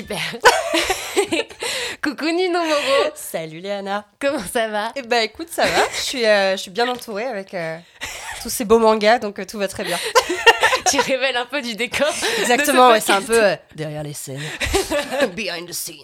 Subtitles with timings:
[0.00, 0.18] Super.
[2.02, 3.10] Coucou Nino Moreau.
[3.14, 4.06] Salut Léana.
[4.18, 4.92] Comment ça va?
[4.96, 5.82] Eh ben écoute, ça va.
[5.92, 7.76] Je suis, euh, je suis bien entourée avec euh,
[8.42, 9.98] tous ces beaux mangas, donc euh, tout va très bien.
[10.90, 12.08] tu révèles un peu du décor.
[12.38, 13.42] Exactement, ouais, c'est un peu
[13.74, 14.40] derrière les scènes.
[15.36, 15.96] Behind the scene.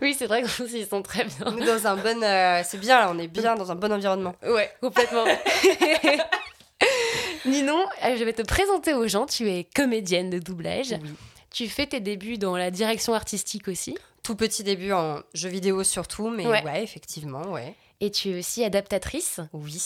[0.00, 1.36] Oui, c'est vrai qu'ils sont très bien.
[1.44, 2.20] On est dans un bon.
[2.64, 4.34] c'est bien là, on est bien dans un bon environnement.
[4.46, 5.26] Ouais, complètement.
[7.44, 9.26] Ninon, je vais te présenter aux gens.
[9.26, 10.96] Tu es comédienne de doublage.
[11.02, 11.10] Oui.
[11.56, 13.96] Tu fais tes débuts dans la direction artistique aussi.
[14.22, 16.62] Tout petit début en jeu vidéo surtout, mais Ouais.
[16.62, 17.74] ouais, effectivement, ouais.
[18.00, 19.40] Et tu es aussi adaptatrice.
[19.54, 19.82] Oui.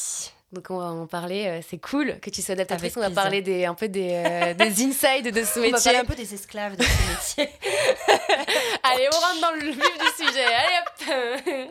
[0.53, 1.47] Donc on va en parler.
[1.47, 2.97] euh, C'est cool que tu sois adaptatrice.
[2.97, 3.23] Avec on va plaisir.
[3.23, 5.85] parler des, un peu des, euh, des insides de ce On va métier.
[5.93, 7.55] parler un peu des esclaves de ce métier.
[8.83, 10.45] Allez, on rentre dans le vif du sujet.
[10.45, 11.71] Allez hop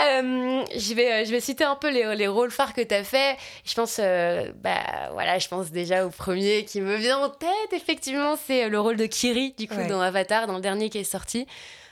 [0.00, 2.94] Euh, je, vais, euh, je vais citer un peu les, les rôles phares que tu
[2.94, 3.36] as fait.
[3.64, 4.80] Je pense, euh, bah
[5.12, 8.96] voilà, je pense déjà au premier qui me vient en tête, effectivement, c'est le rôle
[8.96, 9.86] de Kiri, du coup, Ouais.
[9.86, 11.46] dans Avatar, dans le dernier qui est sorti.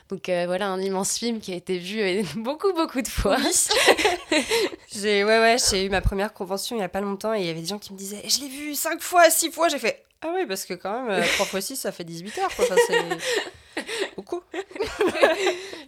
[0.09, 3.37] Donc euh, voilà, un immense film qui a été vu beaucoup, beaucoup de fois.
[4.93, 7.47] j'ai ouais ouais, j'ai eu ma première convention il y a pas longtemps et il
[7.47, 9.79] y avait des gens qui me disaient "Je l'ai vu 5 fois, 6 fois." J'ai
[9.79, 12.65] fait "Ah oui, parce que quand même 3 fois 6 ça fait 18 heures quoi,
[12.65, 12.77] Enfin,
[14.17, 14.43] beaucoup."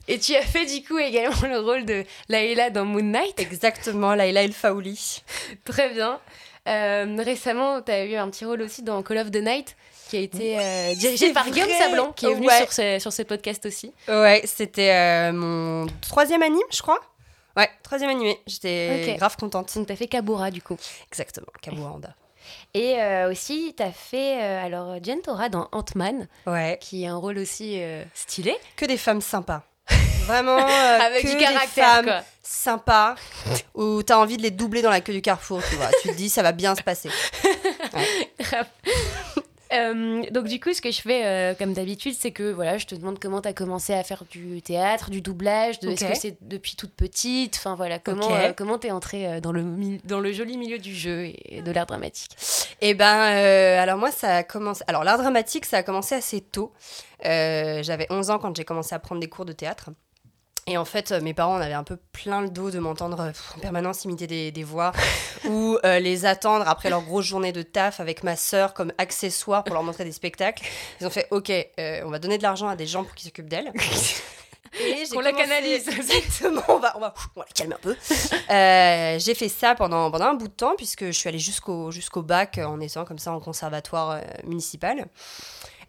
[0.09, 3.39] Et tu as fait du coup également le rôle de Layla dans Moon Knight.
[3.39, 5.23] Exactement, Laila El Faouli.
[5.65, 6.21] Très bien.
[6.69, 9.77] Euh, récemment, tu as eu un petit rôle aussi dans Call of the Night,
[10.09, 11.69] qui a été euh, dirigé par Guillaume.
[11.71, 12.59] Sablon, qui est venu Ouais.
[12.59, 13.93] sur, ce, sur ce podcast aussi.
[14.09, 17.01] Ouais, c'était euh, mon troisième anime, je crois.
[17.57, 18.39] Ouais, troisième animé.
[18.47, 19.17] J'étais Ok.
[19.19, 19.75] grave contente.
[19.75, 20.77] Donc, tu as fait Kabura, du coup.
[21.11, 22.15] Exactement, Kabuhanda.
[22.75, 27.07] Et euh, aussi, tu as fait euh, alors Jen Tora dans Ant-Man, Ouais, qui est
[27.09, 28.57] un rôle aussi euh, stylé.
[28.77, 29.63] que des femmes sympas.
[30.27, 30.57] Vraiment
[31.01, 32.23] Avec que du des femmes quoi.
[32.43, 33.17] sympas
[33.75, 35.89] où t'as envie de les doubler dans la queue du carrefour, tu vois.
[36.03, 37.11] tu te dis ça va bien se passer.
[38.41, 38.67] Grave.
[39.73, 42.87] Euh, donc du coup, ce que je fais euh, comme d'habitude, c'est que voilà, je
[42.87, 46.15] te demande comment tu as commencé à faire du théâtre, du doublage, de, est-ce que
[46.15, 48.33] c'est depuis toute petite, enfin voilà, comment Ok.
[48.33, 49.65] euh, comment t'es entrée euh, dans le
[50.05, 52.31] dans le joli milieu du jeu et de l'art dramatique?
[52.81, 54.83] Eh ben, alors moi, ça a commencé.
[54.89, 56.73] Alors, l'art dramatique, ça a commencé assez tôt.
[57.23, 59.91] J'avais 11 ans quand j'ai commencé à prendre des cours de théâtre.
[60.69, 63.21] Et en fait, euh, mes parents en avaient un peu plein le dos de m'entendre
[63.21, 64.93] euh, en permanence imiter des, des voix
[65.49, 69.65] ou euh, les attendre après leur grosse journée de taf avec ma sœur comme accessoire
[69.65, 70.65] pour leur montrer des spectacles.
[71.01, 73.27] Ils ont fait OK, euh, on va donner de l'argent à des gens pour qu'ils
[73.27, 73.73] s'occupent d'elle.
[74.81, 75.87] Et Qu'on la canalise.
[75.99, 77.95] Exactement, on va, on, va, on va la calmer un peu.
[78.51, 81.91] Euh, j'ai fait ça pendant, pendant un bout de temps, puisque je suis allée jusqu'au
[81.91, 85.09] jusqu'au bac en étant comme ça en conservatoire municipal.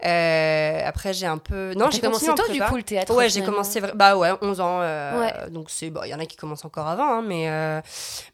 [0.06, 1.74] Euh, après, j'ai un peu.
[1.76, 3.14] Non, j'ai commencé commencé en tôt du coup le théâtre.
[3.16, 3.82] Ouais, j'ai commencé.
[3.96, 4.80] Bah ouais, 11 ans.
[4.82, 5.50] euh, Ouais.
[5.52, 5.90] Donc, c'est.
[5.90, 7.82] bah, Il y en a qui commencent encore avant, hein, mais, euh,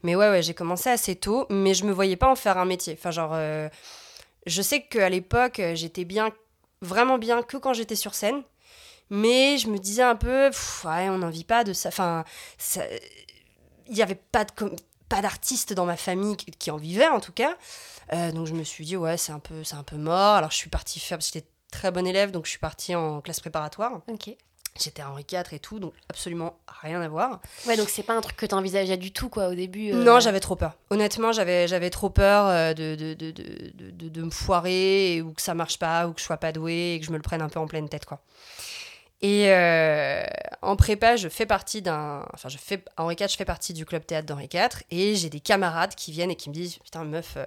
[0.02, 2.64] mais ouais, ouais, j'ai commencé assez tôt, mais je me voyais pas en faire un
[2.64, 2.94] métier.
[2.98, 3.36] Enfin, genre.
[4.46, 6.30] Je sais qu'à l'époque, j'étais bien.
[6.82, 8.42] Vraiment bien que quand j'étais sur scène.
[9.10, 11.88] Mais je me disais un peu, pff, ouais, on n'en vit pas de ça.
[11.88, 12.24] Enfin,
[12.58, 12.84] ça-
[13.88, 14.52] il n'y avait pas de
[15.10, 17.56] pas d'artistes dans ma famille qui, en vivaient en tout cas.
[18.14, 20.36] Euh, donc je me suis dit, ouais, c'est un peu, c'est un peu mort.
[20.36, 22.94] Alors je suis partie faire, parce que j'étais très bonne élève, donc je suis partie
[22.94, 24.00] en classe préparatoire.
[24.08, 24.30] Ok.
[24.80, 27.40] J'étais à Henri IV et tout, donc absolument rien à voir.
[27.66, 29.90] Ouais, donc c'est pas un truc que t'envisageais du tout quoi au début.
[29.92, 30.74] euh, Non, j'avais trop peur.
[30.90, 35.42] Honnêtement, j'avais, j'avais trop peur euh, de, de, de, de, de, me foirer, ou que
[35.42, 37.42] ça marche pas, ou que je sois pas douée, et que je me le prenne
[37.42, 38.20] un peu en pleine tête, quoi.
[39.22, 40.24] Et euh,
[40.62, 42.24] en prépa, je fais partie d'un.
[42.32, 45.28] Enfin, je fais, Henri IV, je fais partie du club théâtre d'Henri IV, et j'ai
[45.28, 47.44] des camarades qui viennent et qui me disent Putain, meuf, euh,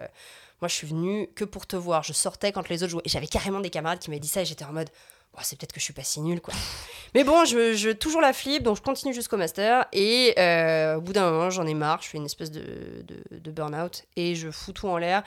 [0.61, 2.03] moi je suis venue que pour te voir.
[2.03, 3.01] Je sortais quand les autres jouaient.
[3.05, 4.89] Et j'avais carrément des camarades qui m'avaient dit ça, et j'étais en mode
[5.33, 6.53] Bon, c'est peut-être que je suis pas si nulle, quoi.
[7.15, 9.87] Mais bon, je, je toujours la flip, donc je continue jusqu'au master.
[9.91, 12.03] Et euh, au bout d'un moment, j'en ai marre.
[12.03, 12.61] Je fais une espèce de,
[13.03, 15.23] de, de burn-out et je fous tout en l'air.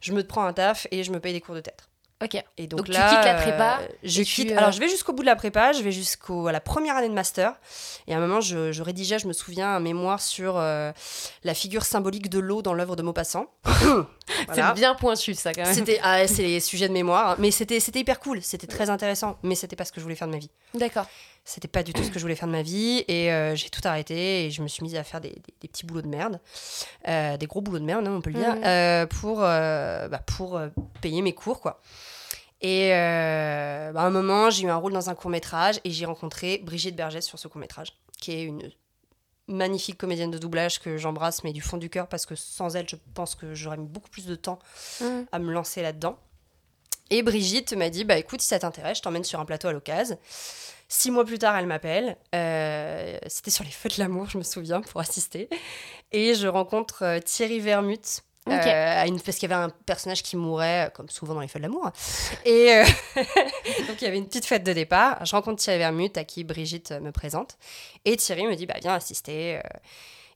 [0.00, 1.88] Je me prends un taf et je me paye des cours de théâtre.
[2.22, 2.42] Ok.
[2.58, 4.52] Et donc, Donc tu là, quittes la prépa euh, je et tu, quitte.
[4.52, 7.08] euh, Alors je vais jusqu'au bout de la prépa, je vais jusqu'à la première année
[7.08, 7.54] de master.
[8.06, 10.92] Et à un moment, je, je rédigeais, je me souviens, un mémoire sur euh,
[11.44, 13.46] la figure symbolique de l'eau dans l'œuvre de Maupassant.
[14.46, 14.68] Voilà.
[14.68, 15.74] C'est bien pointu ça quand même.
[15.74, 17.36] C'était ah, c'est les sujets de mémoire, hein.
[17.38, 20.14] mais c'était c'était hyper cool, c'était très intéressant, mais c'était pas ce que je voulais
[20.14, 20.50] faire de ma vie.
[20.74, 21.06] D'accord.
[21.44, 23.68] C'était pas du tout ce que je voulais faire de ma vie et euh, j'ai
[23.68, 26.06] tout arrêté et je me suis mise à faire des, des- des petits boulots de
[26.08, 26.40] merde,
[27.06, 30.60] des gros boulots de merde, hein, on peut le dire, euh, pour, bah, pour
[31.00, 31.80] payer mes cours quoi.
[32.62, 35.90] Et euh, bah, à un moment, j'ai eu un rôle dans un court métrage et
[35.90, 37.88] j'ai rencontré Brigitte Bergès sur ce court métrage,
[38.20, 38.70] qui est une
[39.48, 42.88] magnifique comédienne de doublage que j'embrasse, mais du fond du cœur, parce que sans elle,
[42.88, 44.60] je pense que j'aurais mis beaucoup plus de temps
[45.00, 45.26] Mhm.
[45.32, 46.16] à me lancer là-dedans.
[47.10, 49.72] Et Brigitte m'a dit, bah écoute, si ça t'intéresse, je t'emmène sur un plateau à
[49.72, 50.16] l'occasion.
[50.88, 52.16] Six mois plus tard, elle m'appelle.
[52.34, 55.48] Euh, C'était sur les Feux de l'amour, je me souviens, pour assister.
[56.12, 58.66] Et je rencontre euh, Thierry Vermut, Euh, Ok.
[58.66, 61.46] à une, parce qu'il y avait un personnage qui mourait, euh, comme souvent dans les
[61.48, 61.90] feux de l'amour.
[62.44, 62.84] Et euh,
[63.86, 65.24] donc il y avait une petite fête de départ.
[65.24, 67.56] Je rencontre Thierry Vermut, à qui Brigitte me présente.
[68.04, 69.60] Et Thierry me dit bah, Viens assister.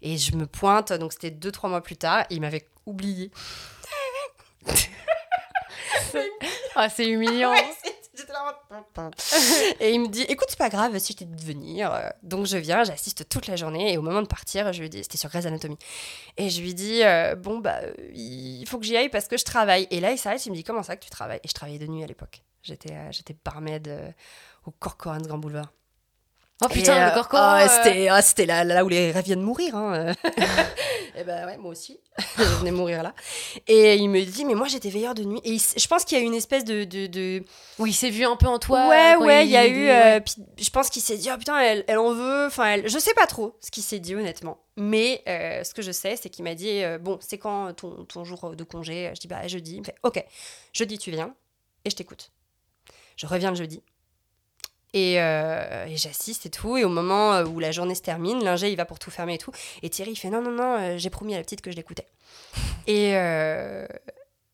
[0.03, 2.25] Et je me pointe, donc c'était deux, trois mois plus tard.
[2.31, 3.31] Il m'avait oublié.
[6.91, 7.51] C'est humiliant.
[7.53, 9.11] Ouais, c'est- j'étais là en-
[9.81, 11.93] Et il me dit écoute, c'est pas grave si je t'ai dit de venir.
[11.93, 13.93] Euh, Donc je viens, j'assiste toute la journée.
[13.93, 15.79] Et au moment de partir, je lui dis c'était sur Grey's Anatomy.
[16.37, 17.81] Et je lui dis euh, bon, bah,
[18.15, 19.87] il faut que j'y aille parce que je travaille.
[19.91, 21.41] Et là, il s'arrête, il me dit comment ça que tu travailles?
[21.45, 22.43] Et je travaillais de nuit à l'époque.
[22.63, 24.11] J'étais euh, j'étais barmaid euh,
[24.65, 25.73] au Corcoran Grand Boulevard.
[26.65, 27.37] Oh putain, Et, le euh, corco.
[27.37, 29.77] euh, C'était là, là où les rêves viennent mourir.
[29.77, 30.15] Hein.
[31.15, 32.01] et ben ouais, moi aussi.
[32.39, 33.15] je venais mourir là.
[33.67, 35.41] Et il me dit, mais moi j'étais veilleur de nuit.
[35.45, 36.85] Et il je pense qu'il y a eu une espèce de.
[36.85, 37.45] de, de...
[37.79, 38.89] Oui, il s'est vu un peu en toi.
[38.89, 39.89] ouais, ouais, il y a eu.
[39.91, 40.21] euh,
[40.59, 42.47] je pense qu'il s'est dit, oh putain, elle, elle en veut.
[42.47, 42.89] Enfin, elle...
[42.89, 44.59] je sais pas trop ce qu'il s'est dit, honnêtement.
[44.79, 48.05] Mais euh, ce que je sais, c'est qu'il m'a dit, euh, bon, c'est quand ton,
[48.07, 49.11] ton jour de congé?
[49.15, 49.75] Je dis, bah, jeudi.
[49.75, 50.25] Il me fait, ok,
[50.73, 51.35] jeudi tu viens
[51.85, 52.31] et je t'écoute.
[53.17, 53.83] Je reviens le jeudi.
[54.93, 56.77] Et, euh, et j'assiste et tout.
[56.77, 59.35] Et au moment euh, où la journée se termine, l'ingé, il va pour tout fermer
[59.35, 59.53] et tout.
[59.83, 61.77] Et Thierry, il fait non, non, non, euh, j'ai promis à la petite que je
[61.77, 62.07] l'écoutais.
[62.87, 63.87] Et, euh,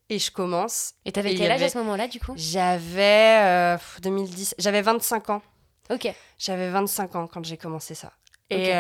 [0.09, 0.95] et je commence.
[1.05, 2.33] Et t'avais quel âge à ce moment-là, du coup?
[2.37, 5.43] J'avais euh, pff, 2010, j'avais 25 ans.
[5.91, 6.13] Ok.
[6.39, 8.13] J'avais 25 ans quand j'ai commencé ça.
[8.51, 8.73] Et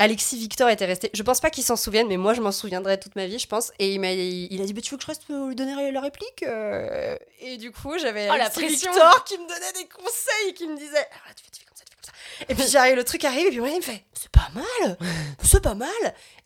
[0.00, 1.10] Alexis Victor était resté.
[1.14, 3.46] Je pense pas qu'il s'en souvienne, mais moi je m'en souviendrai toute ma vie, je
[3.46, 3.70] pense.
[3.78, 5.92] Et il m'a, il a dit, bah, tu veux que je reste pour lui donner
[5.92, 8.66] la réplique Euh, Et du coup, j'avais Oh, Alexis.
[8.66, 11.76] Victor qui me donnait des conseils, qui me disait, ah, tu, fais, tu fais comme
[11.76, 12.52] ça, tu fais comme ça.
[12.52, 14.96] Et puis j'arrive, le truc arrive, et puis moi, il me fait, c'est pas mal,
[15.42, 15.88] c'est pas mal.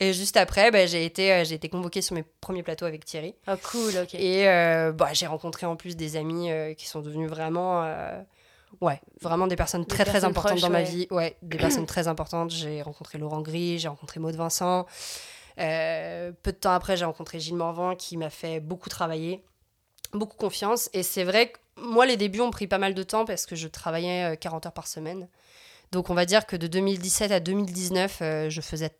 [0.00, 3.04] Et juste après, bah, j'ai été, euh, j'ai été convoquée sur mes premiers plateaux avec
[3.04, 3.34] Thierry.
[3.46, 4.14] Oh, cool, ok.
[4.14, 7.84] Et euh, bah, j'ai rencontré en plus des amis qui sont devenus vraiment,
[8.80, 10.84] ouais, vraiment des personnes Des très très importantes proches, dans ma ouais.
[10.84, 11.06] vie.
[11.10, 12.50] Ouais, des personnes très importantes.
[12.50, 14.86] J'ai rencontré Laurent Gris, j'ai rencontré Maud Vincent.
[15.58, 19.44] Euh, peu de temps après, j'ai rencontré Gilles Morvan qui m'a fait beaucoup travailler,
[20.12, 20.90] beaucoup confiance.
[20.92, 23.56] Et c'est vrai que moi, les débuts ont pris pas mal de temps parce que
[23.56, 25.28] je travaillais euh, 40 heures par semaine.
[25.92, 28.90] Donc on va dire que de 2017 à 2019, euh, je faisais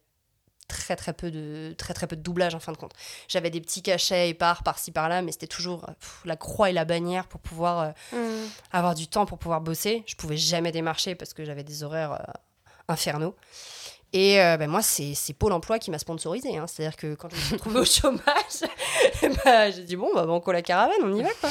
[0.69, 2.93] très très peu de très très peu de doublage en fin de compte.
[3.29, 6.73] J'avais des petits cachets épars par-ci par-là, mais c'était toujours euh, pff, la croix et
[6.73, 8.47] la bannière pour pouvoir euh, Hmm.
[8.73, 10.03] avoir du temps pour pouvoir bosser.
[10.07, 12.33] Je pouvais jamais démarcher parce que j'avais des horaires euh,
[12.89, 13.35] infernaux.
[14.13, 16.57] Et euh, ben moi, c'est Pôle emploi qui m'a sponsorisé.
[16.57, 16.67] hein.
[16.69, 18.23] C'est-à-dire que quand je me suis retrouvée au chômage,
[19.45, 21.51] bah, j'ai dit bon, bah, banco la caravane, on y va quoi.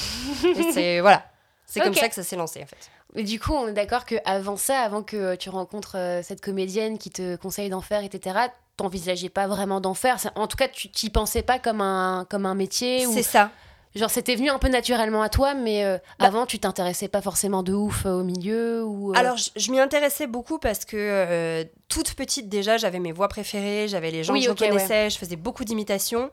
[0.56, 1.26] Et c'est voilà.
[1.66, 2.90] C'est comme ça que ça s'est lancé en fait.
[3.16, 6.98] Mais du coup, on est d'accord que avant ça, avant que tu rencontres cette comédienne
[6.98, 8.38] qui te conseille d'en faire, etc.,
[8.78, 10.18] t'envisageais pas vraiment d'en faire.
[10.36, 13.06] En tout cas, tu t'y pensais pas comme un, comme un métier.
[13.08, 13.14] Ou...
[13.14, 13.52] C'est ça.
[13.96, 17.22] Genre, c'était venu un peu naturellement à toi, mais euh, Bah- avant, tu t'intéressais pas
[17.22, 20.84] forcément de ouf euh, au milieu ou, euh, Alors, je, je m'y intéressais beaucoup parce
[20.84, 25.12] que toute petite déjà, j'avais mes voix préférées, j'avais les gens Oui, que je connaissais,
[25.12, 26.32] je faisais beaucoup d'imitations.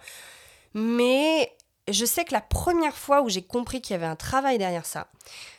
[0.72, 1.52] Mais
[1.92, 4.86] je sais que la première fois où j'ai compris qu'il y avait un travail derrière
[4.86, 5.08] ça,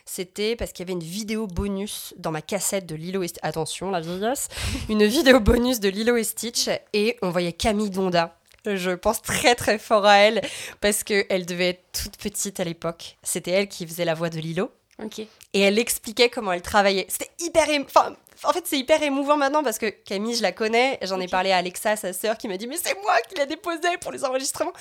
[0.04, 3.40] c'était parce qu'il y avait une vidéo bonus dans ma cassette de Lilo et Stitch.
[3.44, 4.48] Attention, la vieillesse.
[4.88, 8.36] une vidéo bonus de Lilo et Stitch et on voyait Camille Donda.
[8.64, 10.40] Je pense très très fort à elle
[10.80, 13.16] parce qu'elle devait être toute petite à l'époque.
[13.22, 14.70] C'était elle qui faisait la voix de Lilo
[15.02, 15.18] Ok.
[15.18, 15.28] et
[15.60, 17.06] elle expliquait comment elle travaillait.
[17.08, 18.14] C'était hyper émo- enfin
[18.44, 21.50] en fait c'est hyper émouvant maintenant parce que Camille je la connais, j'en ai parlé
[21.50, 24.24] à Alexa sa sœur qui m'a dit mais c'est moi qui l'ai déposée pour les
[24.24, 24.72] enregistrements.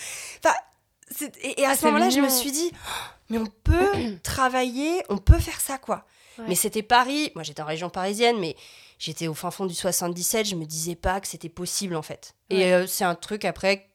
[0.44, 0.54] Enfin
[1.42, 2.78] et, et à Ah, ce moment-là je me suis dit Oh,
[3.30, 3.92] mais on peut
[4.24, 6.06] travailler, on peut faire ça quoi.
[6.38, 6.46] Ouais.
[6.50, 8.56] Mais c'était Paris, moi j'étais en région parisienne mais
[9.00, 12.36] j'étais au fin fond du 77, je me disais pas que c'était possible en fait.
[12.50, 12.58] Ouais.
[12.58, 13.90] Et euh, c'est un truc après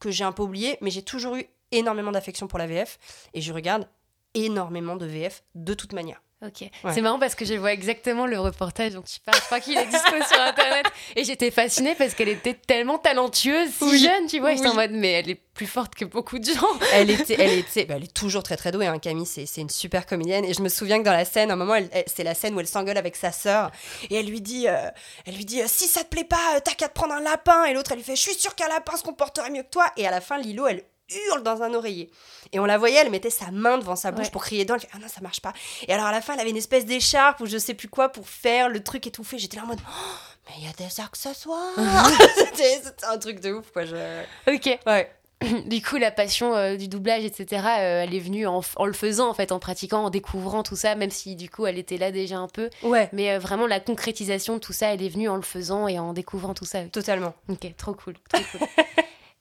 [0.00, 2.98] que j'ai un peu oublié mais j'ai toujours eu énormément d'affection pour la VF
[3.34, 3.86] et je regarde
[4.34, 6.20] énormément de VF de toute manière.
[6.42, 6.62] Ok.
[6.62, 6.70] Ouais.
[6.94, 9.36] C'est marrant parce que je vois exactement le reportage dont tu parles.
[9.38, 10.86] Je crois qu'il est dispo sur internet.
[11.14, 13.98] Et j'étais fascinée parce qu'elle était tellement talentueuse, si Oui.
[13.98, 14.52] jeune, tu vois.
[14.52, 14.76] Et J'étais en Oui.
[14.76, 16.66] mode, mais elle est plus forte que beaucoup de gens.
[16.94, 18.86] Elle était, elle était, bah, elle est toujours très très douée.
[18.86, 20.46] Hein, Camille, c'est, c'est une super comédienne.
[20.46, 22.60] Et je me souviens que dans la scène, à un moment, c'est la scène où
[22.60, 23.70] elle s'engueule avec sa sœur
[24.08, 24.88] et elle lui dit, euh,
[25.26, 27.20] elle lui dit, euh, si ça te plaît pas, euh, t'as qu'à te prendre un
[27.20, 27.66] lapin.
[27.66, 29.84] Et l'autre, elle lui fait, je suis sûre qu'un lapin se comporterait mieux que toi.
[29.98, 30.84] Et à la fin, Lilo, elle
[31.28, 32.10] hurle dans un oreiller.
[32.52, 34.30] Et on la voyait, elle mettait sa main devant sa bouche Ouais.
[34.30, 34.74] pour crier dedans.
[34.74, 35.52] Elle fait, ah non, ça marche pas.
[35.88, 38.08] Et alors à la fin, elle avait une espèce d'écharpe ou je sais plus quoi
[38.10, 39.38] pour faire le truc étouffé.
[39.38, 40.16] J'étais là en mode, Oh,
[40.48, 41.74] mais il y a des accessoires.
[42.36, 43.84] c'était, c'était un truc de ouf, quoi.
[43.84, 44.22] Je...
[44.46, 44.78] Ok.
[44.86, 45.10] Ouais.
[45.66, 47.46] Du coup, la passion euh, du doublage, etc.,
[47.78, 50.76] euh, elle est venue en, en le faisant, en fait, en pratiquant, en découvrant tout
[50.76, 52.68] ça, même si du coup, elle était là déjà un peu.
[52.82, 53.08] Ouais.
[53.14, 55.98] Mais euh, vraiment, la concrétisation de tout ça, elle est venue en le faisant et
[55.98, 56.82] en découvrant tout ça.
[56.92, 57.32] Totalement.
[57.48, 58.68] Ok, trop cool, trop cool.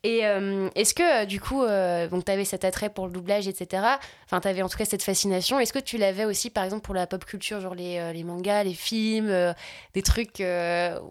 [0.03, 3.11] Et euh, est-ce que, euh, du coup, euh, donc tu avais cet attrait pour le
[3.11, 3.83] doublage, etc.
[4.25, 5.59] Enfin, tu avais en tout cas cette fascination.
[5.59, 8.63] Est-ce que tu l'avais aussi, par exemple, pour la pop culture, genre les, les mangas,
[8.63, 9.53] les films,
[9.93, 10.41] des trucs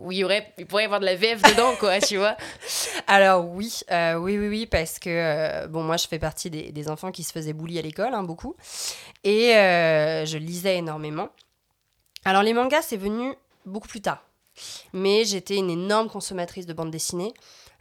[0.01, 0.27] où il,
[0.69, 2.37] pourrait y avoir de la VF dedans, quoi, tu vois?
[3.07, 7.25] Alors, oui, oui, oui, oui, parce que, bon, moi, je fais partie des, enfants qui
[7.25, 8.57] se faisaient bully à l'école, hein, beaucoup.
[9.23, 11.29] Et je lisais énormément.
[12.25, 13.35] Alors, les mangas, c'est venu
[13.67, 14.25] beaucoup plus tard.
[14.95, 17.35] Mais j'étais une énorme consommatrice de bandes dessinées.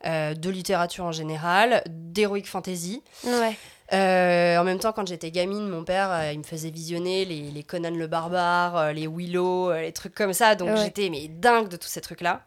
[0.06, 3.02] Euh, de littérature en général, d'heroic fantasy.
[3.26, 7.64] Euh, en même temps, quand j'étais gamine, mon père, euh, il me faisait visionner les,
[7.64, 10.54] Conan le Barbare, les Willow, les trucs comme ça.
[10.54, 12.46] Donc j'étais mais dingue de tous ces trucs-là.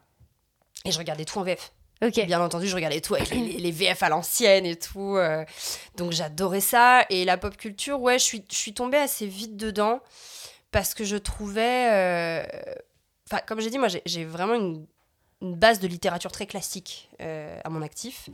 [0.84, 1.72] Et je regardais tout en VF.
[2.00, 5.18] Bien entendu, je regardais tout avec les, VF à l'ancienne et tout.
[5.96, 7.04] donc j'adorais ça.
[7.10, 10.00] Et la pop culture, ouais, je suis, je suis tombée assez vite dedans
[10.70, 12.46] parce que je trouvais...
[13.28, 14.86] Enfin, comme j'ai dit, moi, j'ai vraiment une
[15.42, 18.28] une base de littérature très classique euh, à mon actif.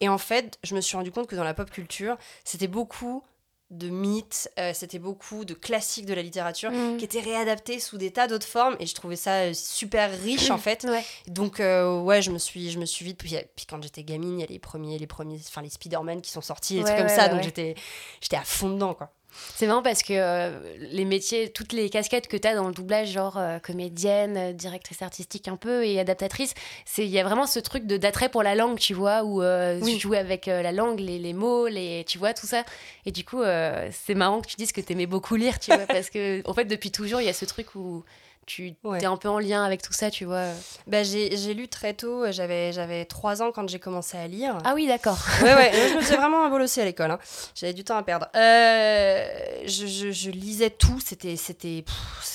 [0.00, 3.24] Et en fait, je me suis rendu compte que dans la pop culture, c'était beaucoup
[3.70, 6.98] de mythes, euh, c'était beaucoup de classiques de la littérature mm.
[6.98, 10.50] qui étaient réadaptés sous des tas d'autres formes et je trouvais ça euh, super riche
[10.50, 10.86] en fait.
[11.26, 14.40] Donc ouais, je me suis je me suis vite puis, puis quand j'étais gamine, il
[14.42, 17.08] y a les premiers les premiers enfin les Spider-Man qui sont sortis et tout comme
[17.08, 17.74] ça donc j'étais
[18.20, 19.10] j'étais à fond dedans quoi.
[19.32, 22.74] C'est marrant parce que euh, les métiers, toutes les casquettes que tu as dans le
[22.74, 26.54] doublage, genre euh, comédienne, euh, directrice artistique un peu et adaptatrice,
[26.98, 29.42] il y a vraiment ce truc d'attrait pour la langue, tu vois, où
[29.84, 32.64] tu joues avec la langue, les, les, mots, les, tu vois, tout ça.
[33.06, 33.42] Et du coup,
[33.90, 36.54] c'est marrant que tu dises que tu aimais beaucoup lire, tu vois, parce que en
[36.54, 38.04] fait, depuis toujours, il y a ce truc où
[38.46, 40.46] tu es un peu en lien avec tout ça, tu vois
[40.86, 44.58] bah, J'ai lu très tôt, j'avais, j'avais 3 ans quand j'ai commencé à lire.
[44.64, 45.18] Ah oui, d'accord.
[45.42, 47.12] ouais, ouais, je me faisais vraiment bolosser à l'école.
[47.12, 47.18] Hein.
[47.54, 48.26] J'avais du temps à perdre.
[48.34, 49.26] Euh,
[49.66, 51.84] je, je, je, lisais tout, c'était,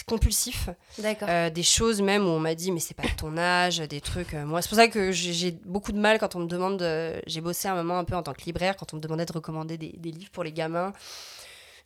[0.07, 0.69] compulsif.
[0.99, 1.27] D'accord.
[1.29, 4.33] Euh, des choses même où on m'a dit, mais c'est pas ton âge, des trucs.
[4.33, 6.81] Euh, moi, c'est pour ça que j'ai beaucoup de mal quand on me demande.
[7.27, 9.33] j'ai bossé un moment un peu en tant que libraire, quand on me demandait de
[9.33, 10.93] recommander des, des livres pour les gamins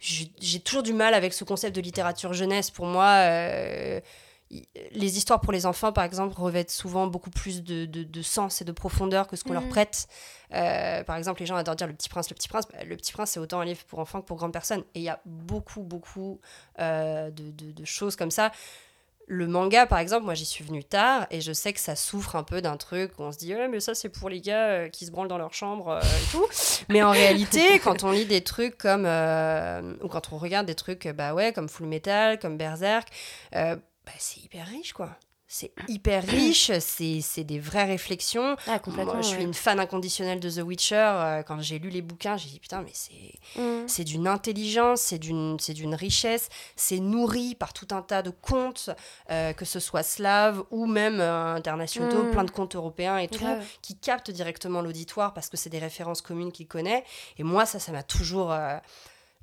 [0.02, 2.72] j'ai toujours du mal avec ce concept de littérature jeunesse.
[2.72, 4.02] Pour moi, euh,
[4.94, 8.66] les histoires pour les enfants, par exemple, revêtent souvent beaucoup plus de, de, sens et
[8.66, 9.70] de profondeur que ce qu'on leur mhm.
[9.70, 10.08] prête.
[10.54, 12.66] Euh, par exemple, les gens adorent dire Le Petit Prince, Le Petit Prince.
[12.72, 14.84] Bah, le Petit Prince, c'est autant un livre pour enfants que pour grandes personnes.
[14.96, 16.40] Et il y a beaucoup, beaucoup
[16.80, 18.52] euh, de, choses comme ça
[19.32, 22.36] le manga, par exemple, moi j'y suis venue tard et je sais que ça souffre
[22.36, 24.68] un peu d'un truc où on se dit ouais, mais ça c'est pour les gars
[24.68, 26.46] euh, qui se branlent dans leur chambre euh, et tout.
[26.90, 30.76] mais en réalité, quand on lit des trucs comme euh, ou quand on regarde des
[30.76, 33.08] trucs bah ouais comme Full Metal, comme Berserk,
[33.54, 33.78] bah,
[34.18, 35.12] c'est hyper riche quoi
[35.54, 38.56] c'est hyper riche, c'est des vraies réflexions.
[38.68, 40.96] Ah, complètement, Moi, je suis une fan inconditionnelle de The Witcher.
[40.96, 43.86] Euh, quand j'ai lu les bouquins, j'ai dit putain, mais c'est mm.
[43.86, 45.58] c'est d'une intelligence, c'est d'une
[45.94, 48.92] richesse, c'est nourri par tout un tas de contes,
[49.30, 52.32] euh, que ce soit slaves ou même euh, internationaux, mm.
[52.32, 53.44] plein de contes européens et tout,
[53.82, 57.04] qui captent directement l'auditoire parce que c'est des références communes qu'il connaît.
[57.38, 58.56] Et moi, ça, ça m'a toujours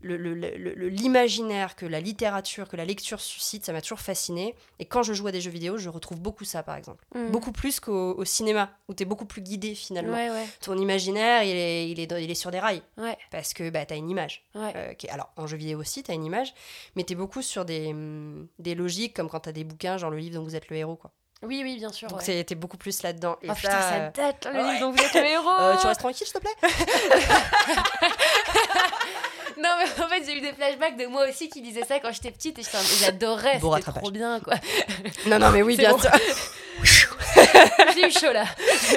[0.02, 4.54] l'imaginaire que la littérature, que la lecture suscite, ça m'a toujours fasciné.
[4.78, 7.04] Et quand je joue à des jeux vidéo, je retrouve beaucoup ça, par exemple.
[7.14, 7.30] Mm.
[7.30, 10.16] Beaucoup plus qu'au cinéma, où tu es beaucoup plus guidé finalement.
[10.60, 12.82] Ton imaginaire, il est, il, est, il est sur des rails.
[13.30, 14.44] Parce que bah, tu as une image.
[14.56, 16.52] Euh, alors, en jeu vidéo aussi, tu as une image,
[16.96, 19.98] mais tu es beaucoup sur des, mm, des logiques, comme quand tu as des bouquins,
[19.98, 20.96] genre le livre dont vous êtes le héros.
[20.96, 21.10] quoi.
[21.42, 22.08] Oui, oui, bien sûr.
[22.08, 23.36] Donc c'était beaucoup plus là-dedans.
[23.48, 25.48] oh putain, ça date, le livre dont vous êtes le héros.
[25.48, 26.56] Euh, tu restes tranquille, s'il te plaît?
[29.58, 32.12] non, mais en fait, j'ai eu des flashbacks de moi aussi qui disaient ça quand
[32.12, 32.62] j'étais petite et
[33.00, 33.60] j'adorais.
[33.60, 34.54] c'était trop bien, quoi.
[35.26, 36.10] Non, non, mais oui, bien sûr.
[37.94, 38.44] j'ai eu chaud là.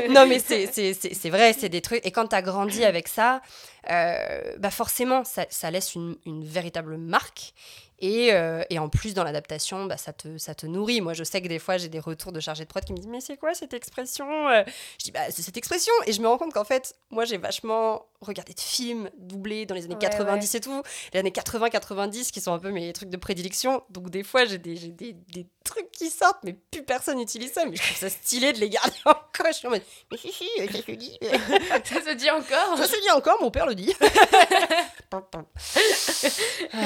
[0.09, 2.05] non, mais c'est vrai, c'est des trucs.
[2.05, 3.41] Et quand t'as grandi avec ça,
[3.89, 7.53] euh, bah forcément, ça, ça laisse une, une, véritable marque.
[8.01, 11.01] Et, euh, et, en plus, dans l'adaptation, bah, ça, te, ça te nourrit.
[11.01, 12.97] Moi, je sais que des fois, j'ai des retours de chargés de prod qui me
[12.97, 14.63] disent Mais c'est quoi cette expression euh?
[14.99, 15.93] Je dis Bah, c'est cette expression.
[16.07, 19.75] Et je me rends compte qu'en fait, moi, j'ai vachement regardé de films doublés dans
[19.75, 20.81] les années 90 et tout.
[21.13, 23.83] Les années 80-90 qui sont un peu mes trucs de prédilection.
[23.91, 27.65] Donc, des fois, j'ai des, des, des, trucs qui sortent, mais plus personne n'utilise ça.
[27.65, 29.47] Mais je trouve ça stylé de les garder encore.
[29.47, 31.19] Je suis en mode Mais si, si, ça se dit.
[31.83, 32.77] ça se dit encore?
[32.77, 33.93] Ça se dit encore, mon père le dit.
[35.11, 35.21] ah,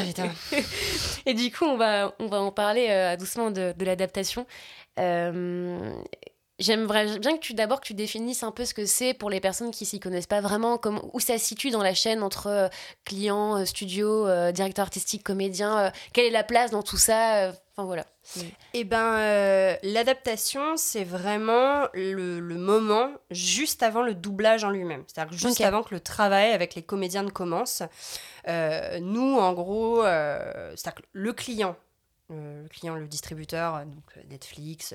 [0.05, 0.29] putain.
[1.25, 4.45] Et du coup, on va, on va en parler euh, doucement de, l'adaptation.
[4.99, 5.91] Euh,
[6.59, 9.39] J'aimerais bien que tu d'abord que tu définisses un peu ce que c'est pour les
[9.39, 12.47] personnes qui s'y connaissent pas vraiment, comme, où ça se situe dans la chaîne entre
[12.47, 12.67] euh,
[13.03, 15.91] client, euh, studio, directeur artistique, comédien.
[16.13, 18.05] quelle est la place dans tout ça Enfin voilà.
[18.73, 25.03] Eh ben, l'adaptation, c'est vraiment le, le, moment juste avant le doublage en lui-même.
[25.07, 27.83] C'est-à-dire juste avant que le travail avec les comédiens ne commence.
[28.47, 31.84] Euh, nous, en gros, euh, c'est-à-dire le client, euh,
[32.29, 34.93] le client, le distributeur, donc Netflix,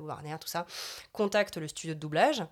[0.00, 0.66] Warner, tout ça,
[1.12, 2.42] contacte le studio de doublage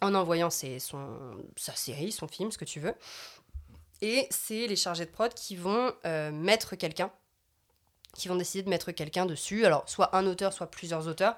[0.00, 2.94] en envoyant ses, son, sa série, son film, ce que tu veux.
[4.00, 7.12] Et c'est les chargés de prod qui vont euh, mettre quelqu'un,
[8.16, 9.64] qui vont décider de mettre quelqu'un dessus.
[9.64, 11.36] Alors, soit un auteur, soit plusieurs auteurs.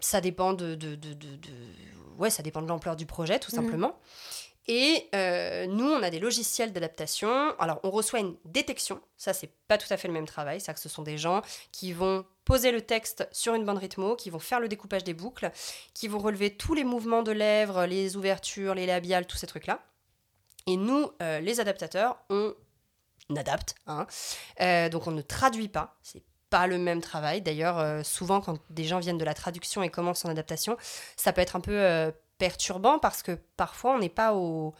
[0.00, 1.72] Ça dépend de, de, de, de- de-
[2.18, 3.62] ouais, ça dépend de l'ampleur du projet, tout Mhm.
[3.62, 3.98] simplement.
[4.68, 7.54] Et euh, nous, on a des logiciels d'adaptation.
[7.60, 9.00] Alors, on reçoit une détection.
[9.16, 10.60] Ça, c'est pas tout à fait le même travail.
[10.60, 14.16] C'est-à-dire que ce sont des gens qui vont poser le texte sur une bande rythmo,
[14.16, 15.52] qui vont faire le découpage des boucles,
[15.94, 19.80] qui vont relever tous les mouvements de lèvres, les ouvertures, les labiales, tous ces trucs-là.
[20.66, 22.52] Et nous, euh, les adaptateurs, on
[23.36, 23.76] adapte.
[23.86, 24.06] hein.
[24.60, 25.94] Euh, donc, on ne traduit pas.
[26.02, 27.40] C'est pas le même travail.
[27.40, 30.76] D'ailleurs, souvent, quand des gens viennent de la traduction et commencent en adaptation,
[31.16, 34.74] ça peut être un peu perturbant parce que parfois, on n'est pas au.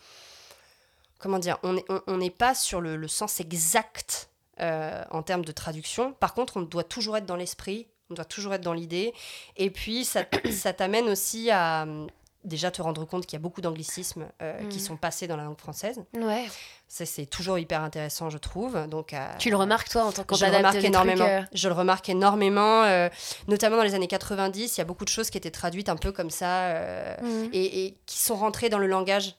[1.18, 6.12] Comment dire On n'est pas sur le, sens exact euh, en termes de traduction.
[6.12, 9.14] Par contre, on doit toujours être dans l'esprit, on doit toujours être dans l'idée.
[9.56, 10.24] Et puis, ça,
[10.76, 11.86] t'amène aussi à
[12.46, 14.84] déjà te rendre compte qu'il y a beaucoup d'anglicismes euh, qui Mhm.
[14.84, 16.00] sont passés dans la langue française.
[16.14, 16.46] Ouais.
[16.88, 18.86] Ça, c'est toujours hyper intéressant, je trouve.
[18.86, 21.44] Donc, euh, Tu le remarques, toi, en tant que je le remarque énormément.
[21.52, 23.08] Je le remarque énormément, euh,
[23.48, 24.76] notamment dans les années 90.
[24.76, 26.68] Il y a beaucoup de choses qui étaient traduites un peu comme ça
[27.22, 27.50] Mhm.
[27.52, 29.34] et, et qui sont rentrées dans le langage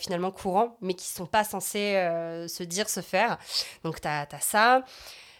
[0.00, 3.38] finalement courant, mais qui sont pas censées euh, se dire, se faire.
[3.84, 4.82] Donc, tu as, ça.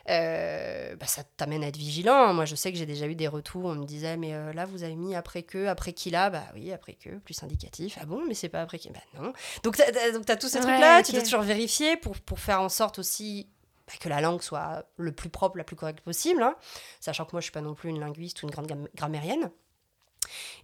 [0.09, 2.33] Euh, bah, ça t'amène à être vigilant.
[2.33, 3.65] Moi, je sais que j'ai déjà eu des retours.
[3.65, 6.45] On me disait, mais euh, là, vous avez mis après que, après qui là Bah
[6.55, 7.99] oui, après que, plus indicatif.
[8.01, 9.33] Ah bon, mais c'est pas après qui Bah non.
[9.65, 11.03] Donc, tu as, tous ces Ouais, trucs-là.
[11.03, 11.15] Tu ok.
[11.17, 13.49] dois toujours vérifier pour, pour faire en sorte aussi
[13.89, 16.43] bah, que la langue soit le plus propre, la plus correcte possible.
[16.43, 16.55] hein.
[17.01, 19.51] Sachant que moi, je suis pas non plus une linguiste ou une grande gram- grammairienne.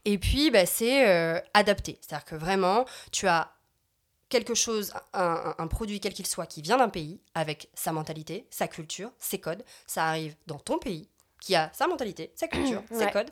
[0.05, 1.99] Et puis, bah, c'est euh, adapté.
[2.01, 3.53] C'est-à-dire que vraiment, tu as
[4.33, 8.67] quelque chose, un, produit quel qu'il soit, qui vient d'un pays, avec sa mentalité, sa
[8.67, 9.63] culture, ses codes.
[9.87, 11.09] Ça arrive dans ton pays,
[11.43, 13.31] qui a sa mentalité, sa culture, ses codes.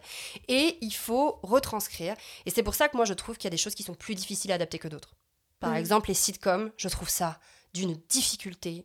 [0.48, 2.14] Et il faut retranscrire.
[2.44, 3.94] Et c'est pour ça que moi, je trouve qu'il y a des choses qui sont
[3.94, 5.14] plus difficiles à adapter que d'autres.
[5.58, 5.76] Par Mhm.
[5.78, 7.40] exemple, les sitcoms, je trouve ça
[7.72, 8.84] d'une difficulté.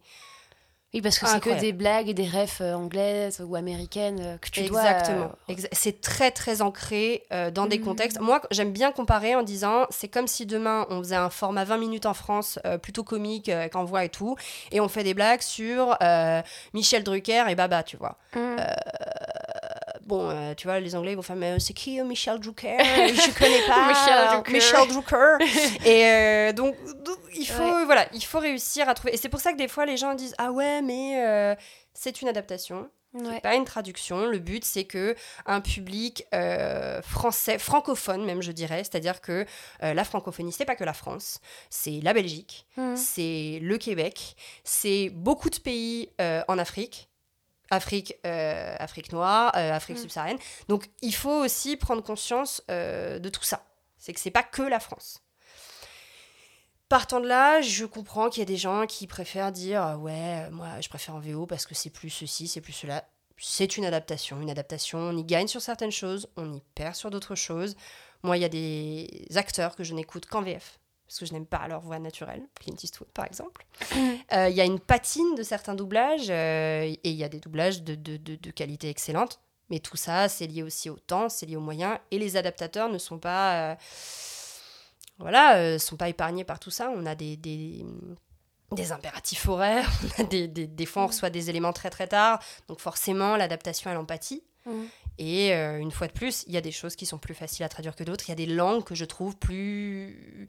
[0.94, 4.38] Oui, parce que c'est que des blagues et des refs euh, anglaises ou américaines euh,
[4.38, 4.80] que tu dois.
[4.82, 5.32] Exactement.
[5.50, 7.24] euh, c'est très très ancré
[7.54, 7.84] dans des Mhm.
[7.84, 8.20] contextes.
[8.22, 11.78] Moi, j'aime bien comparer en disant, c'est comme si demain on faisait un format 20
[11.78, 14.36] minutes en France, plutôt comique, avec envoi et tout,
[14.72, 16.42] et on fait des blagues sur euh,
[16.74, 18.18] Michel Drucker et Baba, tu vois.
[18.36, 18.56] mhm.
[20.06, 22.40] Bon, euh, tu vois, les Anglais ils vont faire, mais euh, c'est qui euh, Michel
[22.40, 22.78] Drucker?
[22.80, 23.88] Je connais pas.
[24.48, 25.38] Michel Drucker.
[25.86, 29.14] Et donc, donc, il faut, voilà, il faut réussir à trouver.
[29.16, 31.56] Et c'est pour ça que des fois les gens disent, ah ouais, mais
[31.94, 32.90] c'est une adaptation.
[33.16, 33.36] Ouais.
[33.36, 34.26] C'est pas une traduction.
[34.26, 35.16] Le but, c'est que
[35.46, 39.46] un public euh, français, francophone même, je dirais, c'est-à-dire que
[39.84, 41.40] euh, la francophonie, c'est pas que la France,
[41.70, 42.98] c'est la Belgique, Mhm.
[42.98, 47.10] c'est le Québec, c'est beaucoup de pays euh, en Afrique.
[47.72, 50.02] Afrique, euh, Afrique noire, euh, Afrique Mm.
[50.02, 50.38] subsaharienne.
[50.68, 53.66] Donc, il faut aussi prendre conscience euh, de tout ça.
[53.98, 55.22] C'est que c'est pas que la France.
[56.90, 60.68] Partant de là, je comprends qu'il y a des gens qui préfèrent dire ouais, moi
[60.82, 63.04] je préfère en VO parce que c'est plus ceci, c'est plus cela.
[63.38, 64.40] C'est une adaptation.
[64.40, 67.76] Une adaptation, on y gagne sur certaines choses, on y perd sur d'autres choses.
[68.24, 71.46] Moi, il y a des acteurs que je n'écoute qu'en VF parce que je n'aime
[71.46, 72.44] pas leur voix naturelle.
[72.60, 73.66] Clint Eastwood, par exemple.
[74.34, 77.40] Euh, Il y a une patine de certains doublages euh, et il y a des
[77.40, 79.40] doublages de, de, de- de qualité excellente.
[79.70, 81.98] Mais tout ça, c'est lié aussi au temps, c'est lié aux moyens.
[82.12, 83.76] Et les adaptateurs ne sont pas, euh,
[85.20, 86.92] voilà, euh, sont pas épargnés par tout ça.
[86.96, 87.86] On a des, des,
[88.72, 89.90] des impératifs horaires,
[90.20, 92.40] on a des, des, des fois on reçoit des éléments très très tard.
[92.68, 94.44] Donc forcément, l'adaptation, elle empathie.
[94.66, 94.88] Mhm.
[95.18, 97.64] Et euh, une fois de plus, il y a des choses qui sont plus faciles
[97.64, 98.26] à traduire que d'autres.
[98.28, 100.48] Il y a des langues que je trouve plus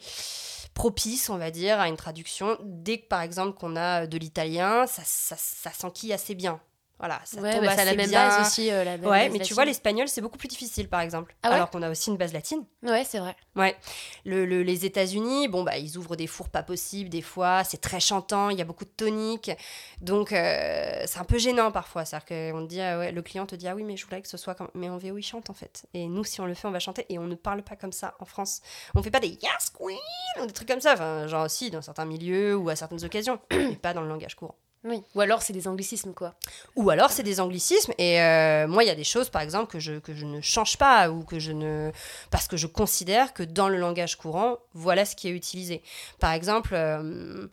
[0.75, 2.59] propices, on va dire, à une traduction.
[2.63, 6.61] Dès que, par exemple, qu'on a de l'italien, ça, ça, ça s'enquille assez bien.
[6.99, 8.27] Voilà, ça Ouais, tombe bah, la même bien.
[8.27, 8.71] base aussi.
[8.71, 11.37] euh, la même Ouais, base mais tu vois, l'espagnol, c'est beaucoup plus difficile, par exemple.
[11.43, 12.65] Ah ouais alors qu'on a aussi une base latine.
[12.83, 13.37] Ouais, c'est vrai.
[13.55, 13.77] Ouais.
[14.25, 17.65] Le, le- les États-Unis, bon, bah, ils ouvrent des fours pas possibles des fois.
[17.65, 19.51] C'est très chantant, il y a beaucoup de toniques.
[20.01, 22.07] Donc, euh, c'est un peu gênant parfois.
[22.07, 24.29] C'est-à-dire qu'on dit, ah ouais, le client te dit, ah oui, mais je voudrais que
[24.29, 24.71] ce soit comme.
[24.75, 25.85] Mais en VO, il chante en fait.
[25.93, 27.05] Et nous, si on le fait, on va chanter.
[27.11, 28.63] Et on ne parle pas comme ça en France.
[28.95, 29.99] On fait pas des Yes Queen
[30.43, 30.95] ou des trucs comme ça.
[30.95, 34.35] Enfin, genre aussi dans certains milieux ou à certaines occasions, mais pas dans le langage
[34.35, 34.55] courant.
[34.87, 35.03] Oui.
[35.15, 36.35] Ou alors c'est des anglicismes, quoi.
[36.77, 37.93] Ou alors c'est des anglicismes.
[37.99, 40.41] Et euh, moi, il y a des choses, par exemple, que je, que je ne
[40.41, 41.91] change pas ou que je ne.
[42.31, 45.83] Parce que je considère que dans le langage courant, voilà ce qui est utilisé.
[46.21, 46.71] Par exemple.
[46.75, 47.47] euh,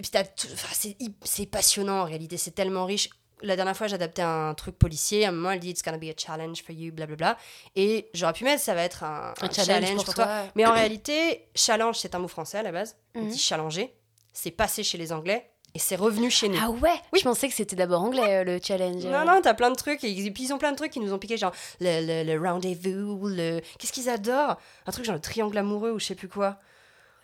[0.00, 0.90] enfin,
[1.24, 3.10] c'est passionnant en réalité, c'est tellement riche.
[3.42, 5.26] La dernière fois, j'adaptais un truc policier.
[5.26, 7.36] À un moment, elle dit It's gonna be a challenge for you, blablabla.
[7.74, 10.44] Et j'aurais pu mettre Ça va être un, Un un challenge pour toi.
[10.54, 12.96] Mais en réalité, challenge, c'est un mot français à la base.
[13.14, 13.28] On Mhm.
[13.30, 13.94] dit challenger.
[14.32, 15.50] C'est passé chez les Anglais.
[15.76, 16.56] Et c'est revenu chez nous.
[16.58, 19.04] Ah ouais Je pensais que c'était d'abord anglais, euh, le challenge.
[19.04, 20.02] Non, non, t'as plein de trucs.
[20.04, 22.48] Et puis ils ont plein de trucs qui nous ont piqué, genre le, le, le
[22.48, 23.60] rendez-vous, le.
[23.78, 24.56] Qu'est-ce qu'ils adorent?
[24.86, 26.56] Un truc genre le triangle amoureux ou je sais plus quoi.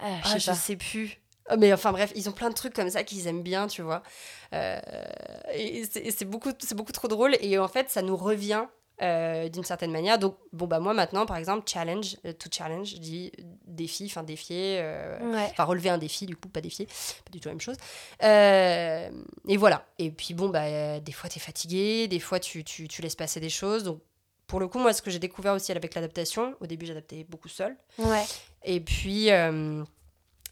[0.01, 1.19] Ah, je Ah, sais je sais plus.
[1.49, 3.81] Ah, Mais enfin bref, ils ont plein de trucs comme ça qu'ils aiment bien, tu
[3.81, 4.03] vois.
[4.53, 4.79] Euh,
[5.55, 7.35] et c'est beaucoup, c'est beaucoup trop drôle.
[7.41, 8.67] Et en fait, ça nous revient
[9.03, 10.19] euh, d'une certaine manière.
[10.19, 13.33] Donc, bon, bah moi maintenant, par exemple, challenge, euh, to challenge, je dis
[13.67, 15.49] défi, enfin défier, euh, Ouais.
[15.51, 17.77] enfin relever un défi, du coup, pas défier, pas du tout la même chose.
[18.23, 19.11] Euh,
[19.49, 19.85] et voilà.
[19.99, 23.41] Et puis bon, bah des fois, t'es fatigué, des fois, tu, tu, tu laisses passer
[23.41, 23.83] des choses.
[23.85, 24.01] Donc,
[24.47, 27.49] pour le coup, moi, ce que j'ai découvert aussi avec l'adaptation, au début, j'adaptais beaucoup
[27.49, 27.77] seule.
[27.99, 28.25] Ouais.
[28.65, 29.31] Et puis,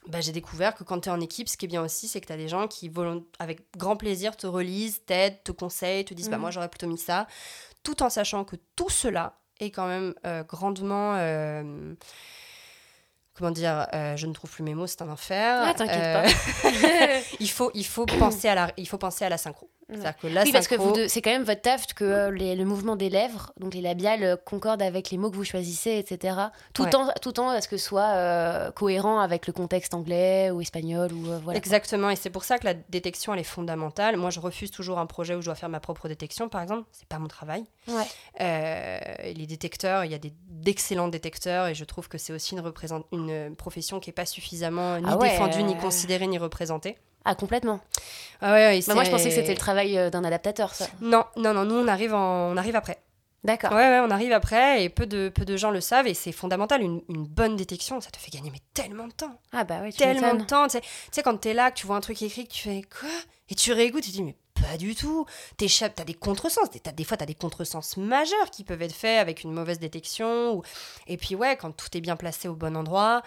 [0.08, 2.20] bah, j'ai découvert que quand tu es en équipe, ce qui est bien aussi, c'est
[2.22, 2.90] que tu as des gens qui,
[3.38, 6.40] avec grand plaisir, te relisent, t'aident, te conseillent, te disent bah, Mhm.
[6.42, 7.26] Moi, j'aurais plutôt mis ça,
[7.82, 11.14] tout en sachant que tout cela est quand même euh, grandement.
[11.16, 11.94] euh,
[13.34, 15.62] Comment dire, euh, je ne trouve plus mes mots, c'est un enfer.
[15.64, 16.12] Ah, t'inquiète
[16.62, 17.20] pas.
[17.40, 19.70] il faut, il faut penser à la, il faut penser à la synchro.
[19.92, 22.64] C'est-à-dire que la oui, parce que c'est quand même votre taf que euh, les- le
[22.64, 26.36] mouvement des lèvres, donc les labiales, euh, concordent avec les mots que vous choisissez, etc.
[26.74, 26.94] Tout Ouais.
[26.94, 30.60] en tout en à ce que ce soit euh, cohérent avec le contexte anglais ou
[30.60, 31.58] espagnol ou euh, voilà.
[31.58, 34.16] Exactement, et c'est pour ça que la détection, elle est fondamentale.
[34.16, 36.84] Moi, je refuse toujours un projet où je dois faire ma propre détection, par exemple.
[36.92, 37.64] C'est pas mon travail.
[37.88, 38.04] Ouais.
[39.34, 42.60] Les détecteurs, il y a des- d'excellents détecteurs, et je trouve que c'est aussi une,
[42.60, 46.98] représent- une profession qui est pas suffisamment ni Ah ouais, défendue, ni considérée, ni représentée.
[47.24, 47.80] Ah complètement.
[48.40, 50.86] Ah ouais, Bah, moi je pensais que c'était le travail euh, d'un adaptateur ça.
[51.00, 52.98] Non, non, non, nous, on arrive, en- on arrive après.
[53.44, 53.72] D'accord.
[53.72, 56.32] Ouais, ouais, on arrive après, et peu de, peu de gens le savent, et c'est
[56.32, 56.82] fondamental.
[56.82, 59.38] Une, une bonne détection, ça te fait gagner mais tellement de temps.
[59.52, 60.68] Ah bah oui, tellement de temps.
[60.68, 60.78] Tu
[61.10, 63.08] sais, quand t'es là, que tu vois un truc écrit, que tu fais quoi?
[63.48, 65.24] Et tu réécoutes, tu te dis, mais pas du tout.
[65.56, 66.68] T'échappes, t'as des contresens.
[66.82, 70.52] T'as- des fois, t'as des contresens majeurs qui peuvent être faits avec une mauvaise détection.
[70.56, 70.62] ou-
[71.06, 73.22] Et puis, ouais, quand tout est bien placé au bon endroit.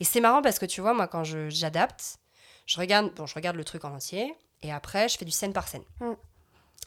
[0.00, 2.18] Et c'est marrant parce que tu vois, moi, quand j'adapte,
[2.66, 4.34] je regarde, bon, je regarde le truc en entier.
[4.62, 5.82] Et après, je fais du scène par scène.
[6.00, 6.12] Mm.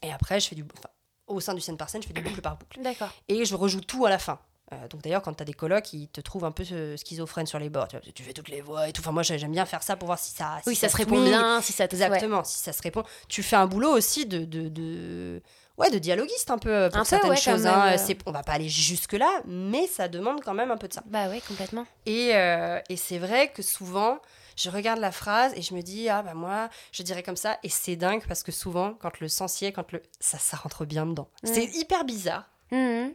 [0.04, 0.64] Et après, je fais du.
[0.78, 0.90] Enfin,
[1.28, 3.10] au sein du scène par scène, je fais du boucle par boucle D'accord.
[3.28, 4.40] et je rejoue tout à la fin.
[4.72, 6.64] Euh, donc d'ailleurs, quand tu as des colocs, ils te trouvent un peu
[6.96, 7.88] schizophrène sur les bords.
[7.88, 9.02] Tu, vois, tu fais toutes les voix et tout.
[9.02, 10.60] Enfin, moi, j'aime bien faire ça pour voir si ça.
[10.68, 12.04] Oui, ça, se répond bien, si ça te ouais.
[12.04, 13.04] Exactement, si ça se répond.
[13.28, 14.46] Tu fais un boulot aussi de.
[14.46, 15.42] de, de...
[15.78, 17.66] Ouais, de dialoguiste un peu euh, pour Un peu, certaines ouais, choses.
[17.66, 17.96] hein.
[17.98, 18.14] euh.
[18.26, 21.02] On va pas aller jusque-là, mais ça demande quand même un peu de ça.
[21.06, 21.86] Bah oui, complètement.
[22.06, 24.20] Et, euh, et c'est vrai que souvent,
[24.62, 27.58] je regarde la phrase et je me dis, ah bah moi, je dirais comme ça.
[27.64, 30.02] Et c'est dingue parce que souvent, quand le sensier, quand le.
[30.20, 31.30] Ça, ça rentre bien dedans.
[31.44, 31.48] Mm.
[31.54, 32.50] C'est hyper bizarre.
[32.72, 33.14] Mhm.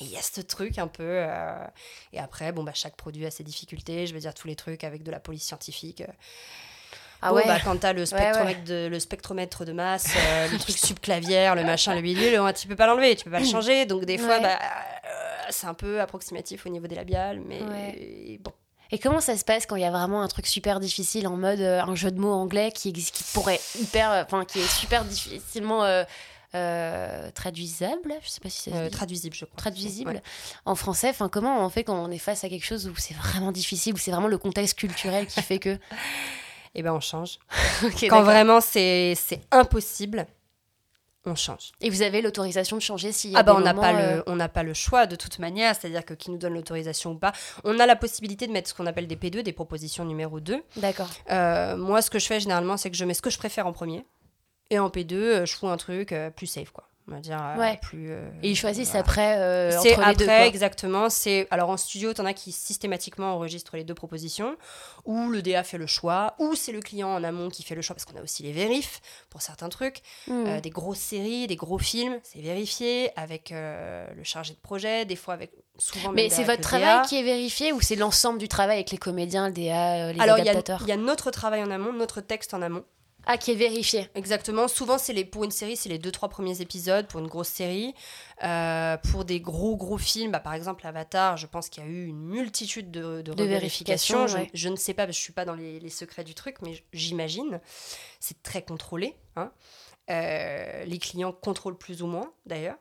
[0.00, 1.02] Mais il y a ce truc un peu.
[1.04, 1.66] euh,
[2.12, 4.06] Et après, bon, bah, chaque produit a ses difficultés.
[4.06, 6.02] Je veux dire, tous les trucs avec de la police scientifique.
[6.02, 6.06] euh,
[7.22, 7.46] Ah bon, ouais.
[7.46, 8.06] bah, quand t'as le ouais.
[8.06, 12.52] spectromètre, De, le spectromètre de masse, euh, le truc subclavière, le machin, le bidule, ouais,
[12.52, 13.86] tu peux pas l'enlever, tu peux pas le changer.
[13.86, 14.58] Donc, des fois, bah,
[15.48, 17.40] c'est un peu approximatif au niveau des labiales.
[17.40, 18.52] Mais bon.
[18.92, 21.36] Et comment ça se passe quand il y a vraiment un truc super difficile en
[21.36, 24.68] mode euh, un jeu de mots anglais qui qui pourrait hyper, euh, enfin qui est
[24.68, 26.04] super difficilement euh,
[26.54, 29.56] euh, traduisable Je sais pas si c'est traduisible, je crois.
[29.56, 30.22] traduisible Ouais.
[30.64, 31.08] en français.
[31.10, 33.94] Enfin, comment on fait quand on est face à quelque chose où c'est vraiment difficile,
[33.94, 35.78] où c'est vraiment le contexte culturel qui fait que.
[36.74, 37.38] Et ben, on change.
[38.10, 39.16] Quand vraiment c'est
[39.50, 40.26] impossible,
[41.26, 41.72] on change.
[41.80, 43.94] Et vous avez l'autorisation de changer s'il y a Ah bah des on n'a pas
[43.94, 46.54] euh, le on n'a pas le choix de toute manière, c'est-à-dire que qui nous donne
[46.54, 47.32] l'autorisation ou pas,
[47.64, 50.62] on a la possibilité de mettre ce qu'on appelle des P2, des propositions numéro 2.
[50.76, 51.08] D'accord.
[51.30, 53.66] Euh, moi ce que je fais généralement c'est que je mets ce que je préfère
[53.66, 54.04] en premier
[54.70, 56.88] et en P2 euh, je fous un truc euh, plus safe quoi.
[57.08, 57.78] On va dire euh, Ouais.
[57.82, 59.00] plus euh, Et ils choisissent voilà.
[59.00, 60.24] après euh, C'est entre les après, deux.
[60.26, 60.46] quoi.
[60.46, 61.08] exactement.
[61.08, 64.56] C'est alors en studio, t'en as qui systématiquement enregistrent les deux propositions,
[65.04, 67.82] ou le DA fait le choix, ou c'est le client en amont qui fait le
[67.82, 69.98] choix, parce qu'on a aussi les vérifs pour certains trucs.
[70.26, 70.46] Mhm.
[70.48, 75.14] Euh, des grosses séries, des gros films, c'est vérifié avec le chargé de projet, des
[75.16, 76.10] fois avec souvent.
[76.10, 77.02] Mais c'est votre travail DA.
[77.02, 80.38] qui est vérifié ou c'est l'ensemble du travail avec les comédiens, le DA, les Alors
[80.38, 82.84] il y, a- adaptateurs il y a notre travail en amont, notre texte en amont.
[83.28, 84.08] Ah, qui est vérifié.
[84.14, 84.68] Exactement.
[84.68, 87.48] Souvent, c'est les pour une série, c'est les deux trois premiers épisodes pour une grosse
[87.48, 87.92] série.
[88.44, 91.90] Euh, pour des gros gros films, bah, par exemple Avatar, je pense qu'il y a
[91.90, 94.26] eu une multitude de, de, vérifications, revérifications.
[94.28, 94.50] Je, ouais.
[94.54, 96.56] je ne sais pas, parce que je suis pas dans les, les secrets du truc,
[96.62, 97.60] mais j'imagine.
[98.20, 99.16] C'est très contrôlé.
[99.34, 99.50] hein.
[100.08, 102.76] Euh, les clients contrôlent plus ou moins, d'ailleurs.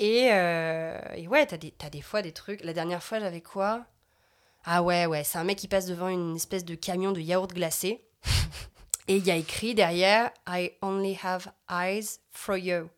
[0.00, 2.64] Et, euh, et ouais, t'as des, t'as des fois des trucs.
[2.64, 3.84] La dernière fois, j'avais quoi?
[4.64, 7.52] Ah ouais, ouais, c'est un mec qui passe devant une espèce de camion de yaourt
[7.52, 8.04] glacé.
[9.08, 12.88] Et il y a écrit derrière I only have eyes for you.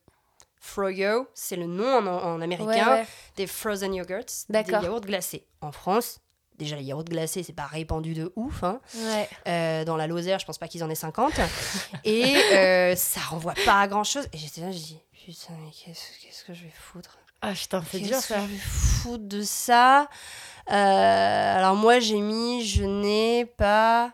[0.61, 3.07] Froyo, c'est le nom en, en américain Ouais, ouais.
[3.37, 5.47] des frozen yogurts, des yaourts glacés.
[5.61, 6.21] En France,
[6.57, 8.62] déjà les yaourts glacés, c'est pas répandu de ouf.
[8.64, 8.81] hein.
[8.97, 9.29] Ouais.
[9.47, 11.33] Euh, dans la Lozère, je pense pas qu'ils en aient 50.
[12.05, 14.27] Et euh, ça renvoie pas à grand chose.
[14.33, 17.19] Et j'étais là, j'ai dit putain, mais qu'est-ce qu'est-ce que je vais foutre?
[17.43, 18.40] Ah putain, c'est dur Qu'est-ce que ça.
[18.40, 20.09] je vais foutre de ça?
[20.71, 24.12] Euh, Alors moi, j'ai mis je n'ai pas.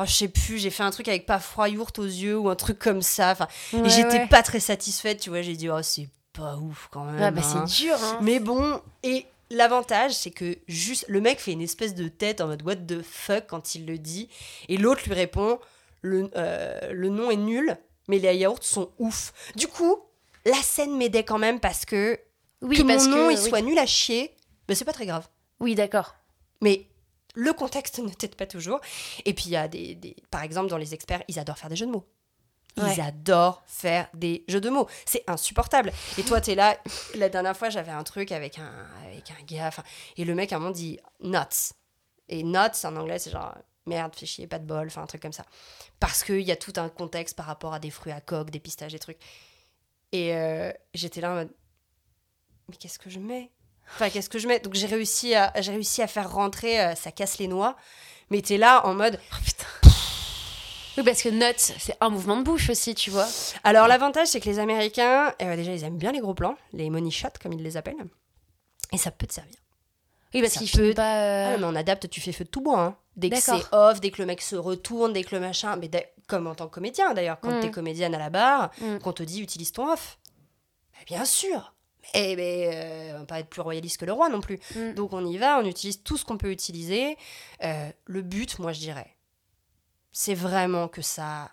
[0.00, 2.48] Oh, je sais plus, j'ai fait un truc avec pas froid yaourt aux yeux ou
[2.48, 3.32] un truc comme ça.
[3.32, 4.26] Enfin, et j'étais ouais.
[4.28, 5.42] pas très satisfaite, tu vois.
[5.42, 7.20] J'ai dit, oh, c'est pas ouf quand même.
[7.20, 7.66] Ah, bah, hein.
[7.66, 8.18] c'est dur, hein.
[8.22, 12.46] Mais bon, et l'avantage, c'est que juste le mec fait une espèce de tête en
[12.46, 14.28] mode what the fuck quand il le dit,
[14.68, 15.58] et l'autre lui répond
[16.02, 19.32] le, euh, le nom est nul, mais les yaourts sont ouf.
[19.56, 19.98] Du coup,
[20.44, 22.20] la scène m'aidait quand même parce que
[22.62, 23.32] Oui, que parce mon nom que.
[23.32, 23.48] il oui.
[23.48, 24.30] soit nul à chier,
[24.68, 25.26] ben, c'est pas très grave.
[25.60, 26.14] Oui, d'accord.
[26.60, 26.86] Mais
[27.40, 28.80] le contexte ne t'aide pas toujours.
[29.24, 31.70] Et puis il y a des, des- par exemple dans les experts, ils adorent faire
[31.70, 32.06] des jeux de mots.
[32.76, 33.00] Ils Ouais.
[33.00, 34.86] adorent faire des jeux de mots.
[35.06, 35.92] C'est insupportable.
[36.16, 36.78] Et toi, t'es là.
[37.16, 38.72] La dernière fois, j'avais un truc avec un,
[39.04, 39.70] avec un gars.
[40.16, 41.72] Et le mec, à un moment, dit nuts.
[42.28, 43.54] Et nuts, en anglais, c'est genre
[43.86, 45.44] merde, fais chier, pas de bol, enfin un truc comme ça.
[45.98, 48.60] Parce qu'il y a tout un contexte par rapport à des fruits à coque, des
[48.60, 49.18] pistaches, des trucs.
[50.12, 51.50] Et euh, j'étais là en mode
[52.68, 53.50] mais qu'est-ce que je mets?
[53.94, 54.60] Enfin, qu'est-ce que je mets?
[54.60, 57.76] Donc j'ai réussi à, j'ai réussi à faire rentrer, euh, ça casse les noix.
[58.30, 59.18] Mais t'es là en mode.
[59.32, 59.64] Oh putain.
[60.98, 63.26] Oui, parce que nuts, c'est un mouvement de bouche aussi, tu vois.
[63.62, 66.90] Alors l'avantage, c'est que les Américains, euh, déjà, ils aiment bien les gros plans, les
[66.90, 67.94] money shots, comme ils les appellent.
[68.92, 69.54] Et ça peut te servir.
[70.34, 71.02] Oui, parce qu'il peut- pas.
[71.04, 72.80] Ah, euh, mais on adapte, tu fais feu de tout bois.
[72.80, 72.96] Hein.
[73.16, 75.76] Dès que c'est off, dès que le mec se retourne, dès que le machin.
[75.76, 75.88] Mais
[76.26, 77.60] comme en tant que comédien d'ailleurs, quand Mm.
[77.60, 78.98] t'es comédienne à la barre, Mm.
[78.98, 80.18] qu'on te dit utilise ton off.
[80.92, 81.74] Bah, bien sûr.
[82.14, 84.58] Mais, mais euh, on va pas être plus royaliste que le roi non plus.
[84.74, 84.94] Mm.
[84.94, 87.16] Donc on y va, on utilise tout ce qu'on peut utiliser.
[87.62, 89.14] Euh, le but, moi je dirais,
[90.12, 91.50] c'est vraiment que ça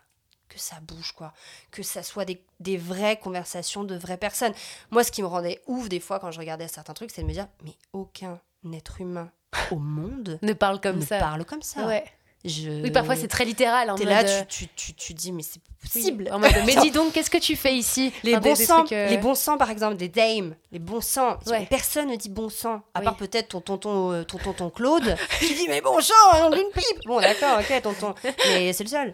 [0.48, 1.34] que ça bouge quoi,
[1.72, 4.54] que ça soit des, des vraies conversations de vraies personnes.
[4.92, 7.28] Moi ce qui me rendait ouf des fois quand je regardais certains trucs, c'est de
[7.28, 8.40] me dire mais aucun
[8.74, 9.32] être humain
[9.72, 11.20] au monde Ne parle comme ne ça.
[11.20, 11.86] parle comme ça.
[11.88, 12.06] Ouais.
[12.48, 12.84] Je...
[12.84, 13.90] Oui, parfois c'est très littéral.
[13.90, 16.30] En T'es mode, là, euh, tu, tu, tu, tu dis mais c'est oui, possible.
[16.32, 18.92] En mode, mais dis donc, qu'est-ce que tu fais ici Les Enfin, bons des trucs,
[18.92, 21.38] euh, les bons sangs par exemple, des dames, les bons sangs.
[21.48, 21.66] Ouais.
[21.70, 23.06] Personne ne dit bon sang, à Oui.
[23.06, 27.02] part peut-être ton tonton, euh, ton tonton Claude, qui dit mais bon sang, d'une pipe.
[27.08, 28.14] Bon d'accord, ok tonton,
[28.48, 29.14] mais c'est le seul.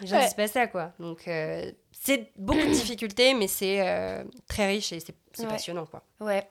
[0.00, 0.24] Les gens Ouais.
[0.24, 0.92] disent pas ça quoi.
[0.98, 1.70] Donc euh,
[2.02, 5.46] c'est beaucoup de difficultés, mais c'est euh, très riche et c'est Ouais.
[5.46, 6.02] passionnant quoi.
[6.18, 6.48] Ouais.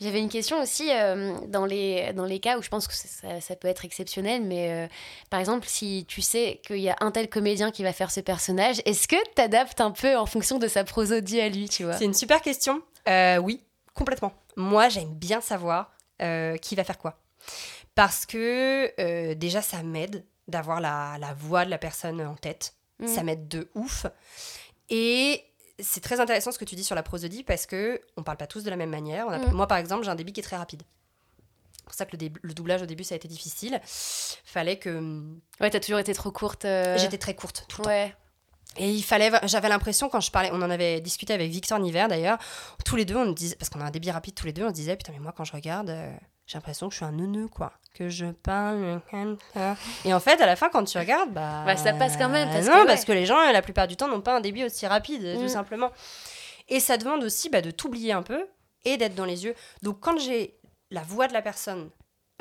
[0.00, 3.40] J'avais une question aussi euh, dans, les, dans les cas où je pense que ça,
[3.40, 4.88] ça peut être exceptionnel, mais euh,
[5.30, 8.18] par exemple, si tu sais qu'il y a un tel comédien qui va faire ce
[8.20, 11.84] personnage, est-ce que tu adaptes un peu en fonction de sa prosodie à lui, tu
[11.84, 11.92] vois?
[11.96, 12.82] C'est une super question.
[13.42, 13.62] Oui,
[13.94, 14.32] complètement.
[14.56, 17.18] Moi, j'aime bien savoir qui va faire quoi.
[17.94, 22.74] Parce que déjà, ça m'aide d'avoir la, la voix de la personne en tête.
[22.98, 23.06] Mm.
[23.06, 24.06] Ça m'aide de ouf.
[24.90, 25.42] Et
[25.78, 28.46] c'est très intéressant ce que tu dis sur la prosodie parce que on parle pas
[28.46, 29.26] tous de la même manière.
[29.26, 29.52] On a- Mm.
[29.52, 30.82] Moi, par exemple, j'ai un débit qui est très rapide.
[31.76, 33.80] C'est pour ça que le, doublage au début, ça a été difficile.
[33.84, 36.64] Fallait que hum, Ouais, t'as toujours été trop courte.
[36.64, 37.90] euh, j'étais très courte tout le temps.
[37.90, 38.14] Ouais.
[38.78, 42.06] Et il fallait, j'avais l'impression quand je parlais, on en avait discuté avec Victor Niver
[42.08, 42.36] d'ailleurs,
[42.84, 44.68] tous les deux, on disait, parce qu'on a un débit rapide tous les deux, on
[44.68, 46.12] se disait, putain, mais moi quand je regarde, euh,
[46.46, 47.72] j'ai l'impression que je suis un neuneu, quoi.
[47.94, 49.76] Que je parle comme ça.
[50.04, 51.62] Et en fait, à la fin, quand tu regardes, bah.
[51.64, 52.86] Bah, ça passe quand même, parce non, que, ouais.
[52.86, 55.40] parce que les gens, la plupart du temps, n'ont pas un débit aussi rapide, Mm.
[55.40, 55.90] tout simplement.
[56.68, 58.46] Et ça demande aussi bah, de t'oublier un peu
[58.84, 59.54] et d'être dans les yeux.
[59.82, 60.58] Donc quand j'ai
[60.90, 61.90] la voix de la personne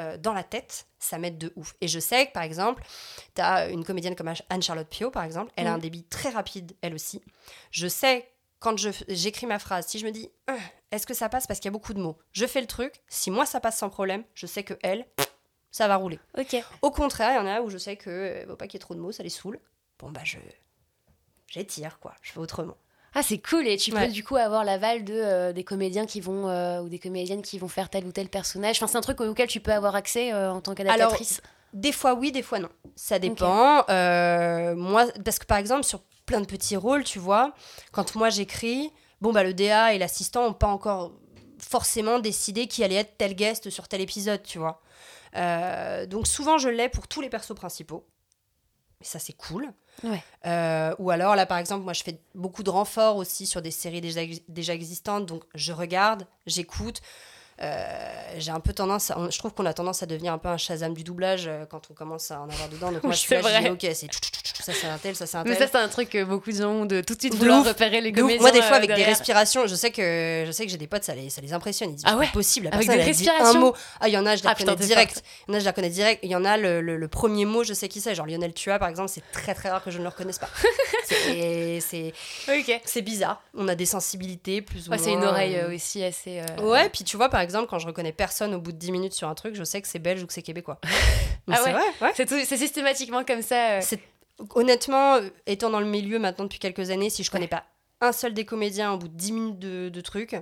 [0.01, 1.73] euh, dans la tête, ça m'aide de ouf.
[1.79, 2.83] Et je sais que, par exemple,
[3.33, 5.75] tu as une comédienne comme Anne-Charlotte Pio, par exemple, elle a Mm.
[5.75, 7.21] un débit très rapide, elle aussi.
[7.71, 10.55] Je sais, quand je- j'écris ma phrase, si je me dis, Ah,
[10.91, 13.01] est-ce que ça passe parce qu'il y a beaucoup de mots Je fais le truc,
[13.07, 15.05] si moi ça passe sans problème, je sais que elle,
[15.71, 16.19] ça va rouler.
[16.37, 16.55] Ok.
[16.81, 18.77] Au contraire, il y en a où je sais que euh, faut pas qu'il y
[18.77, 19.59] ait trop de mots, ça les saoule.
[19.99, 20.37] Bon, bah, je.
[21.47, 22.13] J'étire, quoi.
[22.21, 22.75] Je fais autrement.
[23.13, 23.67] Ah, c'est cool.
[23.67, 24.07] Et tu Ouais.
[24.07, 27.41] peux du coup avoir l'aval de, euh, des comédiens qui vont, euh, ou des comédiennes
[27.41, 28.77] qui vont faire tel ou tel personnage.
[28.77, 31.41] Enfin, c'est un truc auquel tu peux avoir accès euh, en tant qu'adaptatrice.
[31.73, 32.69] Des fois oui, des fois non.
[32.95, 33.85] Ça dépend.
[33.89, 37.53] Euh, moi, parce que par exemple, sur plein de petits rôles, tu vois,
[37.91, 41.13] quand moi j'écris, bon, bah le DA et l'assistant n'ont pas encore
[41.59, 44.81] forcément décidé qui allait être tel guest sur tel épisode, tu vois.
[45.35, 48.05] Euh, donc souvent je l'ai pour tous les persos principaux.
[49.01, 49.71] Et ça, c'est cool.
[50.03, 50.23] Ouais.
[50.45, 53.71] Euh, ou alors, là, par exemple, moi, je fais beaucoup de renforts aussi sur des
[53.71, 55.25] séries déjà, déjà existantes.
[55.25, 57.01] Donc, je regarde, j'écoute.
[57.61, 60.49] Euh, j'ai un peu tendance, à- je trouve qu'on a tendance à devenir un peu
[60.49, 62.91] un Shazam du doublage euh, quand on commence à en avoir dedans.
[62.91, 64.09] Donc moi je suis là, je dis, ok, c'est
[64.61, 65.59] ça c'est un tel, ça c'est un Mais tel.
[65.59, 67.63] ça, c'est un truc que beaucoup de gens ont de tout de suite De vouloir
[67.63, 68.41] repérer les comédiens.
[68.41, 70.87] Moi des fois euh, avec des respirations, je sais que je sais que j'ai des
[70.87, 71.91] potes, ça les, ça les impressionne.
[71.91, 73.73] Ils disent, Ah ouais possible, la Avec des dit un respirations mot.
[74.01, 75.23] Ah il y en a, je la Ah, connais direct.
[75.47, 76.19] Il y en a, je la connais direct.
[76.23, 78.15] Il y en a le, premier mot, je sais qui c'est.
[78.15, 80.49] Genre Lionel Tua par exemple, c'est très très rare que je ne le reconnaisse pas.
[81.05, 82.11] c'est
[82.85, 83.41] c'est bizarre.
[83.53, 84.97] On a des sensibilités plus ou moins.
[84.97, 86.41] c'est une oreille aussi assez.
[86.61, 89.13] Ouais, puis tu vois, par exemple, quand je reconnais personne au bout de 10 minutes
[89.13, 90.79] sur un truc, je sais que c'est belge ou que c'est québécois.
[91.47, 92.58] Ah c'est ouais ouais.
[92.58, 93.73] Systématiquement comme ça.
[93.77, 93.81] euh.
[94.55, 97.65] Honnêtement, euh, étant dans le milieu maintenant depuis quelques années, si je connais pas
[98.01, 100.36] un seul des comédiens au bout de 10 minutes de, de trucs,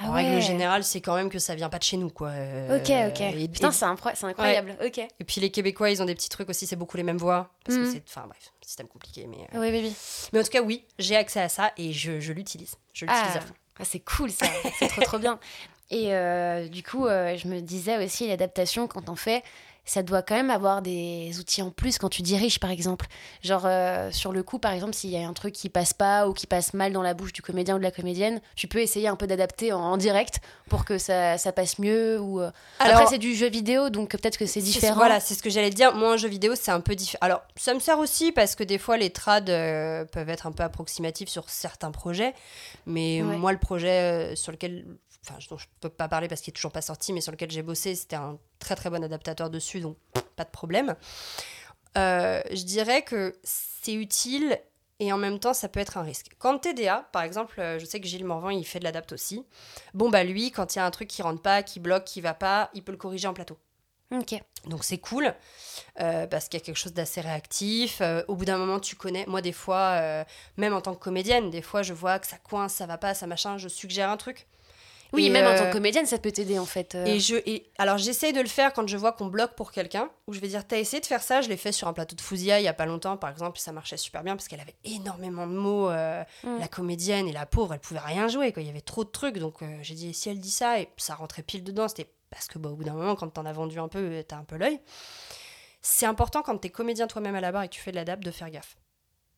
[0.00, 2.28] en règle générale, c'est quand même que ça vient pas de chez nous, quoi.
[2.28, 3.50] Euh, ok, ok.
[3.52, 4.76] Putain, c'est incroyable.
[4.84, 4.98] Ok.
[4.98, 7.50] Et puis les Québécois, ils ont des petits trucs aussi, c'est beaucoup les mêmes voix.
[7.64, 7.92] Parce que mm.
[7.92, 8.02] c'est.
[8.06, 9.26] Enfin, bref, système compliqué.
[9.26, 9.96] Mais, euh, oui, oui, oui.
[10.32, 12.76] Mais en tout cas, oui, j'ai accès à ça et je, je l'utilise.
[12.92, 13.38] Je l'utilise ah.
[13.38, 13.54] à fond.
[13.80, 14.46] Ah, c'est cool, ça.
[14.78, 15.38] c'est trop, trop bien.
[15.90, 19.42] Et euh, du coup, je me disais aussi, l'adaptation, quand on fait,
[19.88, 23.06] ça doit quand même avoir des outils en plus quand tu diriges, par exemple.
[23.42, 26.28] Genre, euh, sur le coup, par exemple, s'il y a un truc qui passe pas
[26.28, 28.80] ou qui passe mal dans la bouche du comédien ou de la comédienne, tu peux
[28.80, 32.20] essayer un peu d'adapter en, direct pour que ça, ça passe mieux.
[32.20, 32.50] Ou, euh.
[32.80, 34.96] Alors, Après, c'est du jeu vidéo, donc peut-être que c'est différent.
[34.96, 35.94] Voilà, c'est ce que j'allais dire.
[35.94, 37.24] Moi, un jeu vidéo, c'est un peu différent.
[37.24, 40.52] Alors, ça me sert aussi parce que des fois, les trades euh, peuvent être un
[40.52, 42.34] peu approximatifs sur certains projets.
[42.84, 44.84] Mais moi, le projet sur lequel
[45.24, 47.50] enfin, dont je peux pas parler parce qu'il est toujours pas sorti, mais sur lequel
[47.50, 49.96] j'ai bossé, c'était un très très bon adaptateur dessus, donc
[50.36, 50.96] pas de problème.
[51.96, 54.58] Euh, je dirais que c'est utile
[55.00, 56.28] et en même temps ça peut être un risque.
[56.38, 59.44] Quand TDA, par exemple, euh, je sais que Gilles Morvan il fait de l'adapt aussi.
[59.94, 62.20] Bon bah lui, quand il y a un truc qui rentre pas, qui bloque, qui
[62.20, 63.58] va pas, il peut le corriger en plateau.
[64.10, 64.40] Ok.
[64.66, 65.34] Donc c'est cool
[66.00, 68.00] euh, parce qu'il y a quelque chose d'assez réactif.
[68.26, 69.26] au bout d'un moment, tu connais.
[69.26, 70.24] Moi, des fois,
[70.56, 73.12] même en tant que comédienne, des fois, je vois que ça coince, ça va pas,
[73.12, 73.58] ça machin.
[73.58, 74.46] Je suggère un truc.
[75.12, 76.94] Oui, même en tant que euh, comédienne, ça peut t'aider en fait.
[76.94, 77.04] Euh.
[77.06, 80.10] Et je, et, alors j'essaye de le faire quand je vois qu'on bloque pour quelqu'un,
[80.26, 82.14] où je vais dire, t'as essayé de faire ça, je l'ai fait sur un plateau
[82.14, 84.60] de Fouzia il y a pas longtemps, par exemple, ça marchait super bien parce qu'elle
[84.60, 86.58] avait énormément de mots, euh, mm.
[86.58, 88.62] la comédienne et la pauvre, elle pouvait rien jouer, quoi.
[88.62, 91.14] il y avait trop de trucs, donc j'ai dit, si elle dit ça, et ça
[91.14, 93.78] rentrait pile dedans, c'était parce que bah, au bout d'un moment, quand t'en as vendu
[93.78, 94.80] un peu, t'as un peu l'œil.
[95.80, 98.22] C'est important quand t'es comédien toi-même à la barre et que tu fais de l'adap
[98.22, 98.76] de faire gaffe.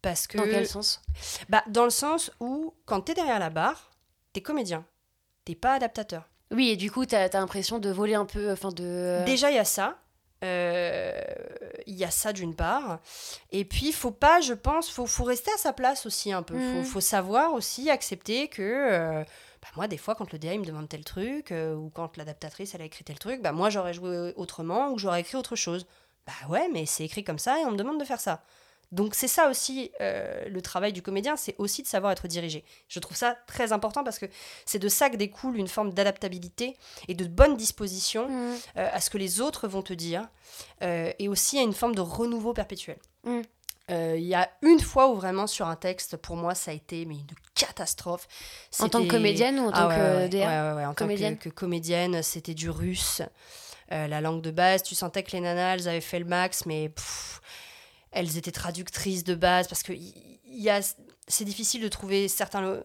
[0.02, 0.38] Parce que...
[0.38, 1.02] Dans quel sens?
[1.48, 3.90] Bah, Dans le sens où, quand t'es derrière la barre,
[4.33, 4.85] t'es comédien,
[5.50, 6.28] t'es pas adaptateur.
[6.52, 8.50] Oui, et du coup, tu as, l'impression de voler un peu.
[8.52, 9.22] Enfin, de...
[9.24, 9.98] Déjà, il y a ça.
[10.42, 11.12] Euh,
[11.86, 13.00] il y a ça d'une part.
[13.50, 16.58] Et puis, faut pas, je pense, faut, faut rester à sa place aussi un peu.
[16.58, 16.84] Faut, mm.
[16.84, 18.62] faut savoir aussi accepter que.
[18.62, 19.24] Euh,
[19.62, 22.74] bah, moi, des fois, quand le DA me demande tel truc, euh, ou quand l'adaptatrice
[22.74, 25.86] elle a écrit tel truc, bah moi j'aurais joué autrement ou j'aurais écrit autre chose.
[26.26, 28.42] Bah ouais, mais c'est écrit comme ça et on me demande de faire ça.
[28.92, 32.64] Donc c'est ça aussi euh, le travail du comédien, c'est aussi de savoir être dirigé.
[32.88, 34.26] Je trouve ça très important parce que
[34.66, 36.76] c'est de ça que découle une forme d'adaptabilité
[37.07, 38.55] et de bonne disposition mmh.
[38.79, 40.29] euh, à ce que les autres vont te dire,
[40.83, 42.98] euh, et aussi à une forme de renouveau perpétuel.
[43.24, 43.40] Mmh.
[43.92, 47.05] Il y a une fois où vraiment sur un texte, pour moi, ça a été
[47.07, 47.26] mais une
[47.57, 48.29] catastrophe.
[48.79, 51.37] En tant que comédienne ou en tant que DA ouais, en comédienne.
[51.37, 53.20] tant que, comédienne, c'était du russe,
[53.90, 54.85] la langue de base.
[54.85, 56.88] Tu sentais que les nanas, elles avaient fait le max, mais
[58.12, 60.81] elles étaient traductrices de base parce que y a,
[61.29, 62.83] c'est difficile de trouver certains,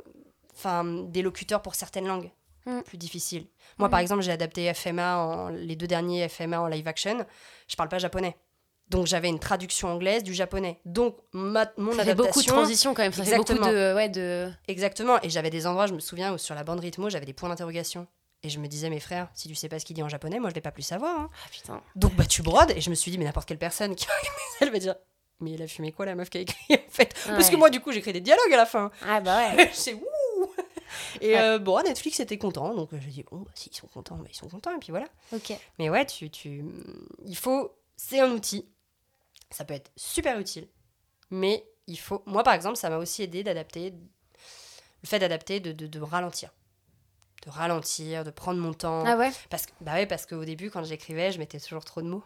[0.54, 2.32] enfin, des locuteurs pour certaines langues.
[2.66, 2.82] Mm.
[2.82, 3.48] Plus difficile.
[3.78, 4.04] Moi, par mm.
[4.04, 7.26] exemple, j'ai adapté FMA, en, les deux derniers FMA en live action.
[7.68, 8.36] Je parle pas japonais.
[8.90, 10.80] Donc j'avais une traduction anglaise du japonais.
[10.86, 13.14] Donc ma, mon ça fait beaucoup de transition quand même.
[13.14, 14.52] Ça fait beaucoup de, ouais, de...
[14.68, 15.20] Exactement.
[15.24, 17.50] Et j'avais des endroits, je me souviens, où sur la bande rythmo, j'avais des points
[17.50, 18.06] d'interrogation.
[18.44, 20.40] Et je me disais, mes frères, si tu sais pas ce qu'il dit en japonais,
[20.40, 21.20] moi je vais pas plus savoir.
[21.20, 21.30] Hein.
[21.34, 21.82] Ah, putain.
[21.96, 22.72] Donc bah tu brodes.
[22.76, 24.06] Et je me suis dit, mais n'importe quelle personne qui
[24.62, 24.96] elle va dire,
[25.40, 27.14] mais elle a fumé quoi la meuf qui a écrit en fait?
[27.28, 28.92] Parce que moi du coup j'écris des dialogues à la fin.
[29.06, 29.70] Ah bah ouais.
[29.74, 30.02] c'est ouh
[31.22, 34.16] Et euh, bon, Netflix était content, donc j'ai dit bon, bah, si ils sont contents,
[34.18, 35.08] bah, ils sont contents, et puis voilà.
[35.34, 35.54] Ok.
[35.80, 36.64] Mais ouais, tu, tu,
[37.26, 38.70] il faut, c'est un outil,
[39.52, 40.68] ça peut être super utile,
[41.32, 45.72] mais il faut, moi par exemple, ça m'a aussi aidé d'adapter, le fait d'adapter, de,
[45.72, 46.52] de, de, ralentir,
[47.46, 49.04] de ralentir, de prendre mon temps.
[49.06, 49.32] Ah ouais?
[49.50, 52.24] Parce que, bah ouais, parce qu'au début quand j'écrivais, je mettais toujours trop de mots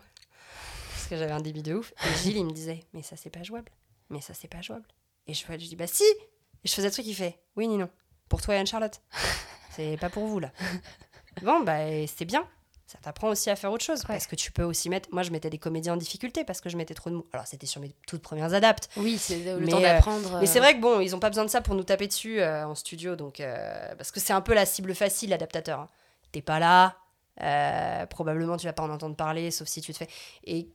[1.10, 1.94] que j'avais un débit de ouf.
[2.06, 3.72] Et Gilles, il me disait, mais ça, c'est pas jouable.
[4.10, 4.88] Mais ça, c'est pas jouable.
[5.28, 7.78] Et je, je dis, bah si Et je faisais le truc, il fait, oui, ni
[7.78, 7.90] non.
[8.28, 9.02] Pour toi et Anne-Charlotte.
[9.76, 10.52] C'est pas pour vous, là.
[11.44, 12.46] Bon, bah, c'est bien.
[12.86, 14.04] Ça t'apprend aussi à faire autre chose.
[14.04, 15.10] Parce que tu peux aussi mettre.
[15.12, 17.28] Moi, je mettais des comédiens en difficulté parce que je mettais trop de mots.
[17.34, 18.90] Alors, c'était sur mes toutes premières adaptes.
[18.98, 20.40] Oui, c'est le temps d'apprendre.
[20.40, 20.62] mais c'est euh.
[20.64, 22.74] vrai que bon, ils ont pas besoin de ça pour nous taper dessus euh, en
[22.74, 23.16] studio.
[23.16, 25.82] Donc, euh, parce que c'est un peu la cible facile, l'adaptateur.
[25.82, 25.88] Hein.
[26.32, 28.08] T'es pas là.
[28.08, 30.10] probablement, tu vas pas en entendre parler, sauf si tu te fais.
[30.46, 30.70] Et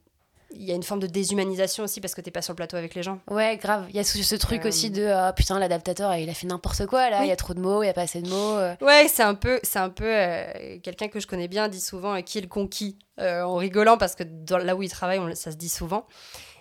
[0.56, 2.76] il y a une forme de déshumanisation aussi parce que t'es pas sur le plateau
[2.76, 3.20] avec les gens.
[3.30, 3.86] Ouais, grave.
[3.90, 7.10] Il y a ce, truc aussi de ah, putain, l'adaptateur il a fait n'importe quoi
[7.10, 8.56] là, il y a trop de mots, il y a pas assez de mots.
[8.56, 8.74] Euh.
[8.80, 12.16] Ouais, c'est un peu, c'est un peu euh, quelqu'un que je connais bien dit souvent
[12.16, 15.52] euh, qui est le conquis en rigolant parce que dans, là où il travaille, ça
[15.52, 16.06] se dit souvent.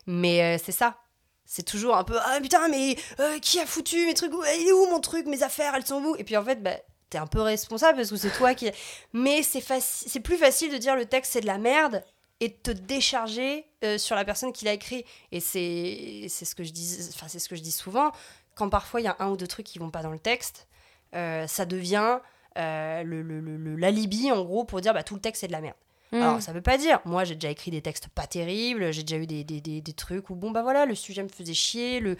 [0.05, 0.97] Mais c'est ça.
[1.45, 2.95] C'est toujours un peu ah putain, mais
[3.41, 6.15] qui a foutu mes trucs Il est où mon truc Mes affaires, elles sont où?
[6.17, 6.75] Et puis en fait, bah,
[7.09, 8.69] t'es un peu responsable parce que c'est toi qui.
[9.13, 12.03] Mais c'est c'est plus facile de dire le texte c'est de la merde
[12.43, 15.05] et de te décharger euh, sur la personne qui l'a écrit.
[15.31, 18.11] Et c'est ce que je dis, enfin c'est ce que je dis souvent.
[18.55, 20.67] Quand parfois il y a un ou deux trucs qui vont pas dans le texte,
[21.15, 22.19] euh, ça devient
[22.57, 25.77] euh, le l'alibi en gros pour dire bah tout le texte c'est de la merde.
[26.11, 26.21] Hmm.
[26.21, 26.99] Alors ça veut pas dire.
[27.05, 29.93] Moi j'ai déjà écrit des textes pas terribles, j'ai déjà eu des, des, des, des,
[29.93, 32.17] trucs où bon bah voilà le sujet me faisait chier, le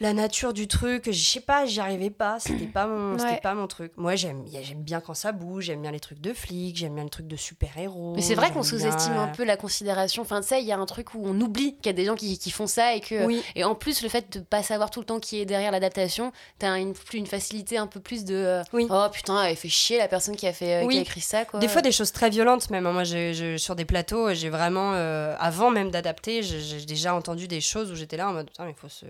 [0.00, 3.38] la nature du truc, je sais pas, j'y arrivais pas, c'était pas mon, Ouais.
[3.40, 3.92] pas mon truc.
[3.96, 7.04] Moi, j'aime, j'aime bien quand ça bouge, j'aime bien les trucs de flics, j'aime bien
[7.04, 8.14] les trucs de super-héros.
[8.16, 10.22] Mais c'est vrai qu'on sous-estime bien, un peu la considération.
[10.22, 12.04] Enfin, tu sais, il y a un truc où on oublie qu'il y a des
[12.06, 13.24] gens qui, qui font ça et que.
[13.24, 15.70] Oui, Et en plus, le fait de pas savoir tout le temps qui est derrière
[15.70, 18.34] l'adaptation, t'as une, plus une facilité un peu plus de.
[18.34, 18.88] euh, Oui.
[18.90, 20.98] Oh putain, elle fait chier la personne qui a, fait, euh, qui Oui.
[20.98, 21.60] a écrit ça, quoi.
[21.60, 22.86] Des fois, des choses très violentes, même.
[22.88, 22.92] hein.
[22.92, 27.60] Moi, je- sur des plateaux, j'ai vraiment, euh, avant même d'adapter, j'ai déjà entendu des
[27.60, 29.06] choses où j'étais là en mode, putain, mais il faut se,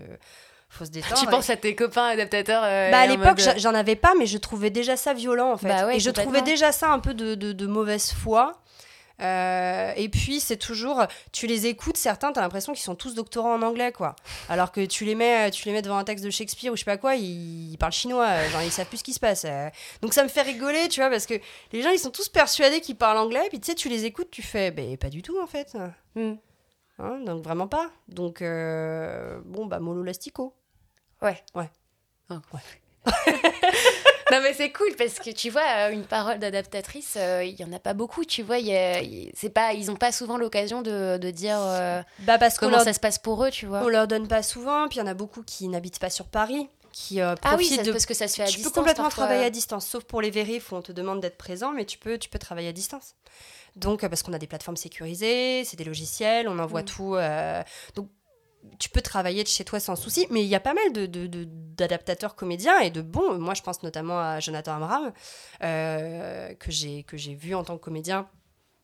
[0.69, 1.15] faut se détendre.
[1.19, 4.13] Tu Et- penses à tes copains adaptateurs euh, Bah, à l'époque, mode, j'en avais pas,
[4.17, 5.67] mais je trouvais déjà ça violent, en fait.
[5.67, 8.61] Bah ouais, et je trouvais déjà ça un peu de, de- de mauvaise foi.
[9.21, 11.05] Euh, et puis, c'est toujours.
[11.31, 14.15] Tu les écoutes, certains, t'as l'impression qu'ils sont tous doctorants en anglais, quoi.
[14.49, 16.81] Alors que tu les mets, tu les mets devant un texte de Shakespeare ou je
[16.81, 19.21] sais pas quoi, ils, ils parlent chinois, euh, genre ils savent plus ce qui se
[19.21, 19.45] passe.
[19.47, 19.69] euh.
[20.01, 21.35] Donc ça me fait rigoler, tu vois, parce que
[21.71, 24.31] les gens, ils sont tous persuadés qu'ils parlent anglais, puis tu sais, tu les écoutes,
[24.31, 25.77] tu fais, ben pas du tout, en fait.
[26.15, 26.33] Hmm.
[26.99, 27.89] Hein, donc vraiment pas.
[28.07, 30.53] Donc, euh, bon, bah, mollo lastico.
[31.21, 31.43] Ouais.
[31.53, 31.69] Ouais.
[32.29, 32.41] Ah.
[34.31, 37.63] non mais c'est cool parce que tu vois euh, une parole d'adaptatrice euh, il y
[37.63, 39.01] en a pas beaucoup tu vois y a-
[39.35, 42.81] c'est pas ils ont pas souvent l'occasion de, de dire euh, Bah, parce comment leur
[42.81, 45.03] ça se passe pour eux tu vois On leur donne pas souvent, puis il y
[45.03, 46.67] en a beaucoup qui n'habitent pas sur Paris,
[46.97, 47.91] qui euh, ah oui ça- de.
[47.91, 49.25] parce que ça se fait à tu distance peux complètement parfois.
[49.25, 51.97] travailler à distance, sauf pour les vérifs où on te demande d'être présent, mais tu
[51.97, 53.15] peux, tu peux travailler à distance.
[53.75, 56.85] Donc, euh, parce qu'on a des plateformes sécurisées, c'est des logiciels, on envoie Mm.
[56.85, 57.15] tout.
[57.15, 57.61] euh,
[57.95, 58.09] donc,
[58.79, 61.05] tu peux travailler de chez toi sans souci, mais il y a pas mal de,
[61.05, 63.37] de- de- d'adaptateurs comédiens et de bons.
[63.39, 65.11] Moi, je pense notamment à Jonathan Amram,
[65.63, 68.27] euh, que, j'ai, que j'ai vu en tant que comédien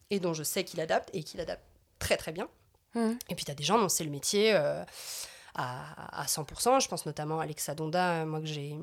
[0.09, 1.63] et dont je sais qu'il adapte et qu'il adapte
[1.97, 2.49] très très bien.
[2.93, 3.17] Mhm.
[3.29, 4.83] Et puis, tu as des gens dont c'est le métier euh,
[5.55, 6.81] à, à 100%.
[6.81, 8.77] Je pense notamment à Alexa Donda, euh, moi que, j'ai,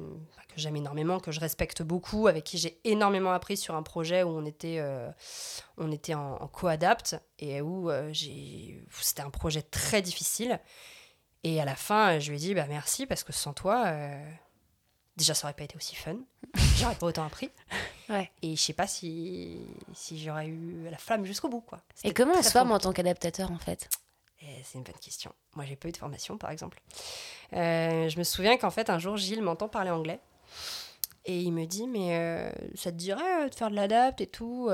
[0.48, 4.22] que j'aime énormément, que je respecte beaucoup, avec qui j'ai énormément appris sur un projet
[4.22, 5.10] où on était, euh,
[5.76, 10.60] on était en, en co-adapt et où euh, j'ai, c'était un projet très difficile.
[11.44, 14.30] Et à la fin, je lui ai dit bah, merci parce que sans toi, euh,
[15.16, 16.16] déjà ça aurait pas été aussi fun.
[16.76, 17.50] J'aurais pas autant appris.
[18.08, 18.30] Ouais.
[18.42, 19.58] Et je sais pas si,
[19.94, 21.60] si j'aurais eu la flamme jusqu'au bout.
[21.60, 21.80] Quoi.
[22.04, 23.88] et comment on se forme en tant qu'adaptateur en fait?
[24.40, 25.32] C'est une bonne question.
[25.56, 26.80] Moi, j'ai pas eu de formation, par exemple.
[27.54, 30.20] Euh, je me souviens qu'en fait, un jour, Gilles m'entend parler anglais.
[31.24, 34.26] Et il me dit, mais euh, ça te dirait euh, de faire de l'adapt et
[34.26, 34.70] tout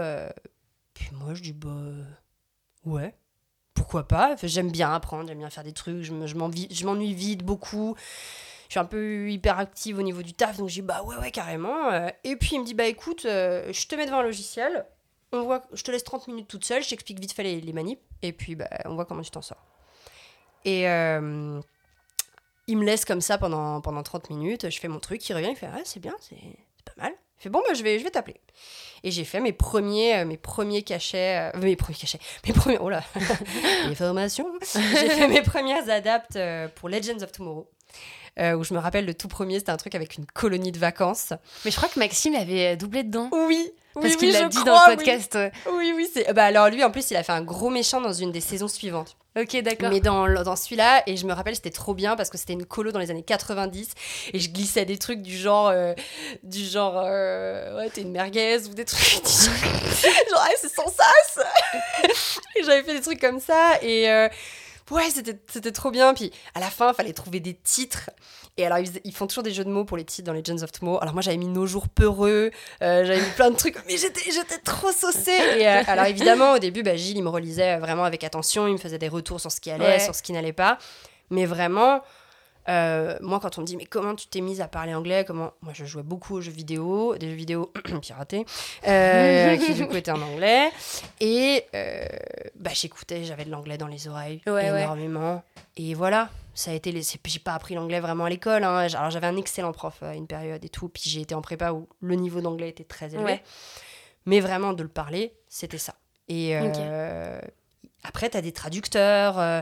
[0.93, 1.71] Puis moi, je dis, bah,
[2.85, 3.15] ouais.
[3.73, 4.37] Pourquoi pas?
[4.43, 6.03] J'aime bien apprendre, j'aime bien faire des trucs.
[6.03, 7.97] Je m'ennuie vite, beaucoup.
[8.69, 11.31] Je suis un peu hyperactive au niveau du taf, donc je dis, bah ouais, ouais,
[11.31, 11.91] carrément.
[12.23, 14.87] Et puis il me dit, bah écoute, je te mets devant un logiciel.
[15.33, 17.73] On voit, je te laisse 30 minutes toute seule, je t'explique vite fait les, les
[18.25, 19.63] et puis bah, on voit comment tu t'en sors.
[20.65, 21.61] Et euh,
[22.67, 25.51] il me laisse comme ça pendant, pendant 30 minutes, je fais mon truc, il revient,
[25.51, 26.37] il fait Ah, c'est bien, c'est
[26.85, 27.13] pas mal.
[27.39, 28.41] Il fait Bon, bah, je vais, je vais t'appeler.
[29.03, 32.79] Et j'ai fait mes premiers, euh, mes premiers cachets, euh, mes premiers cachets, mes premiers,
[32.79, 33.05] oh là,
[33.89, 34.49] les formations.
[34.73, 36.39] J'ai fait mes premières adaptes
[36.77, 37.69] pour Legends of Tomorrow.
[38.39, 40.79] Euh, où je me rappelle le tout premier, c'était un truc avec une colonie de
[40.79, 41.33] vacances.
[41.65, 44.97] mais je crois que Maxime avait doublé dedans Oui, parce qu'il l'a dit dans le
[44.97, 45.39] podcast
[45.73, 46.33] Oui, oui, c'est.
[46.33, 48.67] Bah alors lui, en plus, il a fait un gros méchant dans une des saisons
[48.69, 49.17] suivantes.
[49.39, 52.37] ok d'accord Mais dans, dans celui-là, et je me rappelle, c'était trop bien parce que
[52.37, 53.91] c'était une colo dans les années 90
[54.33, 55.93] et je glissais des trucs du genre, euh,
[56.43, 59.55] du genre, euh, ouais, t'es une merguez ou des trucs du genre,
[60.31, 61.45] genre, ah, c'est sans sas
[62.57, 64.29] Et j'avais fait des trucs comme ça et euh,
[64.91, 66.15] ouais, c'était trop bien.
[66.15, 68.11] Puis à la fin, il fallait trouver des titres.
[68.57, 70.71] Et alors, ils, font toujours des jeux de mots pour les titres dans Legends of
[70.71, 70.99] Tomorrow.
[71.03, 72.51] Alors, moi, j'avais mis Nos jours peureux,
[72.83, 75.37] euh, j'avais mis plein de trucs, mais j'étais j'étais trop saucée.
[75.59, 78.75] Et euh, alors, évidemment, au début, bah, Gilles, il me relisait vraiment avec attention, il
[78.75, 80.01] me faisait des retours sur ce qui allait, Ouais.
[80.01, 80.79] sur ce qui n'allait pas.
[81.31, 82.03] Mais vraiment,
[82.69, 85.53] euh, moi, quand on me dit, mais comment tu t'es mise à parler anglais comment...
[85.63, 88.45] Moi, je jouais beaucoup aux jeux vidéo, des jeux vidéo piratés,
[88.89, 90.71] euh, qui du coup étaient en anglais.
[91.21, 92.07] Et euh,
[92.57, 94.83] bah, j'écoutais, j'avais de l'anglais dans les oreilles Ouais, ouais.
[94.83, 95.43] énormément.
[95.77, 97.03] Et voilà, ça a été les...
[97.03, 98.65] J'ai pas appris l'anglais vraiment à l'école.
[98.65, 98.87] hein.
[98.95, 100.89] Alors, j'avais un excellent prof à une période et tout.
[100.89, 103.25] Puis j'ai été en prépa où le niveau d'anglais était très élevé.
[103.25, 103.43] Ouais.
[104.27, 105.95] Mais vraiment, de le parler, c'était ça.
[106.29, 107.41] Et euh,
[108.05, 109.61] après, tu as des traducteurs, euh,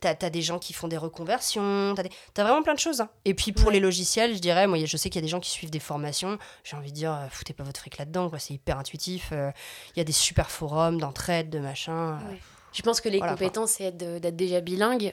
[0.00, 3.00] tu as, des gens qui font des reconversions, tu as, vraiment plein de choses.
[3.02, 3.08] hein.
[3.24, 3.74] Et puis pour Ouais.
[3.74, 5.78] les logiciels, je dirais, moi, je sais qu'il y a des gens qui suivent des
[5.78, 6.38] formations.
[6.64, 9.28] J'ai envie de dire, euh, foutez pas votre fric là-dedans, c'est hyper intuitif.
[9.32, 9.50] euh,
[9.94, 12.18] Il y a des super forums d'entraide, de machin.
[12.22, 12.32] euh.
[12.32, 12.38] Ouais.
[12.72, 15.12] Je pense que les Voilà, compétences, c'est d'être déjà bilingue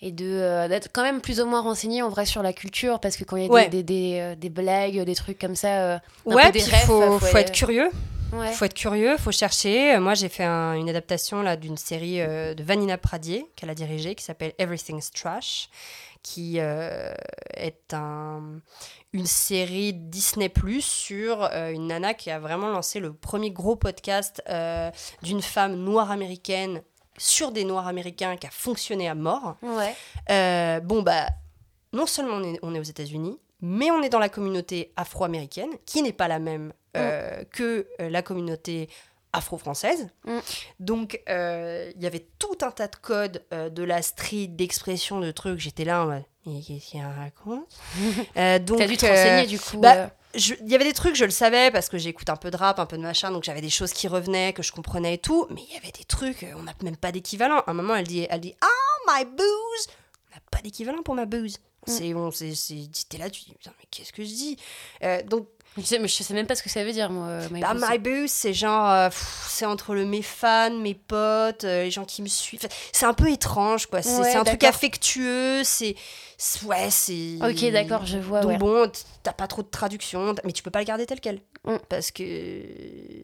[0.00, 3.16] et de d'être quand même plus ou moins renseigné en vrai sur la culture parce
[3.16, 3.68] que quand il y a des- Ouais.
[3.68, 7.18] des, des, des blagues, des trucs comme ça, euh, un Ouais, peu des refs, faut,
[7.18, 7.90] faut faut être curieux.
[8.32, 8.52] Ouais.
[8.52, 9.94] faut être curieux, faut chercher.
[9.94, 13.70] Euh, Moi, j'ai fait un- une adaptation là d'une série euh, de Vanina Pradier qu'elle
[13.70, 15.68] a dirigée, qui s'appelle Everything's Trash,
[16.22, 17.12] qui euh,
[17.54, 18.60] est un,
[19.12, 23.76] une série Disney Plus sur euh, une nana qui a vraiment lancé le premier gros
[23.76, 24.42] podcast
[25.22, 26.82] d'une femme noire américaine
[27.18, 29.56] sur des noirs américains qui a fonctionné à mort.
[29.62, 29.94] Ouais.
[30.80, 31.26] Bon, bah,
[31.92, 35.70] non seulement on est, on est aux États-Unis, mais on est dans la communauté afro-américaine,
[35.86, 38.88] qui n'est pas la même euh, que euh, la communauté
[39.32, 40.08] afro-française.
[40.24, 40.38] Mm.
[40.80, 45.20] Donc, euh, il y avait tout un tas de codes euh, de la street, d'expression,
[45.20, 45.60] de trucs.
[45.60, 47.68] J'étais là en mode, mais qu'est-ce qu'il raconte
[48.66, 49.78] donc, T'as dû te renseigner du coup.
[49.78, 52.56] bah, il y avait des trucs, je le savais, parce que j'écoute un peu de
[52.56, 55.18] rap, un peu de machin, donc j'avais des choses qui revenaient, que je comprenais et
[55.18, 57.58] tout, mais il y avait des trucs, on n'a même pas d'équivalent.
[57.66, 59.88] À un moment, elle dit, elle dit Oh, my booze
[60.30, 61.58] On n'a pas d'équivalent pour ma booze.
[61.86, 61.90] Mm.
[61.90, 62.54] C'est, on, c'est,
[63.08, 64.56] t'es là, tu dis, Putain, mais qu'est-ce que je dis?
[65.02, 67.26] Euh, Donc, je, sais, mais je sais même pas ce que ça veut dire, moi.
[67.26, 69.08] euh, my bah, my c'est genre, euh,
[69.48, 72.60] c'est entre le, mes fans, mes potes, euh, les gens qui me suivent.
[72.64, 74.02] Enfin, C'est un peu étrange, quoi.
[74.02, 75.94] C'est, Ouais, un truc affectueux, c'est,
[76.64, 77.36] ouais, c'est.
[77.40, 78.40] Ok, d'accord, je vois.
[78.40, 78.58] Donc ouais.
[78.58, 78.90] bon,
[79.22, 81.40] t'as pas trop de traduction, mais tu peux pas le garder tel quel.
[81.64, 81.76] Mm.
[81.88, 82.62] Parce que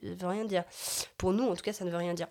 [0.02, 0.64] ça veut rien dire.
[1.18, 2.28] Pour nous, en tout cas, ça ne veut rien dire.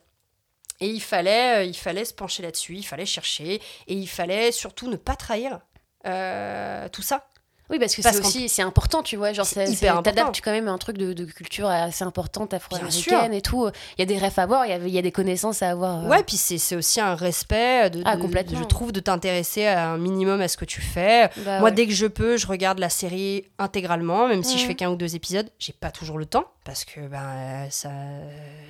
[0.79, 3.55] Et il fallait, il fallait se pencher là-dessus, il fallait chercher,
[3.87, 5.59] et il fallait surtout ne pas trahir
[6.05, 7.27] euh, tout ça.
[7.71, 9.33] Oui, parce que c'est aussi c'est important, tu vois.
[9.33, 9.65] Genre, C'est
[10.03, 13.67] t'adaptes quand même un truc de, de culture assez importante, afro-américaine et tout.
[13.97, 15.63] Il y a des rêves à avoir, il y a, il y a des connaissances
[15.63, 16.05] à avoir.
[16.05, 16.07] euh.
[16.07, 18.59] Ouais, puis c'est aussi un respect, de, Ah, de- complètement.
[18.59, 21.31] je trouve, de t'intéresser à un minimum à ce que tu fais.
[21.37, 21.71] Bah Moi, ouais.
[21.71, 24.67] dès que je peux, je regarde la série intégralement, même si je Mhm.
[24.67, 25.49] fais qu'un ou deux épisodes.
[25.57, 27.89] J'ai pas toujours le temps parce que ben euh, ça,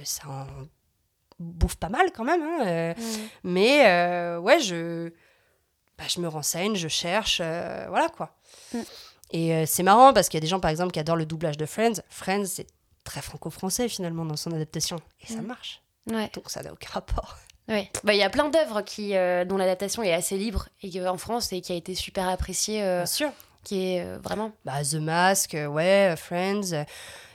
[0.06, 0.46] ça en
[1.38, 2.42] bouffe pas mal quand même.
[2.42, 2.94] hein, euh.
[2.94, 3.04] Mm.
[3.44, 5.12] Mais euh, ouais, je,
[5.98, 8.36] bah, je me renseigne, je cherche, euh, voilà quoi.
[8.74, 8.80] Mm.
[9.32, 11.26] Et euh, c'est marrant parce qu'il y a des gens par exemple qui adorent le
[11.26, 12.02] doublage de Friends.
[12.10, 12.68] Friends, c'est
[13.04, 15.46] très franco-français finalement dans son adaptation et ça Mm.
[15.48, 15.82] marche.
[16.12, 16.30] Ouais.
[16.34, 17.38] Donc ça n'a aucun rapport.
[17.68, 17.90] Ouais.
[18.04, 21.18] Bah, il y a plein d'œuvres qui, euh, dont l'adaptation est assez libre et en
[21.18, 23.32] France et qui a été super appréciée, Bien sûr.
[23.64, 24.52] qui est vraiment.
[24.66, 26.86] Bah, The Mask, ouais, Friends.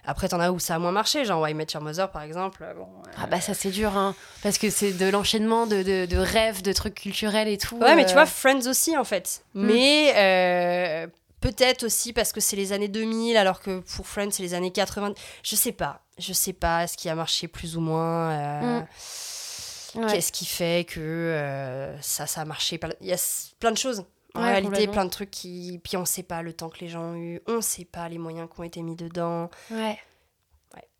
[0.05, 2.63] Après, t'en as où ça a moins marché, genre Why Met Your Mother, par exemple.
[2.63, 5.83] euh, Bon, euh, Ah bah ça c'est dur, hein, parce que c'est de l'enchaînement de,
[5.83, 7.77] de, de rêves, de trucs culturels et tout.
[7.77, 9.45] Ouais, mais tu euh, vois, Friends aussi, en fait.
[9.55, 9.67] Mm.
[9.67, 11.09] Mais
[11.41, 14.73] peut-être aussi parce que c'est les années 2000, alors que pour Friends, c'est les années
[14.73, 15.15] 80.
[15.43, 16.01] Je sais pas.
[16.19, 18.61] Je sais pas ce qui a marché plus ou moins.
[18.61, 18.77] Mm.
[18.77, 20.07] ouais.
[20.13, 23.17] Qu'est-ce qui fait que euh, ça, ça a marché Il y a
[23.59, 24.05] plein de choses.
[24.35, 25.81] En Ouais, réalité, plein de trucs qui.
[25.83, 27.41] Puis on sait pas le temps que les gens ont eu.
[27.47, 29.51] On sait pas les moyens qui ont été mis dedans.
[29.71, 29.99] Ouais.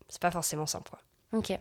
[0.09, 0.99] C'est pas forcément simple, quoi.
[1.33, 1.51] Ok.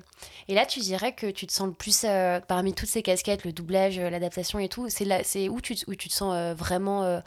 [0.49, 3.45] Et là, tu dirais que tu te sens le plus, euh, parmi toutes ces casquettes,
[3.45, 6.13] le doublage, euh, l'adaptation et tout, c'est là, c'est où tu, te- où tu te
[6.15, 7.21] sens euh, vraiment euh,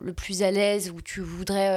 [0.00, 1.68] le plus à l'aise, où tu voudrais.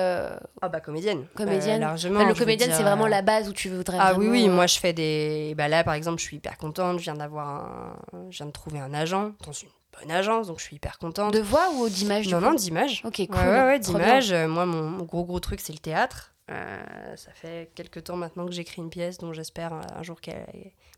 [0.64, 1.28] Ah bah comédienne.
[1.36, 1.82] Comédienne.
[1.82, 2.16] Largement.
[2.22, 3.98] enfin, le je veux comédien, dire, c'est vraiment la base où tu voudrais.
[4.00, 5.54] Ah oui, vraiment, oui, moi je fais des...
[5.56, 8.00] Bah là par exemple je suis hyper contente, je viens d'avoir un...
[8.32, 9.70] Je viens de trouver un agent dans une
[10.00, 11.34] bonne agence, donc je suis hyper contente.
[11.34, 13.02] De voix ou d'image Non, non, d'image.
[13.06, 13.36] Ok, cool.
[13.38, 14.06] Ouais, ouais, ouais, trop bien.
[14.08, 14.32] d'image.
[14.32, 16.34] Euh, Moi mon, mon gros gros truc c'est le théâtre.
[16.52, 20.20] Euh, ça fait quelques temps maintenant que j'écris une pièce dont j'espère euh, un jour
[20.20, 20.46] qu'elle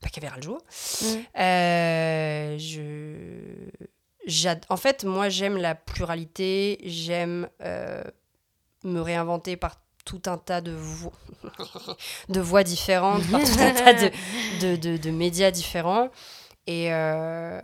[0.02, 0.58] bah, verra le jour.
[1.02, 1.06] Mm.
[1.40, 4.50] Euh, je...
[4.70, 8.04] En fait, moi, j'aime la pluralité, j'aime euh,
[8.84, 11.12] me réinventer par tout un tas de voix,
[12.30, 14.10] de voix différentes, par tout un tas de,
[14.62, 16.10] de, de- de médias différents.
[16.66, 17.62] Et euh,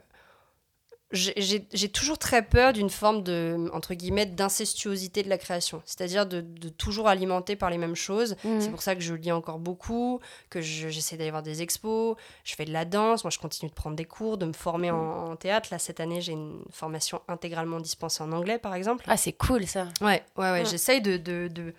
[1.12, 5.82] j'ai- toujours très peur d'une forme de, entre guillemets, d'incestuosité de la création.
[5.86, 8.36] C'est-à-dire de, de toujours alimenter par les mêmes choses.
[8.43, 8.62] Mhm.
[8.62, 12.16] C'est pour ça que je lis encore beaucoup, que je- j'essaie d'aller voir des expos,
[12.43, 14.91] je fais de la danse, moi je continue de prendre des cours, de me former
[14.91, 15.70] en, en théâtre.
[15.72, 19.03] Là, cette année, j'ai une formation intégralement dispensée en anglais, par exemple.
[19.07, 19.88] Ah, c'est cool ça.
[20.01, 20.66] Ouais, ouais, ouais, Ouais.
[20.66, 21.74] j'essaye de, de, de-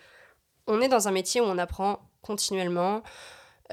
[0.66, 3.02] On est dans un métier où on apprend continuellement.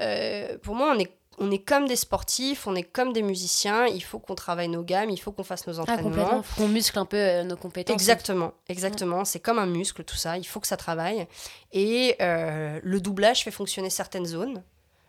[0.00, 3.86] Euh, pour moi, on est, on est comme des sportifs, on est comme des musiciens,
[3.86, 6.42] il faut qu'on travaille nos gammes, il faut qu'on fasse nos Ah, entraînements.
[6.42, 7.94] Faut qu'on muscle un peu euh, nos compétences.
[7.94, 9.24] Exactement, exactement.
[9.24, 10.36] C'est comme un muscle, tout ça.
[10.38, 11.26] Il faut que ça travaille.
[11.72, 14.62] Et euh, le doublage fait fonctionner certaines zones.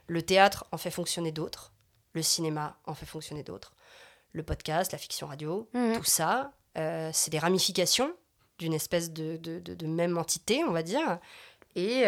[0.08, 1.72] Le théâtre en fait fonctionner d'autres.
[2.14, 3.74] Le cinéma en fait fonctionner d'autres.
[4.34, 5.98] Le podcast, la fiction radio, Mhm.
[5.98, 8.12] tout ça, euh, c'est des ramifications
[8.58, 11.20] d'une espèce de, de- de- de même entité, on va dire.
[11.76, 12.04] Et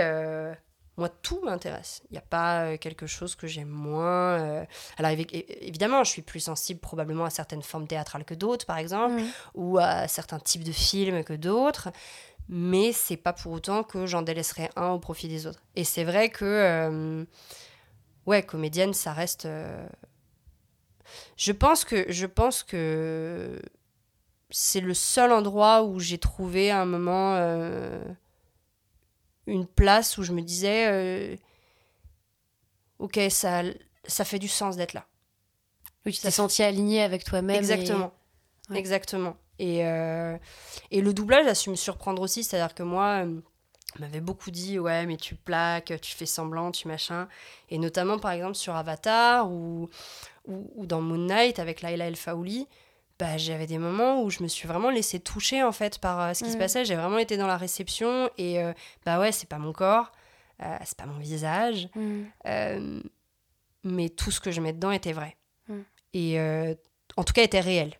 [0.97, 2.03] moi, tout m'intéresse.
[2.09, 4.39] Il n'y a pas euh, quelque chose que j'aime moins.
[4.39, 4.65] euh.
[4.97, 9.15] Alors, évidemment, je suis plus sensible probablement à certaines formes théâtrales que d'autres, par exemple
[9.15, 9.27] Mhm.
[9.55, 11.89] ou à certains types de films que d'autres,
[12.47, 15.63] mais c'est pas pour autant que j'en délaisserai un au profit des autres.
[15.75, 17.25] Et c'est vrai que, euh,
[18.27, 19.45] ouais, comédienne, ça reste.
[19.45, 19.87] euh,
[21.37, 23.59] Je pense que, je pense que
[24.49, 28.03] c'est le seul endroit où j'ai trouvé à un moment euh,
[29.47, 31.35] une place où je me disais, euh,
[32.99, 33.63] ok, ça,
[34.05, 35.05] ça fait du sens d'être là.
[36.05, 37.55] Oui, tu t'es senti aligné avec toi-même.
[37.55, 38.11] et- Exactement.
[38.69, 38.77] Ouais.
[38.77, 39.35] Exactement.
[39.59, 40.37] Et, euh,
[40.91, 43.39] et le doublage a su me surprendre aussi, c'est-à-dire que moi, euh,
[43.95, 47.27] on m'avait beaucoup dit, ouais, mais tu plaques, tu fais semblant, tu machin.
[47.69, 49.89] Et notamment, par exemple, sur Avatar ou,
[50.47, 52.67] ou, ou dans Moon Knight avec Laila El Faouli,
[53.19, 56.33] bah, j'avais des moments où je me suis vraiment laissée toucher en fait par euh,
[56.33, 56.59] ce qui se Mm.
[56.59, 56.85] passait.
[56.85, 58.73] J'ai vraiment été dans la réception et euh,
[59.05, 60.11] bah ouais, c'est pas mon corps,
[60.61, 63.01] euh, c'est pas mon visage, Mm.
[63.83, 65.35] mais tout ce que je mets dedans était vrai.
[65.67, 65.79] Mm.
[66.13, 66.39] Et
[67.17, 67.93] en tout cas, était réel.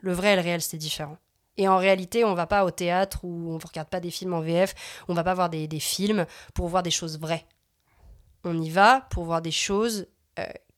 [0.00, 1.16] Le vrai et le réel, c'est différent.
[1.58, 4.32] Et en réalité, on va pas au théâtre ou on ne regarde pas des films
[4.34, 4.74] en VF,
[5.06, 7.44] on va pas voir des, des films pour voir des choses vraies.
[8.42, 10.06] On y va pour voir des choses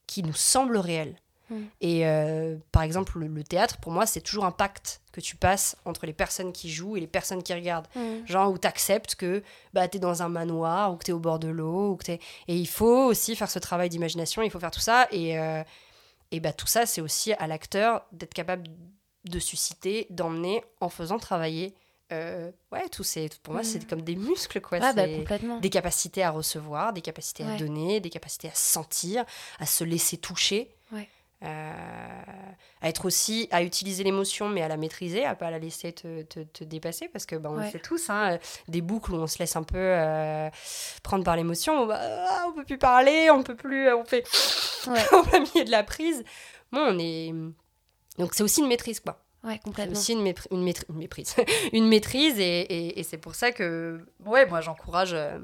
[0.06, 1.16] qui nous semblent réelles.
[1.50, 1.56] Mm.
[1.80, 5.36] Et euh, par exemple, le, le théâtre, pour moi, c'est toujours un pacte que tu
[5.36, 7.88] passes entre les personnes qui jouent et les personnes qui regardent.
[7.94, 8.26] Mm.
[8.26, 9.42] Genre où tu acceptes que
[9.72, 11.92] bah, tu es dans un manoir ou que tu es au bord de l'eau.
[11.92, 15.06] ou que Et il faut aussi faire ce travail d'imagination, il faut faire tout ça.
[15.12, 15.62] Et, euh,
[16.30, 18.64] et bah, tout ça, c'est aussi à l'acteur d'être capable
[19.28, 21.74] de susciter, d'emmener en faisant travailler.
[22.12, 23.64] euh, ouais, tout c'est pour moi, Mm.
[23.64, 24.78] c'est comme des muscles, quoi.
[24.82, 25.58] Ah, bah, complètement.
[25.58, 29.24] des capacités à recevoir, des capacités à donner, des capacités à sentir,
[29.58, 30.73] à se laisser toucher.
[31.44, 31.72] Euh,
[32.80, 36.22] à être aussi à utiliser l'émotion mais à la maîtriser à pas la laisser te,
[36.22, 38.38] te, te dépasser parce que bah, on le fait tous hein,
[38.68, 40.48] des boucles où on se laisse un peu euh,
[41.02, 42.00] prendre par l'émotion bah,
[42.46, 44.24] on peut plus parler on peut plus on fait
[44.86, 45.00] Ouais.
[45.12, 46.24] on va milieu de la prise.
[46.72, 47.32] Bon on est
[48.18, 49.22] donc c'est aussi une maîtrise quoi.
[49.42, 49.92] Ouais, c'est complètement.
[49.98, 50.20] aussi une,
[50.50, 51.34] une, maîtri- une méprise
[51.72, 55.38] une maîtrise et, et- et c'est pour ça que ouais moi j'encourage euh,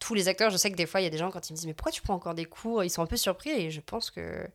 [0.00, 0.50] tous les acteurs.
[0.50, 1.74] Je sais que des fois il y a des gens quand ils me disent mais
[1.74, 2.84] pourquoi tu prends encore des cours?
[2.84, 4.46] Ils sont un peu surpris et je pense que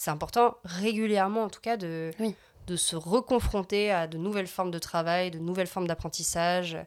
[0.00, 2.34] c'est important régulièrement en tout cas de Oui.
[2.66, 6.78] de se reconfronter à de nouvelles formes de travail de nouvelles formes d'apprentissage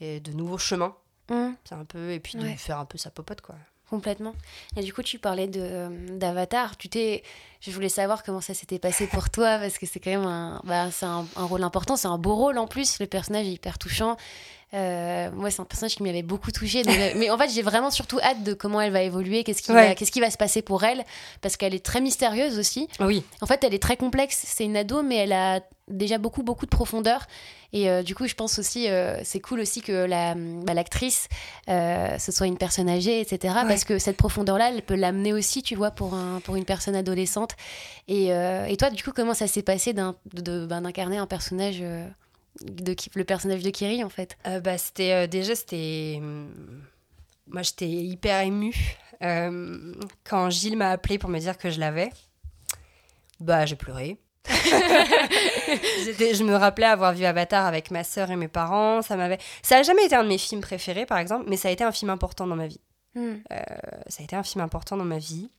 [0.00, 0.96] et de nouveaux chemins
[1.28, 1.52] Mm.
[1.64, 2.56] c'est un peu et puis de Ouais.
[2.56, 3.54] faire un peu sa popote quoi
[3.90, 4.34] Complètement.
[4.76, 6.76] Et du coup, tu parlais euh, d'Avatar.
[6.76, 7.24] Tu t'es,
[7.60, 10.60] je voulais savoir comment ça s'était passé pour toi parce que c'est quand même un,
[10.64, 11.96] bah, c'est un, un rôle important.
[11.96, 13.00] C'est un beau rôle en plus.
[13.00, 14.16] Le personnage est hyper touchant.
[14.72, 16.82] Euh, moi, c'est un personnage qui m'avait beaucoup touché.
[17.16, 19.88] mais en fait, j'ai vraiment surtout hâte de comment elle va évoluer, qu'est-ce qui, Ouais.
[19.88, 21.04] va, qu'est-ce qui va se passer pour elle,
[21.40, 22.86] parce qu'elle est très mystérieuse aussi.
[23.00, 24.40] Oui En fait, elle est très complexe.
[24.46, 25.60] C'est une ado, mais elle a
[25.90, 27.26] déjà beaucoup, beaucoup de profondeur.
[27.72, 31.28] Et euh, du coup, je pense aussi, euh, c'est cool aussi que la, bah, l'actrice,
[31.68, 33.54] euh, ce soit une personne âgée, etc.
[33.54, 33.68] Ouais.
[33.68, 36.96] Parce que cette profondeur-là, elle peut l'amener aussi, tu vois, pour, un, pour une personne
[36.96, 37.56] adolescente.
[38.08, 41.80] Et, et toi, du coup, comment ça s'est passé d'un, de, ben, d'incarner un personnage,
[41.80, 44.36] de, le personnage de Kiri, en fait?
[44.64, 46.52] Bah, c'était déjà c'était hum,
[47.46, 52.10] moi j'étais hyper émue quand Gilles m'a appelé pour me dire que je l'avais
[53.38, 54.18] bah j'ai pleuré
[54.48, 59.76] je me rappelais avoir vu Avatar avec ma sœur et mes parents ça m'avait ça
[59.76, 61.92] a jamais été un de mes films préférés par exemple mais ça a été un
[61.92, 62.80] film important dans ma vie
[63.16, 63.38] Hmm.
[63.50, 63.56] Euh,
[64.06, 65.50] ça a été un film important dans ma vie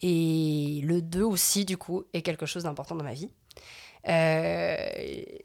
[0.00, 3.28] et le 2 aussi du coup est quelque chose d'important dans ma vie
[4.08, 4.76] euh,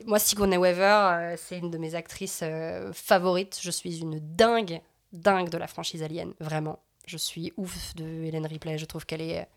[0.06, 3.60] moi, Sigourney Weaver, euh, c'est une de mes actrices euh, favorites.
[3.62, 4.82] Je suis une dingue,
[5.14, 6.80] dingue de la franchise Alien, vraiment.
[7.06, 8.78] Je suis ouf de Hélène Ripley.
[8.78, 9.48] Je trouve qu'elle est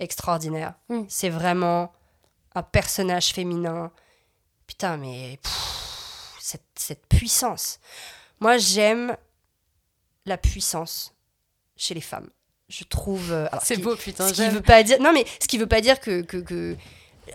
[0.00, 0.74] extraordinaire.
[0.88, 1.02] Mm.
[1.08, 1.92] C'est vraiment
[2.54, 3.90] un personnage féminin.
[4.66, 7.78] Putain, mais pff, cette, cette puissance.
[8.40, 9.16] Moi, j'aime
[10.26, 11.14] la puissance
[11.76, 12.28] chez les femmes.
[12.68, 13.32] Je trouve.
[13.32, 14.28] euh, alors, ce qui- beau, putain.
[14.28, 16.76] ce qui veut pas dire non mais ce qui veut pas dire que, que, que-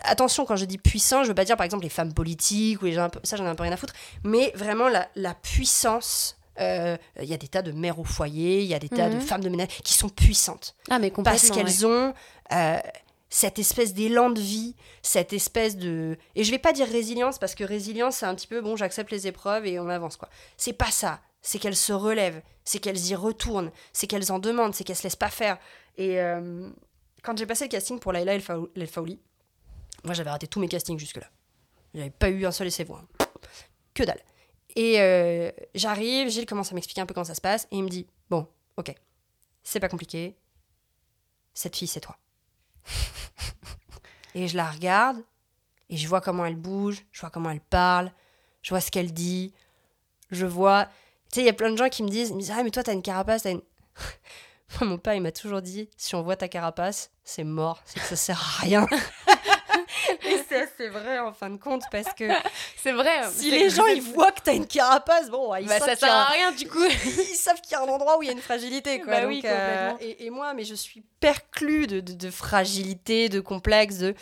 [0.02, 2.84] attention quand je dis puissant je veux pas dire par exemple les femmes politiques ou
[2.84, 6.36] les gens ça j'en ai un peu rien à foutre mais vraiment la, la puissance
[6.60, 9.08] euh, il y a des tas de mères au foyer il y a des tas
[9.08, 9.20] de Mhm.
[9.20, 11.38] femmes de ménage qui sont puissantes Ah, mais complètement.
[11.40, 12.14] parce qu'elles ont
[12.52, 12.78] euh,
[13.30, 16.16] cette espèce d'élan de vie, cette espèce de...
[16.36, 19.10] Et je vais pas dire résilience, parce que résilience, c'est un petit peu, bon, j'accepte
[19.10, 20.28] les épreuves et on avance, quoi.
[20.56, 21.20] C'est pas ça.
[21.42, 25.02] C'est qu'elles se relèvent, c'est qu'elles y retournent, c'est qu'elles en demandent, c'est qu'elles se
[25.02, 25.58] laissent pas faire.
[25.98, 26.70] Et euh,
[27.24, 29.18] quand j'ai passé le casting pour Laila El Faou- El Faouli,
[30.04, 31.26] moi j'avais raté tous mes castings jusque-là.
[31.92, 33.02] J'avais pas eu un seul essai-voix.
[33.94, 34.20] Que dalle.
[34.76, 37.84] Et euh, j'arrive, Gilles commence à m'expliquer un peu comment ça se passe, et il
[37.84, 38.92] me dit, bon, ok,
[39.62, 40.36] c'est pas compliqué,
[41.54, 42.18] cette fille c'est toi.
[44.34, 45.22] et je la regarde
[45.90, 48.12] et je vois comment elle bouge, je vois comment elle parle,
[48.62, 49.52] je vois ce qu'elle dit,
[50.30, 50.86] je vois.
[51.30, 52.62] Tu sais, il y a plein de gens qui me disent, ils me disent, ah
[52.62, 53.62] mais toi t'as une carapace, t'as une.
[54.80, 58.06] Mon père il m'a toujours dit, si on voit ta carapace, c'est mort, c'est que
[58.06, 58.86] ça sert à rien.
[60.24, 62.28] et c'est assez vrai en fin de compte parce que
[62.84, 63.22] C'est vrai.
[63.32, 66.12] si les gens ils voient que t'as une carapace, bon, ils Bah, savent ça sert
[66.12, 66.84] à rien, du coup.
[67.06, 69.00] ils savent qu'il y a un endroit où il y a une fragilité.
[69.00, 69.14] Quoi.
[69.14, 73.30] Bah Donc, oui, euh, et, et moi, mais je suis perclue de, de, de fragilité,
[73.30, 74.14] de complexe, de...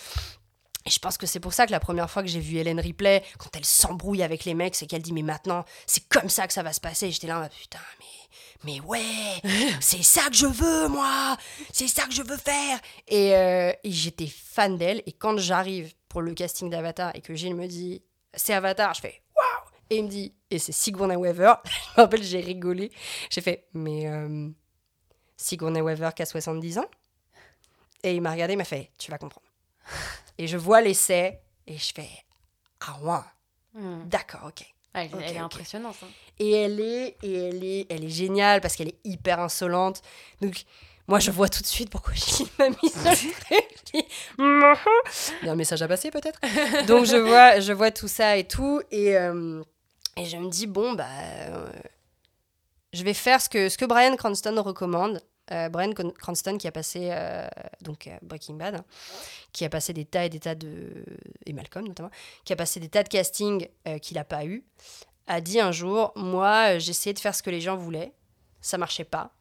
[0.86, 2.78] Et je pense que c'est pour ça que la première fois que j'ai vu Hélène
[2.78, 6.46] Ripley, quand elle s'embrouille avec les mecs, c'est qu'elle dit mais maintenant c'est comme ça
[6.46, 7.10] que ça va se passer.
[7.10, 9.00] J'étais là putain mais mais ouais
[9.80, 11.36] c'est ça que je veux moi,
[11.72, 12.78] c'est ça que je veux faire.
[13.08, 15.02] Et, euh, et j'étais fan d'elle.
[15.06, 18.02] Et quand j'arrive pour le casting d'Avatar et que Gilles me dit
[18.34, 21.54] c'est Avatar, je fais waouh et il me dit et c'est Sigourney Weaver.
[21.64, 21.70] je
[22.00, 22.90] me rappelle j'ai rigolé.
[23.30, 24.48] J'ai fait mais euh,
[25.36, 26.86] Sigourney Weaver qui a 70 ans?
[28.02, 29.46] Et il m'a regardé, il m'a fait tu vas comprendre.
[30.38, 32.08] Et je vois l'essai et je fais
[32.80, 33.18] Ah ouais,
[33.74, 34.04] Hmm.
[34.06, 34.60] d'accord, ok.
[34.94, 35.96] Ouais, elle, est impressionnante.
[36.02, 36.08] hein.
[36.38, 40.02] Et elle est, et elle est, elle est géniale parce qu'elle est hyper insolente.
[40.42, 40.64] Donc,
[41.08, 43.26] moi, je vois tout de suite pourquoi Gilles m'a mis ce.
[43.94, 46.40] Il y a un message à passer, peut-être?
[46.86, 48.80] Donc, je vois, je vois tout ça et tout.
[48.90, 49.62] Et, euh,
[50.16, 51.06] et je me dis, bon, bah,
[51.48, 51.68] euh,
[52.92, 55.20] je vais faire ce que, ce que Brian Cranston recommande.
[55.50, 57.48] Euh, Brian Cranston qui a passé euh,
[57.80, 58.84] donc euh, Breaking Bad, hein,
[59.52, 61.04] qui a passé des tas et des tas de
[61.44, 62.10] et Malcolm notamment,
[62.44, 63.68] qui a passé des tas de castings
[64.00, 64.64] qu'il n'a pas eu,
[65.26, 68.12] a dit un jour moi j'essayais de faire ce que les gens voulaient,
[68.60, 69.34] ça marchait pas,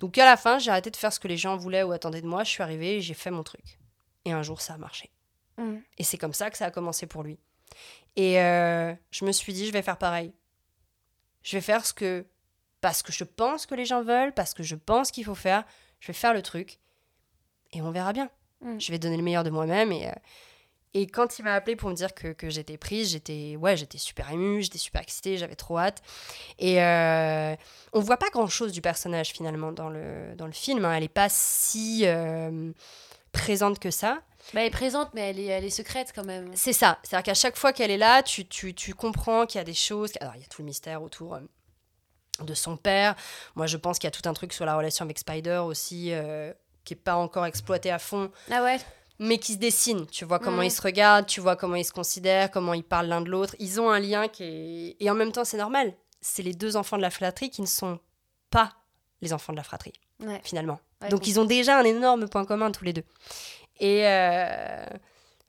[0.00, 2.22] donc à la fin j'ai arrêté de faire ce que les gens voulaient ou attendaient
[2.22, 3.78] de moi, je suis arrivée et j'ai fait mon truc,
[4.24, 5.10] et un jour ça a marché,
[5.58, 5.80] Hmm.
[5.98, 7.38] et c'est comme ça que ça a commencé pour lui,
[8.16, 10.32] et euh, je me suis dit je vais faire pareil,
[11.42, 12.24] je vais faire ce que
[12.80, 15.64] parce que je pense que les gens veulent, parce que je pense qu'il faut faire,
[16.00, 16.80] je vais faire le truc.
[17.72, 18.28] Et on verra bien.
[18.60, 18.80] Mm.
[18.80, 20.12] Je vais donner le meilleur de moi-même et, euh,
[20.94, 23.98] et quand il m'a appelé pour me dire que, que j'étais prise, j'étais ouais, j'étais
[23.98, 26.02] super émue, j'étais super excitée, j'avais trop hâte.
[26.58, 27.54] Et euh,
[27.92, 30.84] on voit pas grand-chose du personnage finalement dans le, dans le film.
[30.84, 30.94] hein.
[30.94, 32.72] Elle est pas si euh,
[33.32, 34.20] présente que ça.
[34.54, 36.50] Bah, elle est présente, mais elle est, elle est secrète quand même.
[36.54, 36.98] C'est ça.
[37.04, 39.72] C'est-à-dire qu'à chaque fois qu'elle est là, tu, tu, tu comprends qu'il y a des
[39.74, 40.12] choses.
[40.20, 41.40] Alors, il y a tout le mystère autour euh,
[42.40, 43.14] de son père.
[43.54, 46.08] Moi, je pense qu'il y a tout un truc sur la relation avec Spider aussi,
[46.12, 46.52] euh,
[46.84, 48.78] qui n'est pas encore exploité à fond, Ah ouais?
[49.18, 50.06] Mais qui se dessine.
[50.06, 53.06] Tu vois comment ils se regardent, tu vois comment ils se considèrent, comment ils parlent
[53.08, 53.54] l'un de l'autre.
[53.58, 54.96] Ils ont un lien qui est.
[55.00, 55.94] Et en même temps, c'est normal.
[56.20, 57.98] C'est les deux enfants de la fratrie qui ne sont
[58.50, 58.72] pas
[59.20, 59.92] les enfants de la fratrie
[60.24, 60.40] Ouais.
[60.44, 60.78] finalement.
[61.00, 63.04] Ouais, Donc ils ont déjà un énorme point commun tous les deux.
[63.80, 64.86] Et euh,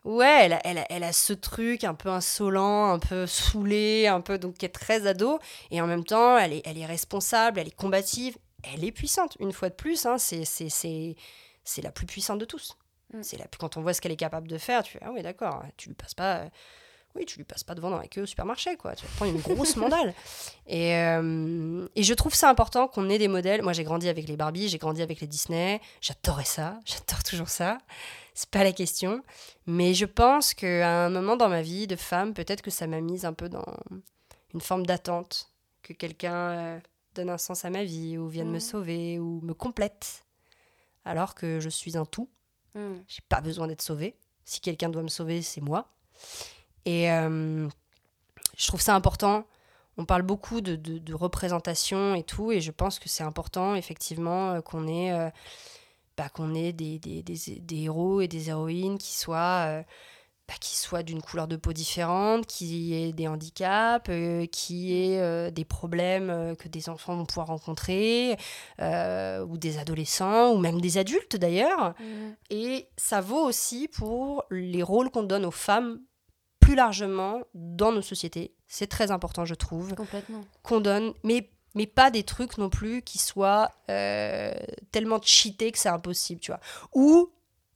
[0.03, 4.07] ouais, elle a, elle, a, elle a ce truc un peu insolent, un peu saoulé,
[4.07, 5.39] un peu donc qui est très ado.
[5.69, 9.35] Et en même temps, elle est, elle est responsable, elle est combative, elle est puissante.
[9.39, 11.15] Une fois de plus, hein, c'est
[11.83, 12.75] la plus puissante de tous.
[13.13, 13.23] Mm.
[13.23, 15.21] C'est plus- quand on voit ce qu'elle est capable de faire, tu fais ah oui
[15.21, 16.37] d'accord, tu lui passes pas.
[16.37, 16.49] euh,
[17.15, 18.95] oui, tu lui passes pas devant dans la queue au supermarché, quoi.
[18.95, 20.15] Tu prends une grosse mandale.
[20.67, 23.61] Et, euh, et je trouve ça important qu'on ait des modèles.
[23.61, 25.79] Moi, j'ai grandi avec les Barbie, j'ai grandi avec les Disney.
[26.01, 26.79] J'adorais ça.
[26.85, 27.77] J'adore toujours ça.
[28.33, 29.21] C'est pas la question.
[29.67, 32.99] Mais je pense qu'à un moment dans ma vie de femme, peut-être que ça m'a
[32.99, 33.65] mise un peu dans
[34.55, 35.51] une forme d'attente.
[35.83, 36.79] Que quelqu'un euh,
[37.13, 38.59] donne un sens à ma vie, ou vienne me Mhm.
[38.59, 40.25] sauver, ou me complète.
[41.05, 42.27] Alors que je suis un tout.
[42.75, 42.97] Hmm.
[43.07, 44.15] J'ai pas besoin d'être sauvée.
[44.45, 45.87] Si quelqu'un doit me sauver, c'est moi.
[46.85, 47.67] Et euh,
[48.57, 49.45] je trouve ça important.
[49.97, 54.61] On parle beaucoup de, représentation et tout, et je pense que c'est important, effectivement, euh,
[54.61, 55.29] qu'on ait, euh,
[56.17, 59.83] bah, qu'on ait des, des- des- héros et des héroïnes qui soient,
[60.47, 65.19] bah, qui soient d'une couleur de peau différente, qui aient des handicaps, euh, qui aient
[65.21, 68.35] euh, des problèmes euh, que des enfants vont pouvoir rencontrer,
[68.81, 71.93] euh, ou des adolescents, ou même des adultes d'ailleurs.
[71.97, 72.33] Hmm.
[72.49, 76.01] Et ça vaut aussi pour les rôles qu'on donne aux femmes
[76.59, 78.53] plus largement dans nos sociétés.
[78.67, 80.43] C'est très important, je trouve, Complètement.
[80.61, 85.89] qu'on donne, mais, mais pas des trucs non plus qui soient tellement cheatés que c'est
[85.89, 86.59] impossible, tu vois.
[86.93, 87.29] Ou,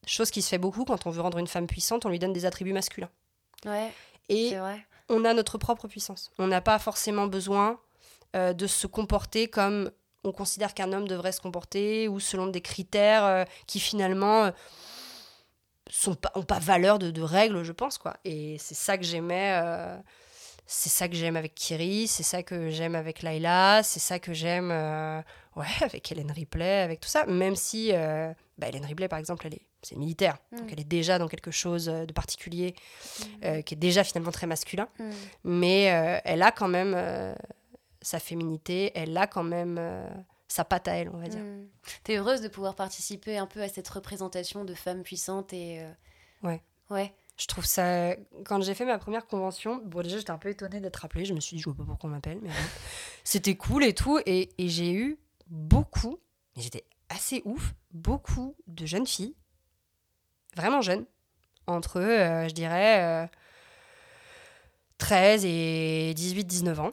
[0.07, 2.33] chose qui se fait beaucoup quand on veut rendre une femme puissante, on lui donne
[2.33, 3.09] des attributs masculins.
[3.65, 3.91] Ouais,
[4.29, 4.85] Et vrai.
[5.09, 6.31] on a notre propre puissance.
[6.39, 7.79] On n'a pas forcément besoin
[8.35, 9.91] euh, de se comporter comme
[10.23, 14.51] on considère qu'un homme devrait se comporter ou selon des critères euh, qui finalement euh,
[15.89, 18.17] sont pas, ont pas valeur de, de règles, je pense quoi.
[18.25, 19.59] Et c'est ça que j'aimais.
[19.63, 19.97] euh,
[20.69, 24.33] c'est ça que j'aime avec Kiri, c'est ça que j'aime avec Layla, c'est ça que
[24.33, 24.69] j'aime
[25.57, 27.25] ouais, avec Hélène Ripley, avec tout ça.
[27.25, 30.37] Même si euh, bah, Hélène Ripley, par exemple, elle est, c'est militaire.
[30.51, 30.57] Mm.
[30.57, 32.75] Donc elle est déjà dans quelque chose euh, de particulier,
[33.19, 33.23] Hmm.
[33.45, 35.09] euh, qui est déjà finalement très masculin Hmm.
[35.43, 36.95] mais euh, elle a quand même
[38.01, 39.79] sa féminité, elle a quand même
[40.47, 41.39] sa patte à elle, on va dire.
[41.41, 41.65] Hmm.
[42.03, 45.83] T'es heureuse de pouvoir participer un peu à cette représentation de femmes puissantes et.
[46.43, 46.61] Ouais.
[46.89, 47.13] Ouais.
[47.37, 48.15] Je trouve ça.
[48.45, 51.33] Quand j'ai fait ma première convention, bon, déjà j'étais un peu étonnée d'être appelée, je
[51.33, 52.49] me suis dit, je vois pas pourquoi on m'appelle, mais
[53.23, 55.17] c'était cool et tout, et, et j'ai eu
[55.49, 56.19] beaucoup,
[56.55, 59.35] et j'étais assez ouf, beaucoup de jeunes filles,
[60.55, 61.05] vraiment jeunes,
[61.67, 63.27] entre, euh, je dirais, euh,
[64.97, 66.91] 13 et 18-19 ans,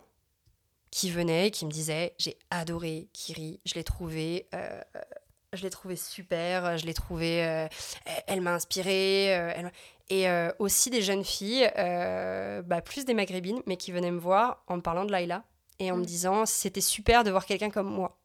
[0.90, 4.48] qui venaient et qui me disaient J'ai adoré Kiri, je l'ai trouvé.
[4.55, 4.80] euh,
[5.52, 7.44] je l'ai trouvé super, je l'ai trouvé.
[7.44, 7.68] euh,
[8.26, 9.24] elle- m'a inspirée.
[9.26, 9.72] elle
[10.11, 10.26] et
[10.59, 14.82] aussi des jeunes filles, bah, plus des maghrébines, mais qui venaient me voir en me
[14.82, 15.44] parlant de Laila
[15.78, 16.07] et en me Mm.
[16.07, 18.18] disant C'était super de voir quelqu'un comme moi.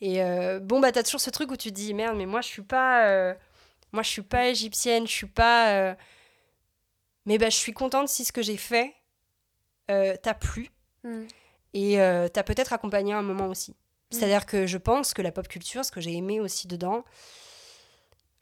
[0.00, 2.40] Et euh, bon, bah, t'as toujours ce truc où tu te dis Merde, mais moi,
[2.40, 3.06] je suis pas.
[3.08, 3.34] euh,
[3.92, 5.74] moi, je suis pas égyptienne, je suis pas.
[5.74, 5.94] euh,
[7.26, 8.94] mais bah, je suis contente si ce que j'ai fait
[10.22, 10.70] t'a plu
[11.02, 11.24] Hmm.
[11.74, 11.96] et
[12.32, 13.74] t'as peut-être accompagné un moment aussi.
[14.10, 17.04] C'est-à-dire que je pense que la pop culture, ce que j'ai aimé aussi dedans,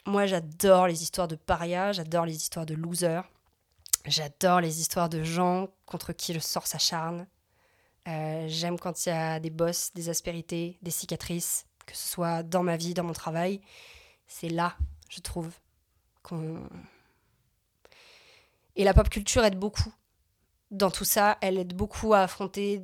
[0.05, 3.23] moi, j'adore les histoires de parias, j'adore les histoires de losers,
[4.05, 7.27] j'adore les histoires de gens contre qui le sort s'acharne.
[8.09, 12.43] Euh, J'aime quand il y a des bosses, des aspérités, des cicatrices, que ce soit
[12.43, 13.61] dans ma vie, dans mon travail.
[14.27, 14.75] C'est là,
[15.09, 15.51] je trouve,
[16.23, 16.67] qu'on.
[18.75, 19.93] Et la pop culture aide beaucoup.
[20.71, 22.81] Dans tout ça, elle aide beaucoup à affronter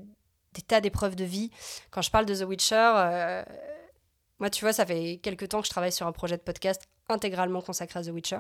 [0.54, 1.52] des tas d'épreuves de vie.
[1.92, 3.44] Quand je parle de The Witcher, euh,
[4.40, 6.82] moi, tu vois, ça fait quelques temps que je travaille sur un projet de podcast
[7.10, 8.40] intégralement consacré à The Witcher.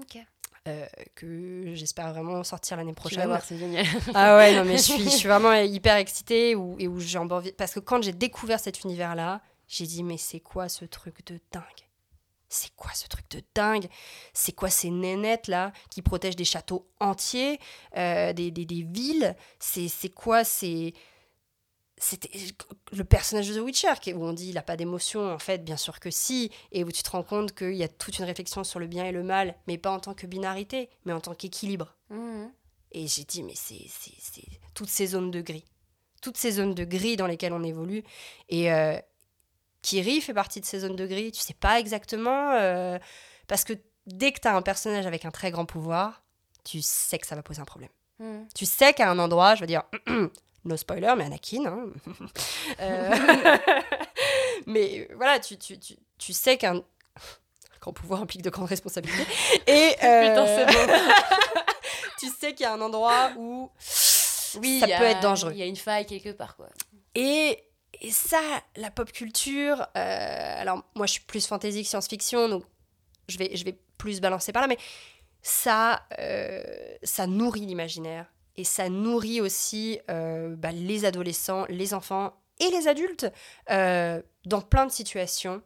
[0.00, 0.18] Ok.
[0.66, 3.26] Euh, que j'espère vraiment sortir l'année Tu vas prochaine.
[3.26, 3.86] voir, c'est génial.
[4.14, 7.18] Ah ouais, non, mais je suis, je suis vraiment hyper excitée où, et où j'ai
[7.18, 7.52] envie.
[7.52, 11.40] Parce que quand j'ai découvert cet univers-là, j'ai dit, mais c'est quoi ce truc de
[11.52, 11.62] dingue?
[12.48, 13.86] C'est quoi ce truc de dingue?
[14.32, 17.58] C'est quoi ces nénettes là qui protègent des châteaux entiers,
[17.96, 19.34] euh, des, des, des villes?
[19.58, 20.94] C'est c'est quoi ces.
[21.98, 22.30] C'était
[22.92, 25.64] le personnage de The Witcher qui, où on dit il n'a pas d'émotion, en fait,
[25.64, 28.26] bien sûr que si, et où tu te rends compte qu'il y a toute une
[28.26, 31.20] réflexion sur le bien et le mal, mais pas en tant que binarité, mais en
[31.20, 31.96] tant qu'équilibre.
[32.10, 32.52] Mhm.
[32.92, 33.86] Et j'ai dit, mais c'est
[34.74, 35.64] toutes ces zones de gris.
[36.22, 38.04] Toutes ces zones de gris dans lesquelles on évolue.
[38.48, 38.98] Et euh,
[39.82, 41.32] Kiri fait partie de ces zones de gris.
[41.32, 42.52] Tu sais pas exactement.
[42.52, 42.98] euh,
[43.48, 43.72] parce que
[44.06, 46.22] dès que tu as un personnage avec un très grand pouvoir,
[46.64, 47.90] tu sais que ça va poser un problème.
[48.18, 48.48] Mhm.
[48.54, 49.82] Tu sais qu'à un endroit, je veux dire,
[50.66, 51.64] no spoiler, mais Anakin.
[51.66, 51.86] hein.
[52.80, 53.10] Euh,
[54.66, 56.82] mais voilà, tu, tu, tu, tu sais qu'un
[57.80, 59.22] grand pouvoir implique de grandes responsabilités.
[59.66, 60.92] Et Putain, c'est beau.
[62.18, 63.70] tu sais qu'il y a un endroit où
[64.60, 65.52] Oui, ça peut être dangereux.
[65.52, 66.68] Il y a une faille quelque part, quoi.
[67.14, 67.62] Et,
[68.00, 68.40] et ça,
[68.76, 72.64] la pop culture, euh, alors moi je suis plus fantasy que science-fiction, donc
[73.28, 74.78] je vais, je vais plus balancer par là, mais
[75.40, 76.62] ça, euh,
[77.02, 78.26] ça nourrit l'imaginaire
[78.56, 83.26] et ça nourrit aussi euh, bah, les adolescents, les enfants et les adultes
[83.70, 85.62] euh, dans plein de situations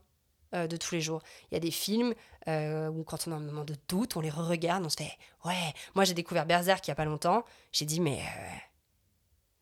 [0.55, 1.22] euh, de tous les jours.
[1.51, 2.14] Il y a des films
[2.49, 5.12] où quand on a un moment de doute, on les re-regarde, on se fait
[5.45, 5.72] ouais.
[5.95, 8.20] Moi j'ai découvert Berserk il y a pas longtemps, j'ai dit mais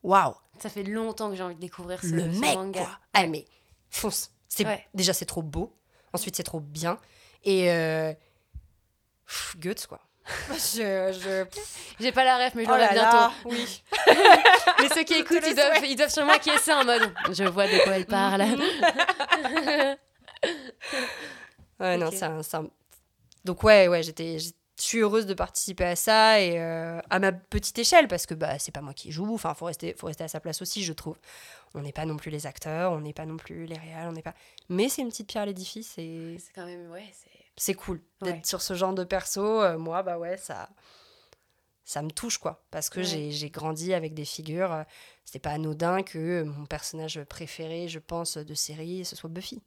[0.03, 2.81] waouh Ça fait longtemps que j'ai envie de découvrir ce, le ce mec, manga.
[2.81, 2.99] quoi.
[3.13, 3.45] Ah, mais
[3.91, 4.31] fonce.
[4.49, 4.87] C'est, Ouais.
[4.95, 5.77] Déjà, c'est trop beau.
[6.15, 6.99] Ensuite, c'est trop bien.
[7.45, 7.67] Et.
[9.27, 10.01] Pff, Goethe, quoi.
[10.53, 11.13] je.
[11.21, 11.45] je...
[12.01, 13.17] J'ai pas la ref, mais je Oh l'aurai bientôt.
[13.17, 13.83] là, oui.
[14.81, 17.79] Mais ceux qui écoutent, ils doivent, ils doivent sûrement acquiescer en mode je vois de
[17.83, 18.43] quoi elle parle.
[21.81, 22.69] Ouais, non, c'est un, c'est un-
[23.45, 24.39] Donc, ouais, ouais, j'étais.
[24.39, 28.35] Je suis heureuse de participer à ça et euh, à ma petite échelle parce que
[28.35, 29.35] bah c'est pas moi qui joue.
[29.35, 31.17] Enfin, faut rester, faut rester à sa place aussi, je trouve.
[31.75, 34.13] On n'est pas non plus les acteurs, on n'est pas non plus les réals, on
[34.13, 34.35] n'est pas.
[34.69, 37.38] Mais c'est une petite pierre à l'édifice et c'est quand même, ouais, c'est.
[37.59, 38.41] C'est cool d'être Ouais.
[38.45, 39.43] sur ce genre de perso.
[39.63, 40.71] Euh, moi, bah ouais, ça,
[41.85, 42.65] ça me touche, quoi.
[42.71, 43.05] Parce que Ouais.
[43.07, 44.73] j'ai- j'ai grandi avec des figures.
[44.73, 44.83] euh,
[45.25, 49.61] C'était pas anodin que mon personnage préféré, je pense, de série, ce soit Buffy.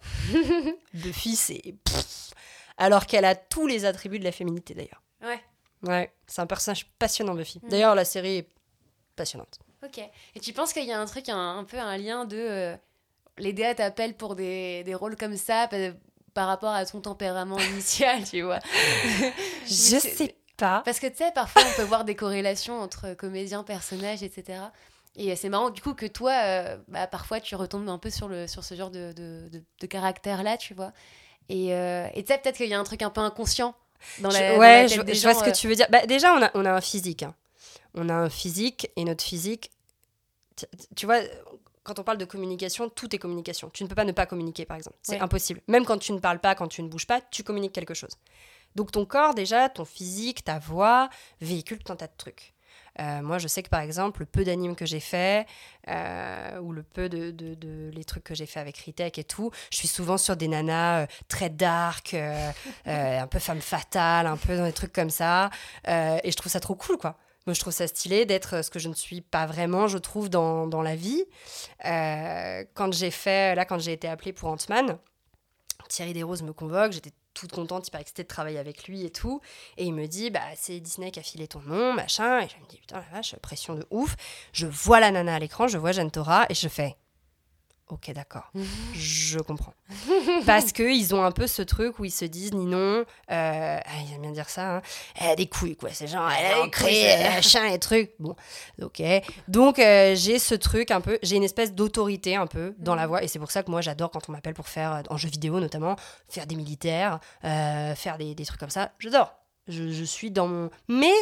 [0.94, 1.74] Buffy, c'est.
[2.76, 5.02] Alors qu'elle a tous les attributs de la féminité, d'ailleurs.
[5.22, 5.40] Ouais,
[5.82, 7.58] Ouais, c'est un personnage passionnant, Buffy.
[7.62, 7.70] Mhm.
[7.70, 8.48] D'ailleurs, la série est
[9.16, 9.58] passionnante.
[9.84, 9.98] ok.
[10.34, 12.36] Et tu penses qu'il y a un truc, un, un peu un lien de.
[12.38, 12.76] euh,
[13.38, 15.68] les DA t'appellent pour des, des rôles comme ça
[16.34, 18.58] par, rapport à ton tempérament initial, tu vois.
[19.66, 20.82] Je sais pas.
[20.84, 24.58] Parce que tu sais, parfois on peut voir des corrélations entre comédiens, personnages, etc.
[25.16, 28.28] Et c'est marrant du coup que toi, euh, bah, parfois tu retombes un peu sur,
[28.28, 30.92] le, sur ce genre de, de, de- de caractère-là, tu vois.
[31.48, 33.74] Et euh, tu sais, peut-être qu'il y a un truc un peu inconscient
[34.20, 35.52] dans la, Je- dans ouais, la je, tête des je vois ce que euh.
[35.52, 35.86] tu veux dire.
[35.90, 37.22] Bah, déjà, on a, on a un physique.
[37.24, 37.34] hein.
[37.94, 39.70] On a un physique et notre physique.
[40.94, 41.20] Tu vois,
[41.82, 43.70] quand on parle de communication, tout est communication.
[43.70, 44.96] Tu ne peux pas ne pas communiquer, par exemple.
[45.02, 45.20] C'est Ouais.
[45.20, 45.60] impossible.
[45.68, 48.12] Même quand tu ne parles pas, quand tu ne bouges pas, tu communiques quelque chose.
[48.76, 51.08] Donc ton corps, déjà, ton physique, ta voix,
[51.40, 52.54] véhicule tout un tas de trucs.
[53.00, 55.46] Euh, moi, je sais que par exemple, le peu d'animes que j'ai fait,
[55.88, 59.24] euh, ou le peu de, de- de- les trucs que j'ai fait avec Ritek et
[59.24, 62.14] tout, je suis souvent sur des nanas euh, très dark,
[62.84, 65.50] un peu femme fatale, un peu dans des trucs comme ça.
[65.86, 67.16] Et je trouve ça trop cool, quoi.
[67.46, 70.28] Moi, je trouve ça stylé d'être ce que je ne suis pas vraiment, je trouve,
[70.28, 71.24] dans, dans la vie.
[71.86, 74.98] Euh, quand j'ai fait, là, quand j'ai été appelée pour Ant-Man,
[75.88, 79.40] Thierry Desroses me convoque, j'étais toute contente, hyper excitée de travailler avec lui et tout.
[79.76, 82.40] Et il me dit, bah, c'est Disney qui a filé ton nom, machin.
[82.40, 84.16] Et je me dis, putain, la vache, pression de ouf.
[84.52, 86.96] Je vois la nana à l'écran, je vois Jeanne Tora, et je fais,
[87.90, 88.50] ok, d'accord,
[88.94, 89.74] je comprends.
[90.46, 94.14] Parce qu'ils ont un peu ce truc où ils se disent, Ninon, euh, ah, ils
[94.14, 94.82] aiment bien dire ça, hein,
[95.16, 95.90] elle a des couilles, quoi.
[95.92, 98.12] C'est genre, elle a c'est- machin, et trucs.
[98.18, 98.36] Bon,
[98.80, 99.02] ok.
[99.48, 103.02] Donc, euh, j'ai ce truc un peu, j'ai une espèce d'autorité un peu dans la
[103.02, 103.08] Mhm.
[103.08, 105.16] voix, et c'est pour ça que moi, j'adore quand on m'appelle pour faire, euh, en
[105.16, 105.96] jeu vidéo notamment,
[106.28, 108.92] faire des militaires, euh, faire des, des trucs comme ça.
[108.98, 109.34] J'adore.
[109.68, 110.70] Je, je suis dans mon.
[110.88, 111.12] Mais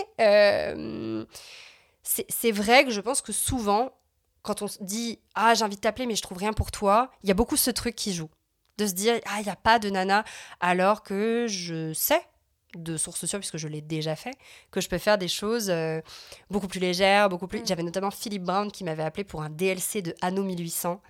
[2.03, 3.93] c'est vrai que je pense que souvent,
[4.49, 7.11] quand on se dit Ah, j'ai envie de t'appeler, mais je trouve rien pour toi,
[7.23, 8.31] il y a beaucoup ce truc qui joue.
[8.79, 10.25] De se dire, ah, il n'y a pas de nana,
[10.61, 12.23] alors que je sais
[12.75, 14.35] de sources sûres, puisque je l'ai déjà fait,
[14.71, 16.01] que je peux faire des choses euh,
[16.51, 17.61] beaucoup plus légères, beaucoup plus...
[17.61, 17.67] Mm.
[17.67, 21.01] J'avais notamment Philippe Brown qui m'avait appelé pour un DLC de Anno 1800,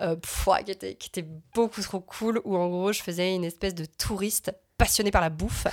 [0.00, 3.44] euh, pff, qui, était, qui était beaucoup trop cool, où en gros je faisais une
[3.44, 5.66] espèce de touriste passionné par la bouffe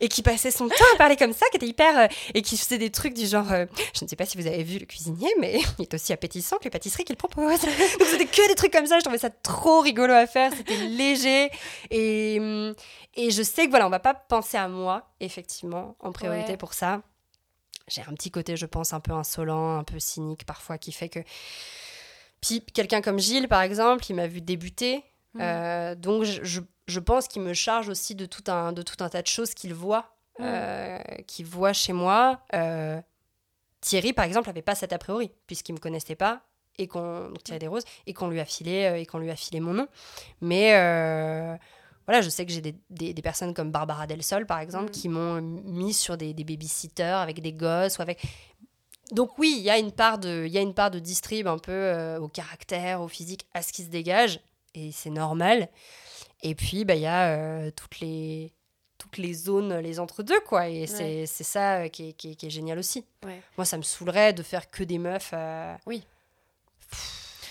[0.00, 1.96] et qui passait son temps à parler comme ça, qui était hyper.
[1.96, 3.50] euh, et qui faisait des trucs du genre.
[3.52, 6.12] euh, je ne sais pas si vous avez vu le cuisinier, mais il est aussi
[6.12, 7.60] appétissant que les pâtisseries qu'il propose.
[7.98, 10.76] Donc c'était que des trucs comme ça, je trouvais ça trop rigolo à faire, c'était
[10.76, 11.50] léger.
[11.90, 12.74] Et, hum,
[13.14, 16.56] et je sais que voilà, on va pas penser à moi, effectivement, en priorité Ouais.
[16.56, 17.02] pour ça.
[17.88, 21.08] J'ai un petit côté, je pense, un peu insolent, un peu cynique parfois, qui fait
[21.08, 21.18] que.
[22.40, 25.04] Puis quelqu'un comme Gilles, par exemple, il m'a vu débuter.
[25.34, 25.40] Mm.
[25.40, 26.60] Euh, donc je, je-
[26.92, 29.54] je pense qu'il me charge aussi de tout un, de tout un tas de choses
[29.54, 30.42] qu'il voit, Mm.
[30.44, 32.40] euh, qu'il voit chez moi.
[32.54, 33.00] Euh,
[33.80, 36.42] Thierry, par exemple, n'avait pas cet a priori, puisqu'il ne me connaissait pas,
[36.78, 39.36] et qu'on, donc Thierry Desroses, et qu'on lui a filé, euh, et qu'on lui a
[39.36, 39.88] filé mon nom.
[40.40, 41.54] Mais euh,
[42.06, 44.86] voilà, je sais que j'ai des, des- des personnes comme Barbara Del Sol, par exemple,
[44.86, 44.90] Mm.
[44.92, 48.22] qui m'ont mis sur des, des babysitters avec des gosses ou avec.
[49.10, 51.46] Donc oui, il y a une part de, il y a une part de distrib
[51.46, 54.40] un peu euh, au caractère, au physique, à ce qui se dégage,
[54.74, 55.68] et c'est normal.
[56.42, 58.52] Et puis bah il y a euh, toutes les
[58.98, 60.68] toutes les zones, les entre-deux, quoi.
[60.68, 63.04] Et c'est c'est ça euh, qui est, qui est- qui est génial aussi.
[63.24, 63.40] Ouais.
[63.58, 65.30] Moi, ça me saoulerait de faire que des meufs.
[65.34, 65.74] euh,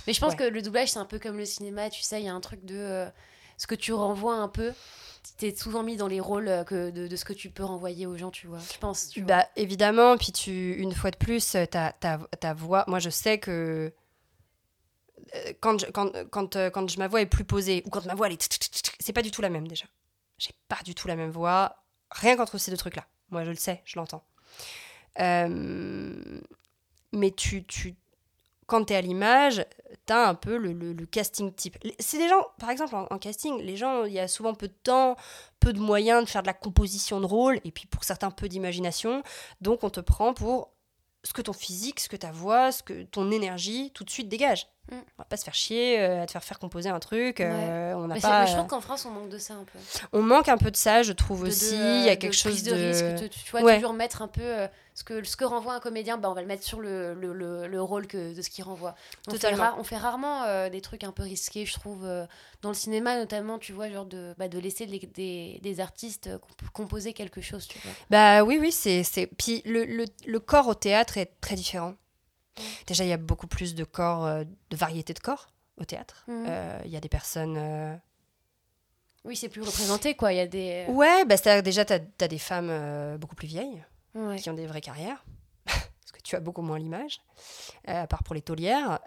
[0.07, 0.37] Mais je pense Ouais.
[0.37, 2.39] que le doublage, c'est un peu comme le cinéma, tu sais, il y a un
[2.41, 3.05] truc de euh,
[3.57, 4.73] ce que tu renvoies un peu.
[5.37, 8.17] T'es souvent mis dans les rôles que de, de ce que tu peux renvoyer aux
[8.17, 8.57] gens, tu vois.
[8.73, 9.27] Je pense, tu vois.
[9.27, 13.37] Bah, évidemment, puis tu, une fois de plus, ta, ta, ta voix, moi je sais
[13.37, 13.93] que
[15.59, 18.15] quand je, quand, quand, euh, quand je- ma voix est plus posée, ou quand ma
[18.15, 18.59] voix elle est...
[18.99, 19.85] C'est pas du tout la même déjà.
[20.37, 23.05] J'ai pas du tout la même voix, rien qu'entre ces deux trucs-là.
[23.29, 24.23] Moi je le sais, je l'entends.
[25.19, 26.41] Euh,
[27.11, 27.95] mais tu, tu,
[28.65, 29.65] quand t'es à l'image,
[30.05, 31.77] t'as un peu le, le- casting type.
[31.99, 34.67] C'est des gens, par exemple, en, en casting, les gens, il y a souvent peu
[34.69, 35.17] de temps,
[35.59, 38.47] peu de moyens de faire de la composition de rôle, et puis pour certains, peu
[38.47, 39.23] d'imagination.
[39.59, 40.71] Donc on te prend pour
[41.23, 44.29] ce que ton physique, ce que ta voix, ce que ton énergie tout de suite
[44.29, 44.67] dégage.
[44.91, 44.95] Mm.
[44.95, 47.39] On va pas se faire chier euh, à te faire faire composer un truc.
[47.39, 48.45] euh, on n'a mais, pas.
[48.45, 49.79] je trouve qu'en France, on manque de ça un peu.
[50.11, 51.75] On manque un peu de ça, je trouve De- aussi.
[51.75, 52.87] euh, Il y a quelque chose prise de, de.
[53.15, 53.29] risque.
[53.29, 53.75] Tu, vois, Ouais.
[53.75, 56.41] toujours mettre un peu euh, ce, que, ce que renvoie un comédien, bah, on va
[56.41, 58.95] le mettre sur le, le, le, le rôle que, de ce qu'il renvoie.
[59.29, 62.05] On fait, ra- on fait rarement des trucs un peu risqués, je trouve.
[62.61, 66.29] dans le cinéma, notamment, tu vois, genre de, bah, de laisser les- des, des artistes
[66.37, 67.91] comp- composer quelque chose, tu vois.
[68.09, 69.03] Bah oui, oui, c'est.
[69.03, 71.93] c'est- Puis le, le, le corps au théâtre est très différent.
[72.57, 72.61] Mm.
[72.87, 76.23] Déjà, il y a beaucoup plus de corps, euh, de variété de corps au théâtre.
[76.27, 76.45] Mhm.
[76.47, 77.55] Euh, Il y a des personnes.
[77.57, 77.95] euh,
[79.23, 80.33] Oui, c'est plus représenté, quoi.
[80.33, 80.85] Il y a des.
[80.89, 83.83] Ouais, bah déjà, tu as, des femmes euh, beaucoup plus vieilles
[84.15, 84.37] Ouais.
[84.39, 85.23] qui ont des vraies carrières.
[85.65, 87.21] Parce que tu as beaucoup moins l'image,
[87.87, 88.99] à part pour les taulières.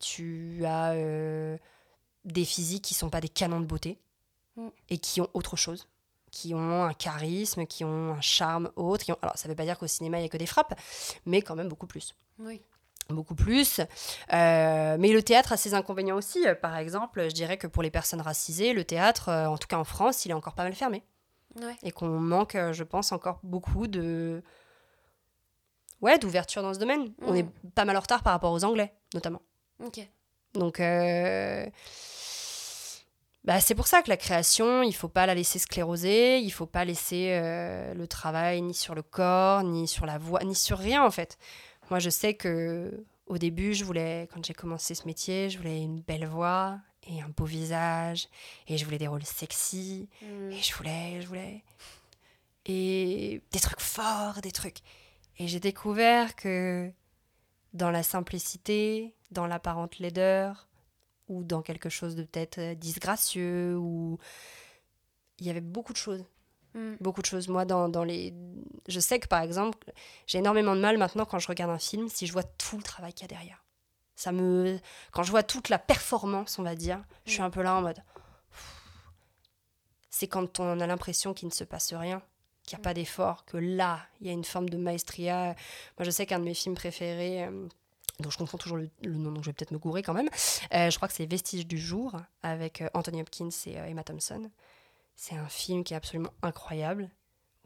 [0.00, 0.94] Tu as
[2.24, 3.98] des physiques qui sont pas des canons de beauté
[4.56, 4.68] Mm.
[4.88, 5.88] et qui ont autre chose.
[6.30, 9.04] Qui ont un charisme, qui ont un charme autre.
[9.04, 9.18] Qui ont...
[9.22, 10.78] Alors, ça veut pas dire qu'au cinéma, il y a que des frappes,
[11.26, 12.14] mais quand même beaucoup plus.
[12.38, 12.62] Oui.
[13.08, 13.80] beaucoup plus.
[14.32, 16.44] Euh, mais le théâtre a ses inconvénients aussi.
[16.62, 19.78] Par exemple, je dirais que pour les personnes racisées, le théâtre, euh, en tout cas
[19.78, 21.02] en France, il est encore pas mal fermé.
[21.60, 21.76] Ouais.
[21.82, 24.42] Et qu'on manque, euh, je pense, encore beaucoup de...
[26.00, 27.12] Ouais, d'ouverture dans ce domaine.
[27.22, 29.42] On est pas mal en retard par rapport aux Anglais, notamment.
[29.84, 30.00] Ok.
[30.54, 31.66] Donc, euh,
[33.44, 36.66] bah, c'est pour ça que la création, il faut pas la laisser scléroser, il faut
[36.66, 40.78] pas laisser euh, le travail ni sur le corps, ni sur la voix, ni sur
[40.78, 41.38] rien en fait.
[41.90, 45.80] Moi, je sais que au début, je voulais, quand j'ai commencé ce métier, je voulais
[45.80, 46.78] une belle voix
[47.08, 48.28] et un beau visage,
[48.68, 50.50] et je voulais des rôles sexy, Mm.
[50.52, 51.64] et je voulais, je voulais.
[52.66, 54.78] Et des trucs forts, des trucs.
[55.38, 56.90] Et j'ai découvert que
[57.72, 60.68] dans la simplicité, dans l'apparente laideur,
[61.30, 64.18] ou dans quelque chose de peut-être euh, disgracieux, ou.
[65.38, 66.24] Il y avait beaucoup de choses.
[66.74, 66.96] Mm.
[67.00, 67.48] Beaucoup de choses.
[67.48, 68.34] Moi, dans, dans les.
[68.88, 69.92] Je sais que par exemple,
[70.26, 72.82] j'ai énormément de mal maintenant quand je regarde un film si je vois tout le
[72.82, 73.64] travail qu'il y a derrière.
[74.16, 74.78] Ça me.
[75.12, 77.82] Quand je vois toute la performance, on va dire, je suis un peu là en
[77.82, 78.02] mode.
[80.10, 82.20] C'est quand on a l'impression qu'il ne se passe rien,
[82.64, 85.54] qu'il n'y a pas d'effort, que là, il y a une forme de maestria.
[85.96, 87.68] Moi, je sais qu'un de mes films préférés, euh,
[88.18, 90.28] dont je confonds toujours le, le nom, donc je vais peut-être me gourer quand même,
[90.74, 94.02] euh, je crois que c'est Vestiges du jour, avec euh, Anthony Hopkins et euh, Emma
[94.04, 94.50] Thompson.
[95.16, 97.10] C'est un film qui est absolument incroyable,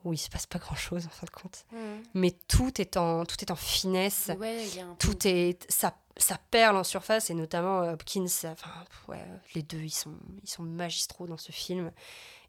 [0.04, 1.64] où il se passe pas grand-chose en fin de compte.
[1.72, 1.76] Mm.
[2.14, 6.76] Mais tout est en, tout est en finesse Ouais, peu- tout est ça, ça perle
[6.76, 8.70] en surface et notamment Hopkins enfin
[9.08, 9.24] ouais,
[9.54, 11.90] les deux ils sont ils sont magistraux dans ce film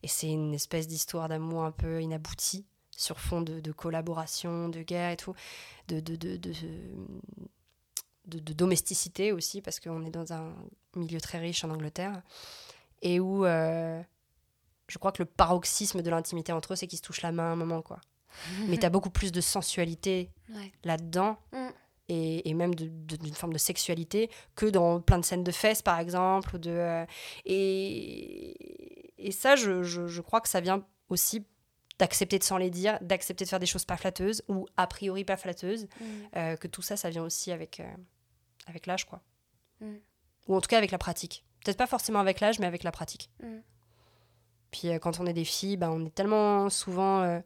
[0.04, 4.82] et c'est une espèce d'histoire d'amour un peu inaboutie sur fond de, de collaboration de
[4.82, 5.34] guerre et tout
[5.88, 6.52] de de, de,
[8.28, 10.54] de, domesticité aussi parce qu'on est dans un
[10.96, 12.22] milieu très riche en Angleterre
[13.02, 14.02] et où euh,
[14.88, 17.44] je crois que le paroxysme de l'intimité entre eux, c'est qu'ils se touchent la main
[17.50, 18.00] à un moment, quoi.
[18.68, 20.72] Mais t'as beaucoup plus de sensualité Ouais.
[20.84, 21.68] là-dedans Mm.
[22.10, 26.00] et, et même d'une forme de sexualité que dans plein de scènes de fesses, par
[26.00, 26.56] exemple.
[26.56, 27.06] ou De, euh,
[27.46, 31.46] et, et ça, je, je- je crois que ça vient aussi
[31.98, 35.24] d'accepter de s'en les dire, d'accepter de faire des choses pas flatteuses ou a priori
[35.24, 36.06] pas flatteuses, Mm.
[36.36, 37.86] euh, que tout ça, ça vient aussi avec, euh,
[38.66, 39.22] avec l'âge, quoi.
[39.82, 39.96] Mm.
[40.48, 41.46] Ou en tout cas avec la pratique.
[41.64, 43.30] Peut-être pas forcément avec l'âge, mais avec la pratique.
[43.42, 43.58] Mm.
[44.72, 47.40] Puis euh, quand on est des filles, bah, on est tellement souvent euh,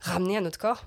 [0.00, 0.84] ramené à notre corps.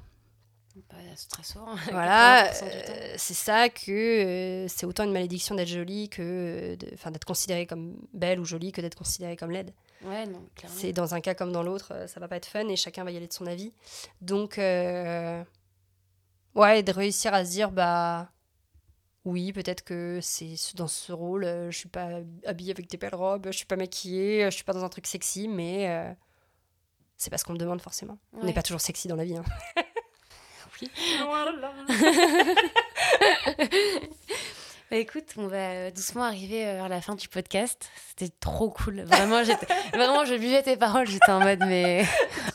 [0.89, 1.75] Bah, c'est très souvent.
[1.91, 2.93] Voilà, 80% du temps.
[2.93, 7.97] euh, c'est ça que euh, c'est autant une malédiction d'être jolie que d'être considérée comme
[8.13, 9.73] belle ou jolie que d'être considérée comme laide.
[10.03, 10.77] Ouais, non, clairement.
[10.79, 13.11] C'est dans un cas comme dans l'autre, ça va pas être fun et chacun va
[13.11, 13.73] y aller de son avis.
[14.21, 15.43] Donc, ouais,
[16.55, 18.31] de réussir à se dire, bah
[19.25, 22.07] oui, peut-être que c'est ce- dans ce rôle, euh, je suis pas
[22.45, 24.89] habillée avec des belles robes, je suis pas maquillée, euh, je suis pas dans un
[24.89, 26.11] truc sexy, mais euh,
[27.17, 28.17] c'est pas ce qu'on me demande forcément.
[28.33, 29.37] On n'est pas toujours sexy dans la vie.
[29.37, 29.43] hein.
[30.81, 30.89] Oui.
[34.89, 37.89] Bah, écoute, on va doucement arriver vers la fin du podcast.
[38.09, 39.03] C'était trop cool.
[39.03, 41.07] Vraiment, j'étais, vraiment, je buvais tes paroles.
[41.07, 42.03] J'étais en mode, mais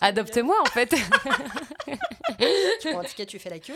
[0.02, 0.94] adopte-moi en fait.
[2.80, 3.72] tu prends un ticket, tu fais la queue.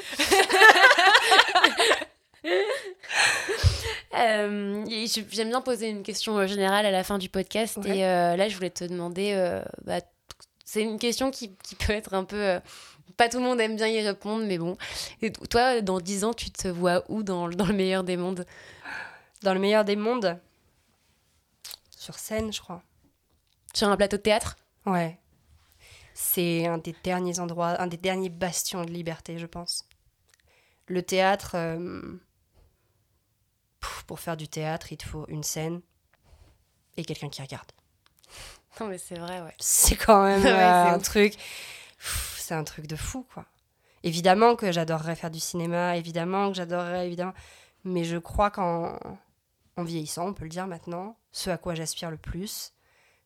[4.16, 4.84] Euh,
[5.30, 7.76] J'aime bien poser une question euh, générale à la fin du podcast.
[7.78, 7.98] Ouais.
[7.98, 9.32] Et euh, là, je voulais te demander.
[9.34, 10.00] euh, bah,
[10.64, 12.58] c'est une question qui, qui peut être un peu.
[13.16, 14.76] pas tout le monde aime bien y répondre, mais bon.
[15.22, 18.16] Et toi, dans 10 ans, tu te vois où dans, le- dans le meilleur des
[18.16, 18.46] mondes?
[19.42, 20.38] Dans le meilleur des mondes,
[21.96, 22.82] sur scène, je crois.
[23.74, 24.56] Sur un plateau de théâtre?
[24.86, 25.18] Ouais.
[26.14, 29.86] C'est un des derniers endroits, un des derniers bastions de liberté, je pense.
[30.86, 31.54] Le théâtre,
[34.06, 35.80] pour faire du théâtre, il te faut une scène
[36.96, 37.70] et quelqu'un qui regarde.
[38.80, 39.54] Non, mais c'est vrai, ouais.
[39.58, 41.02] C'est quand même Ouais, euh, un ouf.
[41.02, 41.34] truc.
[41.98, 43.44] C'est un truc de fou, quoi.
[44.04, 47.34] Évidemment que j'adorerais faire du cinéma, évidemment que j'adorerais, évidemment.
[47.84, 48.98] Mais je crois qu'en
[49.76, 52.72] en vieillissant, on peut le dire maintenant, ce à quoi j'aspire le plus,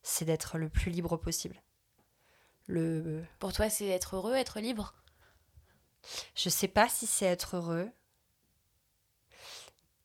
[0.02, 1.62] c'est d'être le plus libre possible.
[2.66, 4.94] Le, Pour toi, c'est être heureux, être libre?
[6.34, 7.90] Je sais pas si c'est être heureux,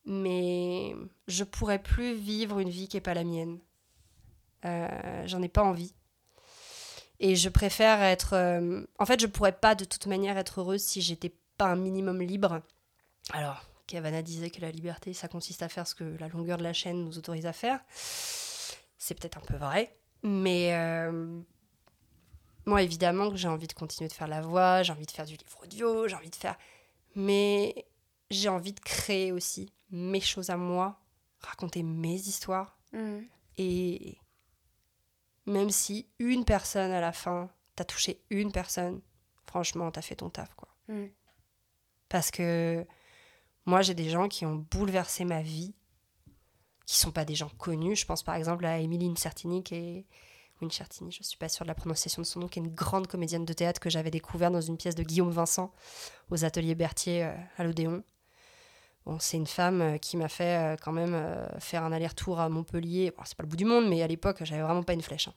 [0.04, 0.94] mais
[1.28, 3.58] je pourrais plus vivre une vie qui est pas la mienne.
[4.64, 5.94] Euh, J'en ai pas envie.
[7.18, 8.34] Et je préfère être.
[8.34, 11.76] euh, En fait, je pourrais pas de toute manière être heureuse si j'étais pas un
[11.76, 12.62] minimum libre.
[13.32, 16.62] Alors, Cavana disait que la liberté, ça consiste à faire ce que la longueur de
[16.62, 17.80] la chaîne nous autorise à faire.
[17.92, 21.40] C'est peut-être un peu vrai, mais euh,
[22.66, 25.34] moi, évidemment j'ai envie de continuer de faire la voix, j'ai envie de faire du
[25.36, 26.56] livre audio, j'ai envie de faire.
[27.14, 27.86] Mais
[28.30, 31.00] j'ai envie de créer aussi mes choses à moi,
[31.40, 32.78] raconter mes histoires.
[33.56, 34.18] Et
[35.46, 39.00] même si une personne à la fin, t'as touché une personne,
[39.46, 40.68] franchement, t'as fait ton taf, quoi.
[40.88, 41.06] Mm.
[42.08, 42.86] Parce que
[43.66, 45.74] moi, j'ai des gens qui ont bouleversé ma vie,
[46.86, 47.96] qui sont pas des gens connus.
[47.96, 50.06] Je pense par exemple à Émilie Incertini, qui est.
[50.62, 53.46] Je suis pas sûre de la prononciation de son nom, qui est une grande comédienne
[53.46, 55.72] de théâtre que j'avais découvert dans une pièce de Guillaume Vincent
[56.30, 58.04] aux ateliers Berthier euh, à l'Odéon.
[59.18, 62.48] C'est une femme euh, qui m'a fait euh, quand même euh, faire un aller-retour à
[62.48, 63.12] Montpellier.
[63.24, 65.28] C'est pas le bout du monde, mais à l'époque, j'avais vraiment pas une flèche.
[65.28, 65.34] hein.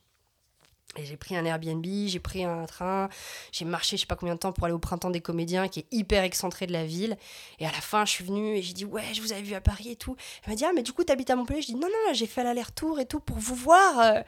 [0.96, 3.10] Et j'ai pris un Airbnb, j'ai pris un train,
[3.52, 5.80] j'ai marché je sais pas combien de temps pour aller au printemps des comédiens qui
[5.80, 7.18] est hyper excentré de la ville.
[7.58, 9.56] Et à la fin, je suis venue et j'ai dit ouais, je vous avais vu
[9.56, 10.16] à Paris et tout.
[10.44, 11.64] Elle m'a dit ah mais du coup t'habites à Montpellier?
[11.64, 14.24] Je dis non non, j'ai fait l'aller-retour et tout pour vous voir.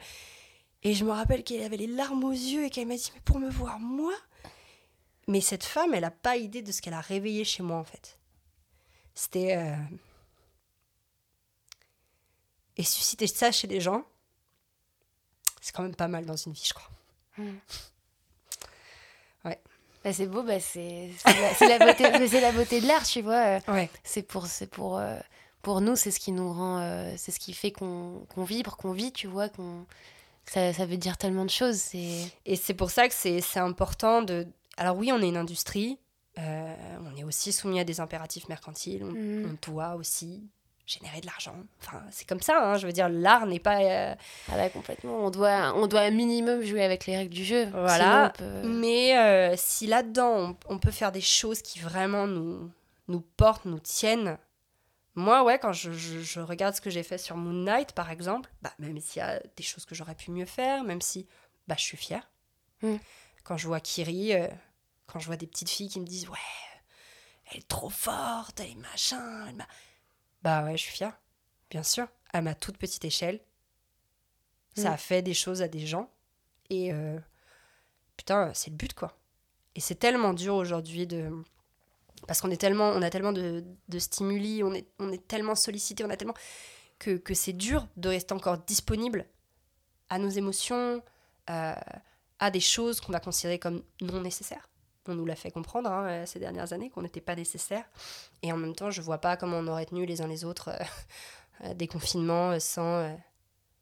[0.82, 3.20] Et je me rappelle qu'elle avait les larmes aux yeux et qu'elle m'a dit mais
[3.24, 4.14] pour me voir moi?
[5.28, 7.84] Mais cette femme, elle a pas idée de ce qu'elle a réveillé chez moi en
[7.84, 8.15] fait.
[9.18, 9.74] C'était euh,
[12.76, 14.04] et susciter ça chez des gens,
[15.62, 16.90] c'est quand même pas mal dans une vie, je crois.
[20.04, 23.58] Bah, c'est beau, bah, c'est la, la beauté, la beauté de l'art, tu vois.
[23.58, 23.90] euh, Ouais.
[24.04, 25.18] C'est pour, c'est pour, euh,
[25.62, 26.78] pour nous, c'est ce qui nous rend,
[27.16, 29.84] c'est ce qui fait qu'on qu'on vibre, qu'on vit, tu vois, qu'on
[30.44, 31.92] ça, ça veut dire tellement de choses.
[31.94, 34.46] Et c'est pour ça que c'est important de.
[34.76, 35.98] Alors, oui, on est une industrie,
[36.38, 39.58] euh, on est aussi soumis à des impératifs mercantiles, on, Mhm.
[39.66, 40.48] on doit aussi
[40.86, 41.56] générer de l'argent.
[41.82, 43.80] Enfin, c'est comme ça, hein, je veux dire, l'art n'est pas.
[43.80, 44.14] euh,
[44.48, 45.18] ah bah, complètement.
[45.24, 47.66] On doit, on doit un minimum jouer avec les règles du jeu.
[47.72, 48.32] Voilà.
[48.36, 52.70] Peut- Mais euh, si là-dedans, on, on peut faire des choses qui vraiment nous,
[53.08, 54.38] nous portent, nous tiennent.
[55.16, 58.10] Moi, ouais, quand je, je- je regarde ce que j'ai fait sur Moon Knight, par
[58.10, 61.26] exemple, bah, même s'il y a des choses que j'aurais pu mieux faire, même si
[61.66, 62.28] bah, je suis fière.
[62.82, 62.96] Mm.
[63.42, 64.46] Quand je vois Kiri, euh,
[65.06, 66.38] quand je vois des petites filles qui me disent Ouais,
[67.50, 69.46] elle est trop forte, elle est machin.
[69.48, 69.66] elle
[70.42, 71.18] bah ouais, je suis fière,
[71.70, 73.40] bien sûr, à ma toute petite échelle.
[74.76, 74.94] Ça Mm.
[74.94, 76.10] a fait des choses à des gens.
[76.70, 77.18] Et euh,
[78.16, 79.16] putain, c'est le but, quoi.
[79.74, 81.30] Et c'est tellement dur aujourd'hui de.
[82.28, 85.54] Parce qu'on est tellement, on a tellement de, de stimuli, on est, on est tellement
[85.54, 86.34] sollicité, on a tellement.
[86.98, 89.26] que, que c'est dur de rester encore disponible
[90.08, 91.02] à nos émotions,
[91.50, 91.74] euh,
[92.38, 94.68] à des choses qu'on va considérer comme non nécessaires.
[95.08, 97.84] On nous l'a fait comprendre hein, euh, ces dernières années qu'on n'était pas nécessaire.
[98.42, 100.68] Et en même temps, je vois pas comment on aurait tenu les uns les autres
[100.70, 100.84] euh,
[101.64, 103.14] euh, des confinements sans euh,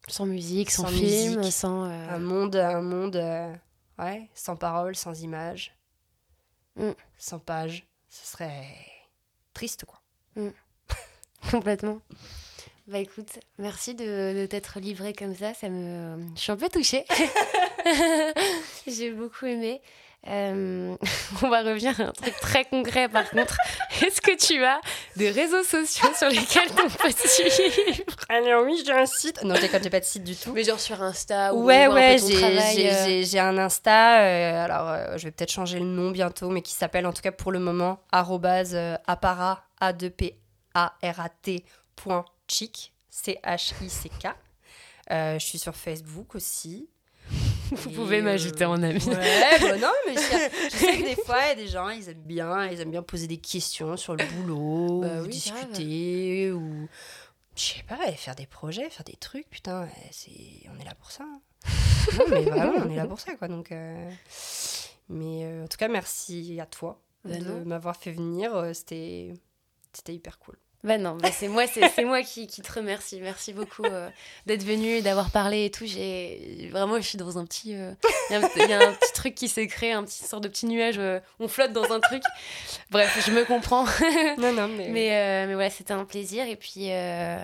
[0.08, 1.52] Sans musique, sans, Sans film, musique.
[1.52, 1.84] sans.
[1.84, 3.16] euh, un monde, un monde,
[3.98, 5.74] ouais, sans parole, sans images,
[6.76, 6.90] Mm.
[7.18, 7.86] sans page.
[8.10, 8.66] Ce serait
[9.54, 10.00] triste, quoi.
[11.50, 12.00] Complètement.
[12.86, 15.54] Bah écoute, merci de, de t'être livré comme ça.
[15.54, 17.04] Ça me, je suis un peu touchée.
[18.86, 19.80] J'ai beaucoup aimé.
[20.26, 20.96] Euh,
[21.42, 23.56] on va revenir à un truc très concret par contre.
[24.04, 24.80] Est-ce que tu as
[25.16, 28.04] des réseaux sociaux sur lesquels on peut te suivre?
[28.28, 29.42] Alors oui, j'ai un site.
[29.42, 30.52] Non, j'ai j'ai pas de site du tout.
[30.52, 34.20] Mais genre sur Insta ou Ouais, ouais, j'ai euh, j'ai- un Insta.
[34.22, 37.22] euh, alors, euh, je vais peut-être changer le nom bientôt, mais qui s'appelle en tout
[37.22, 40.38] cas pour le moment apparat a 2 p
[40.74, 41.64] a r a t
[41.96, 44.28] point chic c h i c k.
[45.10, 46.88] Euh, je suis sur Facebook aussi.
[47.72, 49.04] Vous Et, pouvez euh, m'ajouter en ami.
[49.06, 51.88] Ouais, bah non, mais je, je sais que des fois, il y a des gens,
[51.88, 55.28] ils aiment bien, ils aiment bien poser des questions sur le boulot, Bah ou oui,
[55.28, 56.88] discuter, ou
[57.56, 60.30] je sais pas, faire des projets, faire des trucs, putain, c'est,
[60.74, 61.24] on est là pour ça.
[61.24, 61.40] hein.
[62.18, 63.48] non, mais vraiment, on est là pour ça, quoi.
[63.48, 64.10] Donc, euh,
[65.08, 68.54] mais euh, en tout cas, merci à toi Bah de m'avoir fait venir.
[68.54, 69.32] euh, C'était,
[69.92, 70.56] c'était hyper cool.
[70.84, 73.18] Bah non, bah c'est moi, c'est moi qui, qui te remercie.
[73.22, 74.10] Merci beaucoup euh,
[74.44, 75.86] d'être venu d'avoir parlé et tout.
[75.86, 77.92] J'ai vraiment, je suis dans un petit, euh,
[78.28, 80.22] il y a un- il y, a un petit truc qui s'est créé, un petit
[80.22, 80.98] sorte de petit nuage.
[80.98, 82.22] euh, on flotte dans un truc.
[82.90, 83.86] Bref, je me comprends.
[84.38, 86.46] Non, non, mais, mais euh, mais voilà, c'était un plaisir.
[86.46, 87.38] Et puis euh,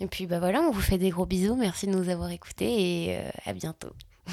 [0.00, 1.54] et puis bah voilà, on vous fait des gros bisous.
[1.54, 2.64] Merci de nous avoir écoutés
[3.08, 3.90] et euh, à bientôt.